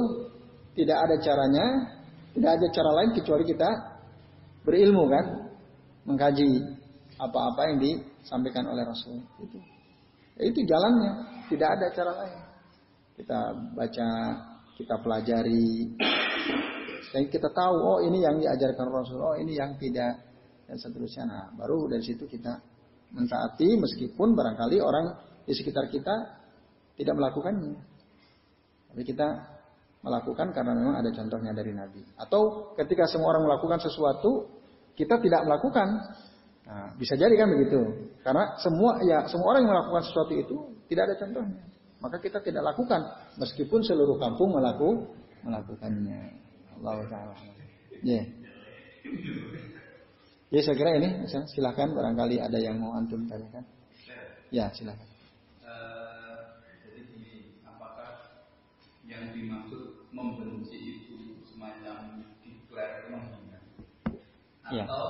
tidak 0.77 0.99
ada 1.09 1.17
caranya, 1.25 1.67
tidak 2.39 2.51
ada 2.55 2.67
cara 2.71 2.91
lain 3.03 3.11
kecuali 3.19 3.45
kita 3.45 3.71
berilmu 4.63 5.11
kan, 5.11 5.27
mengkaji 6.07 6.47
apa-apa 7.19 7.75
yang 7.75 7.79
disampaikan 7.83 8.71
oleh 8.71 8.87
Rasul. 8.87 9.19
Itu, 9.43 9.59
itu 10.39 10.61
jalannya, 10.63 11.43
tidak 11.51 11.69
ada 11.75 11.87
cara 11.91 12.13
lain. 12.15 12.41
Kita 13.19 13.39
baca, 13.75 14.09
kita 14.79 14.95
pelajari, 15.03 15.99
sehingga 17.11 17.31
kita 17.35 17.49
tahu, 17.51 17.75
oh 17.75 17.99
ini 18.07 18.23
yang 18.23 18.39
diajarkan 18.39 18.87
Rasul, 18.87 19.19
oh 19.19 19.35
ini 19.35 19.59
yang 19.59 19.75
tidak, 19.75 20.23
dan 20.71 20.77
seterusnya. 20.79 21.25
Nah, 21.27 21.47
baru 21.59 21.91
dari 21.91 22.07
situ 22.07 22.29
kita 22.31 22.55
mentaati 23.11 23.75
meskipun 23.81 24.37
barangkali 24.37 24.79
orang 24.79 25.17
di 25.43 25.57
sekitar 25.57 25.91
kita 25.91 26.39
tidak 26.95 27.15
melakukannya. 27.17 27.75
Tapi 28.93 29.03
kita 29.03 29.58
melakukan 30.03 30.55
karena 30.55 30.73
memang 30.75 30.95
ada 31.03 31.11
contohnya 31.11 31.51
dari 31.51 31.75
Nabi. 31.75 32.03
Atau 32.15 32.73
ketika 32.79 33.11
semua 33.11 33.35
orang 33.35 33.51
melakukan 33.51 33.83
sesuatu, 33.83 34.47
kita 34.95 35.19
tidak 35.19 35.43
melakukan. 35.47 35.89
Nah, 36.69 36.93
bisa 37.01 37.17
jadi 37.17 37.33
kan 37.35 37.49
begitu. 37.51 38.11
Karena 38.23 38.55
semua 38.61 39.01
ya 39.03 39.25
semua 39.27 39.57
orang 39.57 39.67
yang 39.67 39.73
melakukan 39.75 40.05
sesuatu 40.07 40.33
itu 40.37 40.57
tidak 40.87 41.03
ada 41.11 41.15
contohnya. 41.19 41.61
Maka 41.99 42.17
kita 42.23 42.39
tidak 42.39 42.63
lakukan 42.63 43.01
meskipun 43.43 43.83
seluruh 43.83 44.21
kampung 44.23 44.55
melaku, 44.55 45.11
melakukannya. 45.43 46.39
Allah 46.79 47.03
taala. 47.11 47.35
Ya. 48.07 48.23
Ya 50.49 50.61
saya 50.63 50.77
kira 50.79 50.97
ini 50.97 51.27
silahkan 51.51 51.91
barangkali 51.91 52.39
ada 52.39 52.57
yang 52.57 52.79
mau 52.79 52.95
antum 52.95 53.27
tanyakan. 53.27 53.67
Ya 54.55 54.71
silahkan. 54.71 55.09
yang 59.09 59.33
dimaksud 59.33 59.78
membenci 60.19 60.77
itu 60.77 61.17
semacam 61.47 62.27
declare 62.43 63.07
menghina 63.09 63.59
ya. 64.75 64.85
atau 64.85 65.07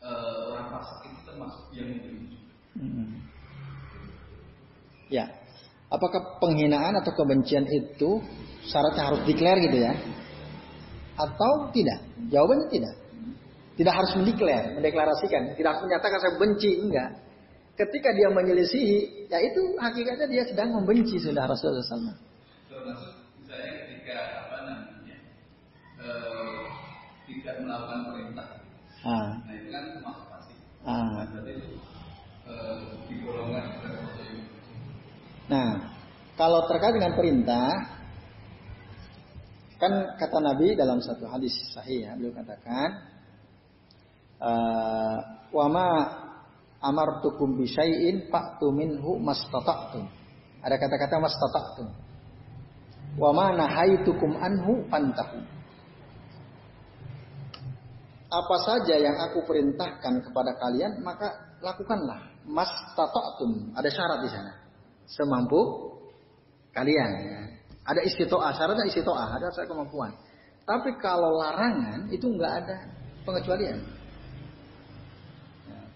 uh, 0.00 0.36
orang 0.52 0.66
fasik 0.72 1.12
itu 1.12 1.20
termasuk 1.28 1.64
yang 1.76 1.88
membenci. 1.92 2.38
Hmm. 2.78 3.08
Ya, 5.08 5.24
apakah 5.92 6.40
penghinaan 6.40 6.96
atau 7.00 7.12
kebencian 7.16 7.64
itu 7.68 8.20
syaratnya 8.68 9.12
harus 9.12 9.20
declare 9.28 9.60
gitu 9.68 9.78
ya? 9.78 9.94
Atau 11.16 11.72
tidak? 11.76 12.04
Jawabannya 12.32 12.68
tidak. 12.72 12.94
Tidak 13.78 13.94
harus 13.94 14.10
mendeklar, 14.18 14.74
mendeklarasikan, 14.74 15.54
tidak 15.54 15.70
harus 15.70 15.82
menyatakan 15.86 16.18
saya 16.18 16.34
benci, 16.34 16.82
enggak. 16.82 17.14
Ketika 17.78 18.10
dia 18.10 18.26
menyelisihi, 18.26 19.30
ya 19.30 19.38
itu 19.38 19.78
hakikatnya 19.78 20.26
dia 20.26 20.42
sedang 20.50 20.74
membenci 20.74 21.14
sudah 21.22 21.46
Rasulullah 21.46 21.86
SAW 21.86 22.26
termasuk 22.78 23.12
misalnya 23.42 23.72
ketika 23.84 24.18
apa 24.46 24.56
namanya 24.70 25.18
uh, 25.98 26.62
tidak 27.58 27.66
melakukan 27.66 28.00
perintah 28.14 28.46
ah. 29.02 29.30
nah 29.42 29.52
itu 29.58 29.68
kan 29.74 29.82
termasuk 29.98 30.26
pasti 30.30 30.54
ah. 30.86 30.94
nah, 30.94 31.24
berarti 31.26 31.52
itu 31.58 31.70
digolongkan 33.10 33.66
nah 35.50 35.70
kalau 36.38 36.60
terkait 36.70 36.94
dengan 36.94 37.12
perintah 37.18 37.68
kan 39.78 39.92
kata 40.18 40.38
Nabi 40.38 40.78
dalam 40.78 41.02
satu 41.02 41.26
hadis 41.26 41.54
sahih 41.74 42.06
ya 42.06 42.14
beliau 42.14 42.34
katakan 42.34 42.88
uh, 44.42 45.18
wama 45.50 45.90
amartukum 46.82 47.58
bisyai'in 47.58 48.30
fa'tu 48.30 48.70
minhu 48.70 49.18
mastata'tum. 49.18 50.06
Ada 50.62 50.76
kata-kata 50.78 51.16
mastata'tum. 51.22 51.88
Wa 53.18 53.30
ma 53.34 53.54
nahaitukum 53.54 54.38
anhu 54.38 54.86
fantahu. 54.90 55.42
Apa 58.28 58.56
saja 58.60 58.94
yang 59.00 59.16
aku 59.24 59.40
perintahkan 59.48 60.20
kepada 60.20 60.52
kalian 60.60 61.00
maka 61.00 61.56
lakukanlah. 61.64 62.28
Mastata'tum. 62.48 63.72
Ada 63.76 63.88
syarat 63.92 64.18
di 64.24 64.28
sana. 64.32 64.52
Semampu 65.08 65.60
kalian. 66.76 67.10
Ya. 67.24 67.40
Ada 67.88 68.04
istitoah, 68.04 68.52
syaratnya 68.52 68.84
istitoah, 68.84 69.32
ada 69.32 69.48
saya 69.52 69.64
kemampuan. 69.64 70.12
Tapi 70.68 71.00
kalau 71.00 71.40
larangan 71.40 72.12
itu 72.12 72.28
enggak 72.28 72.64
ada 72.64 72.76
pengecualian. 73.24 73.80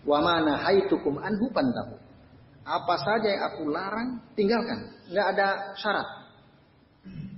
Wa 0.08 0.24
mana 0.24 0.56
haitukum 0.64 1.20
anhu 1.20 1.52
pantahu. 1.52 2.00
Apa 2.64 2.94
saja 2.96 3.28
yang 3.28 3.42
aku 3.52 3.62
larang, 3.68 4.24
tinggalkan. 4.32 4.88
Enggak 5.12 5.26
ada 5.36 5.48
syarat. 5.76 6.08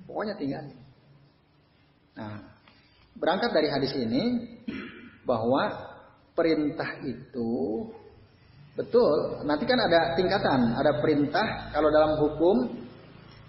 Pokoknya 0.07 0.39
tinggal. 0.39 0.63
Nah, 2.15 2.54
berangkat 3.19 3.51
dari 3.55 3.69
hadis 3.71 3.93
ini 3.95 4.23
bahwa 5.25 5.71
perintah 6.35 7.01
itu 7.07 7.53
betul. 8.75 9.43
Nanti 9.47 9.65
kan 9.65 9.79
ada 9.79 10.19
tingkatan, 10.19 10.75
ada 10.75 10.99
perintah 10.99 11.71
kalau 11.71 11.89
dalam 11.89 12.19
hukum, 12.19 12.57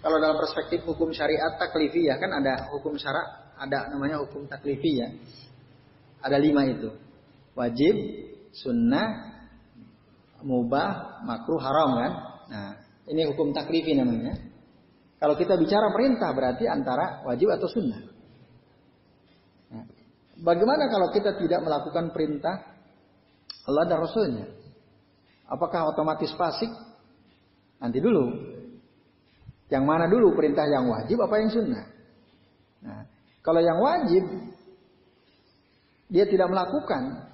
kalau 0.00 0.16
dalam 0.22 0.38
perspektif 0.38 0.86
hukum 0.86 1.10
syariat 1.10 1.58
taklifiyah 1.58 2.16
kan 2.16 2.30
ada 2.30 2.70
hukum 2.70 2.94
syarak, 2.94 3.56
ada 3.58 3.90
namanya 3.90 4.22
hukum 4.22 4.46
taklifiyah. 4.46 5.10
Ada 6.22 6.38
lima 6.40 6.66
itu. 6.66 6.90
Wajib, 7.54 7.94
sunnah, 8.52 9.36
mubah, 10.42 11.22
makruh, 11.24 11.60
haram 11.60 11.90
kan. 11.96 12.12
Nah, 12.46 12.72
ini 13.06 13.22
hukum 13.30 13.54
taklifi 13.54 13.94
namanya. 13.94 14.34
Kalau 15.16 15.38
kita 15.38 15.56
bicara 15.56 15.88
perintah 15.94 16.30
berarti 16.36 16.68
antara 16.68 17.24
wajib 17.24 17.48
atau 17.54 17.68
sunnah. 17.70 18.15
Bagaimana 20.40 20.92
kalau 20.92 21.08
kita 21.12 21.36
tidak 21.40 21.60
melakukan 21.64 22.12
perintah 22.12 22.60
Allah 23.64 23.84
dan 23.88 23.98
Rasulnya? 24.00 24.46
Apakah 25.48 25.94
otomatis 25.94 26.32
fasik? 26.36 26.68
Nanti 27.80 27.98
dulu. 28.02 28.32
Yang 29.72 29.84
mana 29.84 30.06
dulu 30.06 30.36
perintah 30.36 30.68
yang 30.68 30.86
wajib 30.90 31.18
apa 31.22 31.34
yang 31.40 31.50
sunnah? 31.50 31.86
Nah, 32.84 33.02
kalau 33.42 33.60
yang 33.64 33.78
wajib 33.80 34.24
dia 36.06 36.22
tidak 36.28 36.46
melakukan, 36.52 37.26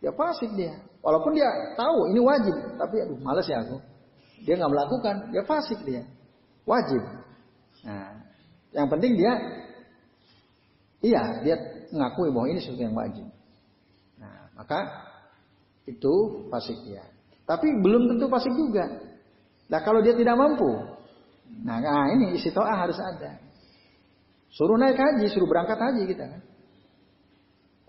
Ya 0.00 0.10
fasik 0.16 0.50
dia. 0.56 0.80
Walaupun 1.00 1.36
dia 1.36 1.48
tahu 1.76 2.12
ini 2.12 2.20
wajib, 2.20 2.56
tapi 2.76 3.04
aduh 3.04 3.20
males 3.20 3.44
ya 3.48 3.60
aku. 3.64 3.80
Dia 4.44 4.56
nggak 4.56 4.72
melakukan, 4.72 5.14
dia 5.32 5.42
fasik 5.44 5.80
dia. 5.84 6.02
Wajib. 6.64 7.04
Nah, 7.84 8.16
yang 8.72 8.88
penting 8.88 9.16
dia 9.16 9.32
iya, 11.04 11.22
dia 11.44 11.56
mengakui 11.90 12.30
bahwa 12.30 12.46
ini 12.50 12.58
sesuatu 12.62 12.82
yang 12.82 12.96
wajib. 12.96 13.26
Nah, 14.18 14.50
maka 14.54 14.80
itu 15.86 16.46
fasik 16.48 16.78
dia. 16.86 17.04
Tapi 17.46 17.66
belum 17.82 18.14
tentu 18.14 18.30
fasik 18.30 18.54
juga. 18.54 18.86
Nah, 19.70 19.80
kalau 19.82 20.02
dia 20.02 20.14
tidak 20.14 20.34
mampu, 20.38 20.70
nah, 21.62 21.78
nah 21.78 22.10
ini 22.14 22.34
isi 22.38 22.50
toa 22.50 22.74
harus 22.74 22.98
ada. 22.98 23.38
Suruh 24.50 24.74
naik 24.74 24.98
haji, 24.98 25.30
suruh 25.30 25.46
berangkat 25.46 25.78
haji 25.78 26.02
kita 26.10 26.24
kan. 26.26 26.42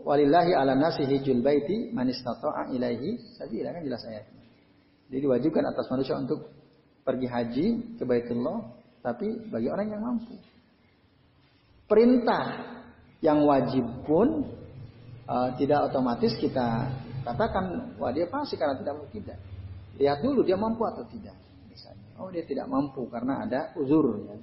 Walillahi 0.01 0.57
ala 0.57 0.73
nasi 0.73 1.05
hijul 1.05 1.45
baiti 1.45 1.93
man 1.93 2.09
istata'a 2.09 2.73
ilaihi 2.73 3.37
sabila 3.37 3.69
kan 3.69 3.81
jelas 3.85 4.01
ayat. 4.09 4.25
Jadi 5.09 5.27
diwajibkan 5.27 5.63
atas 5.69 5.85
manusia 5.93 6.17
untuk 6.17 6.49
pergi 7.05 7.27
haji 7.29 7.65
ke 7.99 8.03
Baitullah 8.05 8.65
tapi 9.01 9.49
bagi 9.49 9.67
orang 9.69 9.87
yang 9.93 10.01
mampu. 10.01 10.37
Perintah 11.85 12.79
yang 13.21 13.45
wajib 13.45 13.85
pun 14.03 14.49
uh, 15.29 15.49
tidak 15.55 15.93
otomatis 15.93 16.33
kita 16.41 16.89
katakan 17.21 17.93
wah 18.01 18.09
dia 18.09 18.25
pasti 18.25 18.57
karena 18.57 18.75
tidak 18.81 18.93
mau 18.97 19.07
tidak. 19.13 19.37
Lihat 20.01 20.19
dulu 20.25 20.41
dia 20.41 20.57
mampu 20.57 20.81
atau 20.89 21.05
tidak. 21.05 21.37
Misalnya, 21.69 22.17
oh 22.17 22.33
dia 22.33 22.41
tidak 22.43 22.65
mampu 22.65 23.05
karena 23.07 23.45
ada 23.45 23.69
uzur 23.77 24.25
ya. 24.25 24.35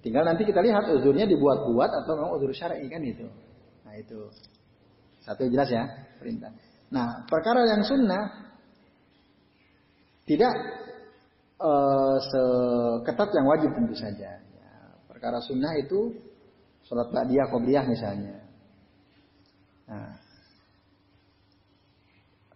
Tinggal 0.00 0.24
nanti 0.24 0.48
kita 0.48 0.64
lihat 0.64 0.88
uzurnya 0.88 1.28
dibuat-buat 1.28 1.90
atau 1.92 2.16
memang 2.16 2.32
uzur 2.40 2.54
syar'i 2.56 2.88
kan 2.88 3.02
itu. 3.04 3.26
Nah 3.84 3.94
itu. 3.98 4.32
Satu 5.20 5.44
jelas 5.50 5.68
ya 5.68 5.84
perintah. 6.16 6.54
Nah 6.88 7.28
perkara 7.28 7.68
yang 7.68 7.84
sunnah 7.84 8.48
tidak 10.24 10.54
uh, 11.60 12.16
seketat 12.22 13.28
yang 13.34 13.46
wajib 13.50 13.70
tentu 13.76 13.92
saja. 13.98 14.40
Ya, 14.40 14.72
perkara 15.10 15.42
sunnah 15.44 15.76
itu 15.76 16.29
sholat 16.90 17.06
ba'diyah 17.14 17.46
qobliyah 17.46 17.86
misalnya. 17.86 18.34
Nah, 19.86 20.10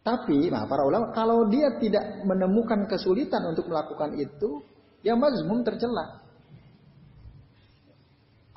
tapi 0.03 0.51
nah 0.51 0.67
para 0.67 0.83
ulama 0.83 1.15
kalau 1.15 1.47
dia 1.47 1.71
tidak 1.79 2.03
menemukan 2.27 2.91
kesulitan 2.91 3.47
untuk 3.47 3.71
melakukan 3.71 4.19
itu, 4.19 4.59
dia 5.07 5.15
mazmum 5.15 5.63
tercela. 5.63 6.19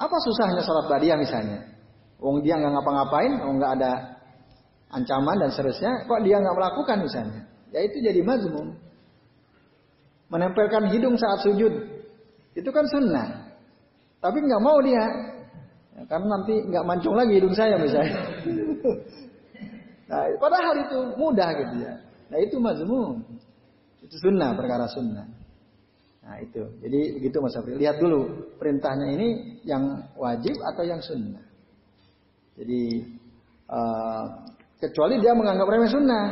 Apa 0.02 0.18
susahnya 0.26 0.66
sholat 0.66 0.90
ba'diyah 0.90 1.18
misalnya? 1.22 1.62
Wong 2.18 2.42
dia 2.42 2.58
nggak 2.58 2.74
ngapa-ngapain, 2.74 3.34
wong 3.46 3.62
nggak 3.62 3.74
ada 3.78 3.92
ancaman 4.90 5.38
dan 5.38 5.54
seterusnya, 5.54 6.10
kok 6.10 6.26
dia 6.26 6.42
nggak 6.42 6.58
melakukan 6.58 6.98
misalnya? 7.06 7.42
Ya 7.70 7.86
itu 7.86 8.02
jadi 8.02 8.26
mazmum. 8.26 8.74
Menempelkan 10.34 10.90
hidung 10.90 11.16
saat 11.22 11.46
sujud, 11.46 11.74
itu 12.58 12.70
kan 12.74 12.86
sunnah. 12.90 13.54
Tapi 14.18 14.42
nggak 14.42 14.64
mau 14.66 14.82
dia, 14.82 15.37
ya, 15.98 16.02
karena 16.06 16.28
nanti 16.38 16.54
nggak 16.62 16.86
mancung 16.86 17.18
lagi 17.18 17.42
hidung 17.42 17.58
saya 17.58 17.82
misalnya. 17.82 18.22
nah, 20.10 20.30
padahal 20.38 20.76
itu 20.78 21.00
mudah 21.18 21.50
gitu 21.58 21.76
ya. 21.82 21.94
Nah 22.30 22.38
itu 22.38 22.56
mazmum. 22.62 23.26
Itu 24.06 24.16
sunnah, 24.22 24.54
perkara 24.54 24.86
sunnah. 24.88 25.26
Nah 26.22 26.38
itu. 26.44 26.64
Jadi 26.84 27.00
begitu 27.18 27.42
Mas 27.42 27.58
Afri. 27.58 27.80
Lihat 27.80 27.98
dulu 27.98 28.52
perintahnya 28.62 29.08
ini 29.16 29.60
yang 29.66 30.06
wajib 30.14 30.54
atau 30.62 30.84
yang 30.86 31.02
sunnah. 31.02 31.44
Jadi 32.58 33.06
uh, 33.70 34.26
kecuali 34.82 35.22
dia 35.22 35.34
menganggap 35.38 35.68
remeh 35.70 35.90
sunnah, 35.90 36.26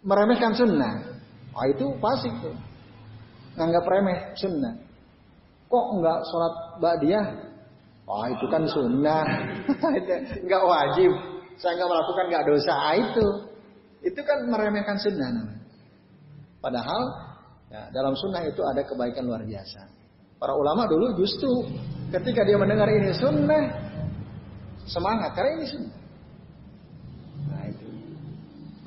meremehkan 0.00 0.52
sunnah, 0.56 1.20
oh 1.52 1.64
itu 1.68 1.86
fasik 2.00 2.32
tuh, 2.40 2.56
menganggap 3.54 3.84
remeh 3.84 4.18
sunnah. 4.36 4.74
Kok 5.66 5.86
enggak 5.98 6.18
sholat 6.30 6.54
dia? 7.02 7.20
Oh 8.06 8.22
itu 8.30 8.46
kan 8.46 8.62
sunnah, 8.70 9.26
enggak 10.46 10.62
wajib. 10.62 11.10
Saya 11.58 11.74
enggak 11.74 11.90
melakukan 11.90 12.24
enggak 12.30 12.44
dosa 12.46 12.72
ah, 12.72 12.94
itu. 12.94 13.26
Itu 14.06 14.20
kan 14.22 14.46
meremehkan 14.46 14.94
sunnah. 15.02 15.58
Padahal 16.62 17.02
ya, 17.66 17.90
dalam 17.90 18.14
sunnah 18.14 18.46
itu 18.46 18.62
ada 18.62 18.86
kebaikan 18.86 19.26
luar 19.26 19.42
biasa. 19.42 19.90
Para 20.38 20.54
ulama 20.54 20.86
dulu 20.86 21.18
justru 21.18 21.50
ketika 22.14 22.46
dia 22.46 22.54
mendengar 22.54 22.86
ini 22.86 23.10
sunnah, 23.10 23.74
semangat 24.86 25.34
karena 25.34 25.50
ini 25.58 25.66
sunnah. 25.66 25.98
Nah 27.50 27.62
itu. 27.66 27.86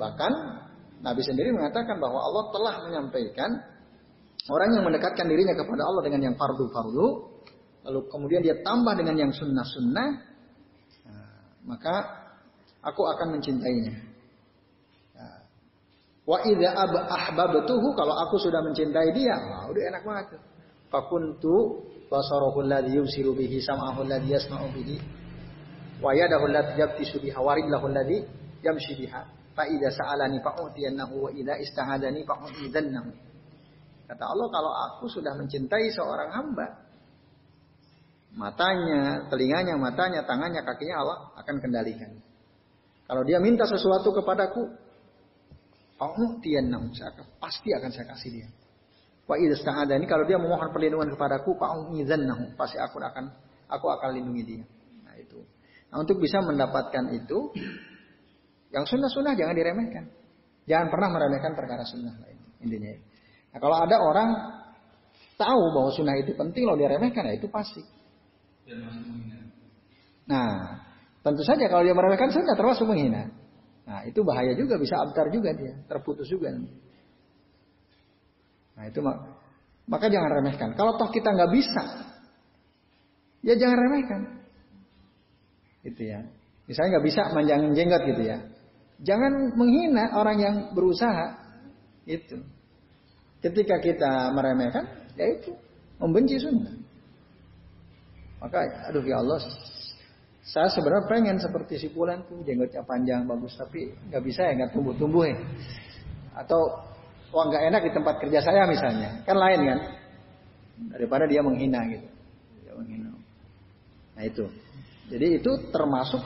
Bahkan 0.00 0.32
Nabi 1.04 1.20
sendiri 1.20 1.52
mengatakan 1.52 2.00
bahwa 2.00 2.24
Allah 2.24 2.44
telah 2.56 2.74
menyampaikan 2.88 3.50
orang 4.48 4.68
yang 4.80 4.84
mendekatkan 4.88 5.28
dirinya 5.28 5.52
kepada 5.52 5.82
Allah 5.84 6.02
dengan 6.08 6.32
yang 6.32 6.36
fardu-fardu, 6.40 7.06
lalu 7.86 8.00
kemudian 8.12 8.40
dia 8.44 8.56
tambah 8.60 8.92
dengan 8.96 9.16
yang 9.16 9.32
sunnah-sunnah, 9.32 10.08
nah, 11.08 11.30
maka 11.64 11.94
aku 12.84 13.02
akan 13.04 13.40
mencintainya. 13.40 13.94
Nah, 15.16 15.38
wa 16.28 16.38
idza 16.44 16.70
ahbabtuhu 17.08 17.88
kalau 17.96 18.14
aku 18.28 18.36
sudah 18.40 18.60
mencintai 18.64 19.10
dia, 19.16 19.36
wah 19.36 19.64
udah 19.68 19.82
enak 19.92 20.02
banget. 20.04 20.26
Fakuntu 20.90 21.86
basarahu 22.10 22.66
alladhi 22.66 22.98
yusiru 22.98 23.32
bihi 23.32 23.62
sam'ahu 23.62 24.02
alladhi 24.02 24.34
yasma'u 24.34 24.66
bihi 24.74 25.20
wa 26.00 26.16
yadahu 26.16 26.48
allati 26.50 26.80
yabtisu 26.80 27.20
biha 27.20 27.38
wa 27.38 27.54
rijlahu 27.54 27.86
allati 27.92 28.24
yamshi 28.64 28.96
biha 28.98 29.20
fa 29.52 29.68
idza 29.68 29.92
sa'alani 29.94 30.40
fa'utiyannahu 30.40 31.14
wa 31.28 31.30
idza 31.30 31.54
istahadani 31.60 32.24
fa'udzidannahu 32.24 33.10
kata 34.08 34.24
Allah 34.26 34.46
kalau 34.50 34.72
aku 34.90 35.06
sudah 35.06 35.36
mencintai 35.36 35.92
seorang 35.94 36.34
hamba 36.34 36.66
matanya 38.34 39.26
telinganya 39.26 39.74
matanya 39.74 40.22
tangannya 40.26 40.62
kakinya 40.62 40.96
Allah 41.02 41.18
akan 41.42 41.56
kendalikan 41.58 42.12
kalau 43.10 43.26
dia 43.26 43.42
minta 43.42 43.66
sesuatu 43.66 44.14
kepadaku 44.14 44.70
fa'utiyannahu 45.98 46.94
pasti 47.42 47.74
akan 47.74 47.90
saya 47.90 48.06
kasih 48.14 48.30
dia 48.30 48.48
wa 49.26 49.34
idza 49.38 49.62
istahadani 49.62 50.06
kalau 50.06 50.26
dia 50.26 50.38
memohon 50.38 50.70
perlindungan 50.70 51.10
kepadaku 51.14 51.58
fa'udzidannahu 51.58 52.54
pasti 52.54 52.78
aku 52.78 53.02
akan 53.02 53.34
aku 53.66 53.86
akan 53.86 54.08
lindungi 54.14 54.42
dia 54.46 54.64
nah 55.02 55.14
itu 55.18 55.42
Nah, 55.90 56.06
untuk 56.06 56.22
bisa 56.22 56.38
mendapatkan 56.38 57.04
itu, 57.10 57.38
yang 58.70 58.86
sunnah-sunnah 58.86 59.34
jangan 59.34 59.54
diremehkan. 59.58 60.06
Jangan 60.70 60.86
pernah 60.86 61.08
meremehkan 61.10 61.52
perkara 61.58 61.82
sunnah 61.82 62.14
lain 62.22 62.38
intinya. 62.62 62.94
Nah, 63.50 63.58
kalau 63.58 63.76
ada 63.82 63.96
orang 63.98 64.30
tahu 65.34 65.62
bahwa 65.74 65.90
sunnah 65.90 66.14
itu 66.22 66.30
penting 66.38 66.62
loh 66.62 66.78
diremehkan, 66.78 67.26
ya 67.26 67.34
itu 67.34 67.50
pasti. 67.50 67.82
Nah, 70.30 70.78
tentu 71.26 71.42
saja 71.42 71.66
kalau 71.66 71.82
dia 71.82 71.94
meremehkan 71.96 72.30
sunnah 72.30 72.54
termasuk 72.54 72.86
menghina. 72.86 73.34
Nah, 73.82 74.06
itu 74.06 74.22
bahaya 74.22 74.54
juga 74.54 74.78
bisa 74.78 75.02
abtar 75.02 75.26
juga 75.34 75.50
dia, 75.50 75.74
terputus 75.90 76.30
juga. 76.30 76.54
Nah, 78.78 78.84
itu 78.86 79.02
mak 79.02 79.18
maka 79.90 80.06
jangan 80.06 80.30
remehkan. 80.30 80.78
Kalau 80.78 80.94
toh 80.94 81.10
kita 81.10 81.34
nggak 81.34 81.50
bisa, 81.50 81.82
ya 83.42 83.58
jangan 83.58 83.78
remehkan. 83.90 84.20
Itu 85.82 86.00
ya. 86.06 86.22
Misalnya 86.70 86.96
nggak 86.96 87.06
bisa 87.10 87.22
manjangin 87.34 87.74
jenggot 87.74 88.02
gitu 88.06 88.22
ya. 88.22 88.38
Jangan 89.02 89.58
menghina 89.58 90.14
orang 90.14 90.38
yang 90.38 90.56
berusaha. 90.78 91.42
Itu. 92.06 92.38
Ketika 93.42 93.82
kita 93.82 94.30
meremehkan, 94.30 95.10
ya 95.18 95.26
itu 95.26 95.58
membenci 95.98 96.38
sunnah. 96.38 96.79
Maka, 98.40 98.88
aduh 98.88 99.04
ya 99.04 99.20
Allah, 99.20 99.38
saya 100.40 100.72
sebenarnya 100.72 101.04
pengen 101.06 101.36
seperti 101.36 101.76
si 101.76 101.88
Pulan 101.92 102.24
tuh 102.24 102.40
jenggotnya 102.40 102.80
panjang 102.82 103.28
bagus, 103.28 103.52
tapi 103.60 103.92
nggak 104.08 104.22
bisa 104.24 104.48
ya 104.48 104.52
nggak 104.56 104.72
tumbuh-tumbuh 104.72 105.24
ya. 105.28 105.36
Atau 106.34 106.60
wah 107.30 107.44
nggak 107.46 107.62
enak 107.68 107.82
di 107.84 107.92
tempat 107.92 108.14
kerja 108.24 108.40
saya 108.40 108.64
misalnya, 108.64 109.20
kan 109.28 109.36
lain 109.36 109.60
kan 109.68 109.78
daripada 110.96 111.28
dia 111.28 111.44
menghina 111.44 111.84
gitu. 111.92 112.08
Dia 112.64 112.72
menghina. 112.72 113.12
Nah 114.16 114.24
itu. 114.24 114.48
Jadi 115.12 115.26
itu 115.42 115.52
termasuk 115.68 116.22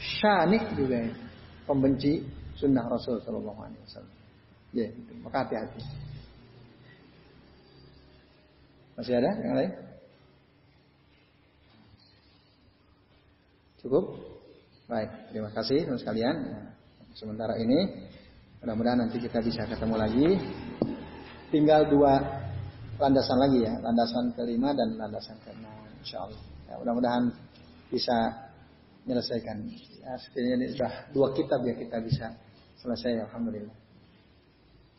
syanik 0.00 0.64
juga 0.72 0.96
ya. 1.04 1.12
Pembenci 1.68 2.24
sunnah 2.56 2.88
Rasul 2.88 3.20
Shallallahu 3.22 3.60
Alaihi 3.60 3.82
Wasallam. 3.84 4.16
Ya, 4.70 4.86
itu. 4.86 5.12
maka 5.22 5.46
hati-hati. 5.46 5.82
Masih 8.98 9.14
ada 9.18 9.30
yang 9.42 9.54
lain? 9.58 9.72
Cukup? 13.80 14.12
Baik, 14.84 15.32
terima 15.32 15.48
kasih 15.56 15.88
teman 15.88 15.96
sekalian. 15.96 16.36
Sementara 17.16 17.56
ini, 17.56 18.04
mudah-mudahan 18.60 19.08
nanti 19.08 19.16
kita 19.16 19.40
bisa 19.40 19.64
ketemu 19.64 19.96
lagi. 19.96 20.28
Tinggal 21.48 21.88
dua 21.88 22.20
landasan 23.00 23.40
lagi 23.40 23.64
ya, 23.64 23.80
landasan 23.80 24.36
kelima 24.36 24.76
dan 24.76 25.00
landasan 25.00 25.40
keenam, 25.40 25.72
insya 25.96 26.28
Allah. 26.28 26.42
Ya, 26.68 26.74
mudah-mudahan 26.76 27.24
bisa 27.88 28.16
menyelesaikan. 29.08 29.56
Ya, 30.04 30.12
setidaknya 30.20 30.56
ini 30.60 30.66
sudah 30.76 30.92
dua 31.16 31.32
kitab 31.32 31.64
ya 31.64 31.72
kita 31.72 31.96
bisa 32.04 32.36
selesai, 32.84 33.32
alhamdulillah. 33.32 33.76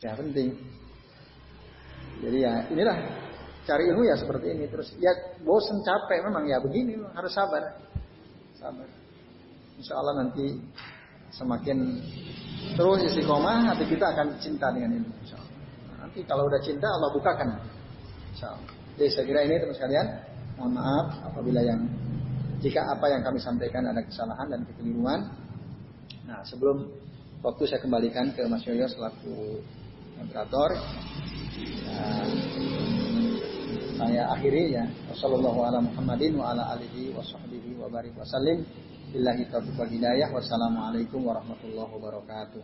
Ya 0.01 0.17
penting. 0.17 0.57
Jadi 2.25 2.37
ya 2.41 2.65
inilah 2.73 2.97
cari 3.61 3.93
ilmu 3.93 4.09
ya 4.09 4.17
seperti 4.17 4.57
ini 4.57 4.65
terus 4.65 4.89
ya 4.97 5.13
bosen 5.45 5.85
capek 5.85 6.25
memang 6.25 6.49
ya 6.49 6.57
begini 6.57 6.97
harus 7.13 7.29
sabar 7.29 7.77
sabar. 8.61 8.87
Insya 9.81 9.97
Allah 9.97 10.13
nanti 10.21 10.61
semakin 11.33 11.97
terus 12.77 13.01
istiqomah 13.09 13.73
hati 13.73 13.89
kita 13.89 14.13
akan 14.13 14.37
cinta 14.37 14.69
dengan 14.69 15.01
ilmu 15.01 15.13
insya 15.25 15.39
Allah 15.39 15.55
nanti 16.05 16.19
kalau 16.29 16.45
udah 16.45 16.61
cinta 16.61 16.85
Allah 16.85 17.09
bukakan. 17.09 17.49
Insya 18.37 18.53
Allah 18.53 18.69
jadi 19.01 19.09
saya 19.09 19.25
kira 19.25 19.39
ini 19.49 19.55
teman 19.57 19.73
sekalian 19.73 20.07
mohon 20.61 20.77
maaf 20.77 21.07
apabila 21.33 21.65
yang 21.65 21.81
jika 22.61 22.85
apa 22.85 23.09
yang 23.09 23.25
kami 23.25 23.41
sampaikan 23.41 23.89
ada 23.89 24.05
kesalahan 24.05 24.45
dan 24.45 24.61
kekeliruan. 24.69 25.25
Nah 26.29 26.45
sebelum 26.45 26.85
waktu 27.41 27.63
saya 27.65 27.81
kembalikan 27.81 28.29
ke 28.37 28.45
Mas 28.45 28.61
Yoyo 28.69 28.85
selaku 28.85 29.65
moderator 30.21 30.77
nah, 31.89 32.25
saya 34.01 34.33
akhiri 34.33 34.73
ya. 34.73 34.89
Wassalamualaikum 40.33 41.21
warahmatullahi 41.21 41.91
wabarakatuh. 41.93 42.61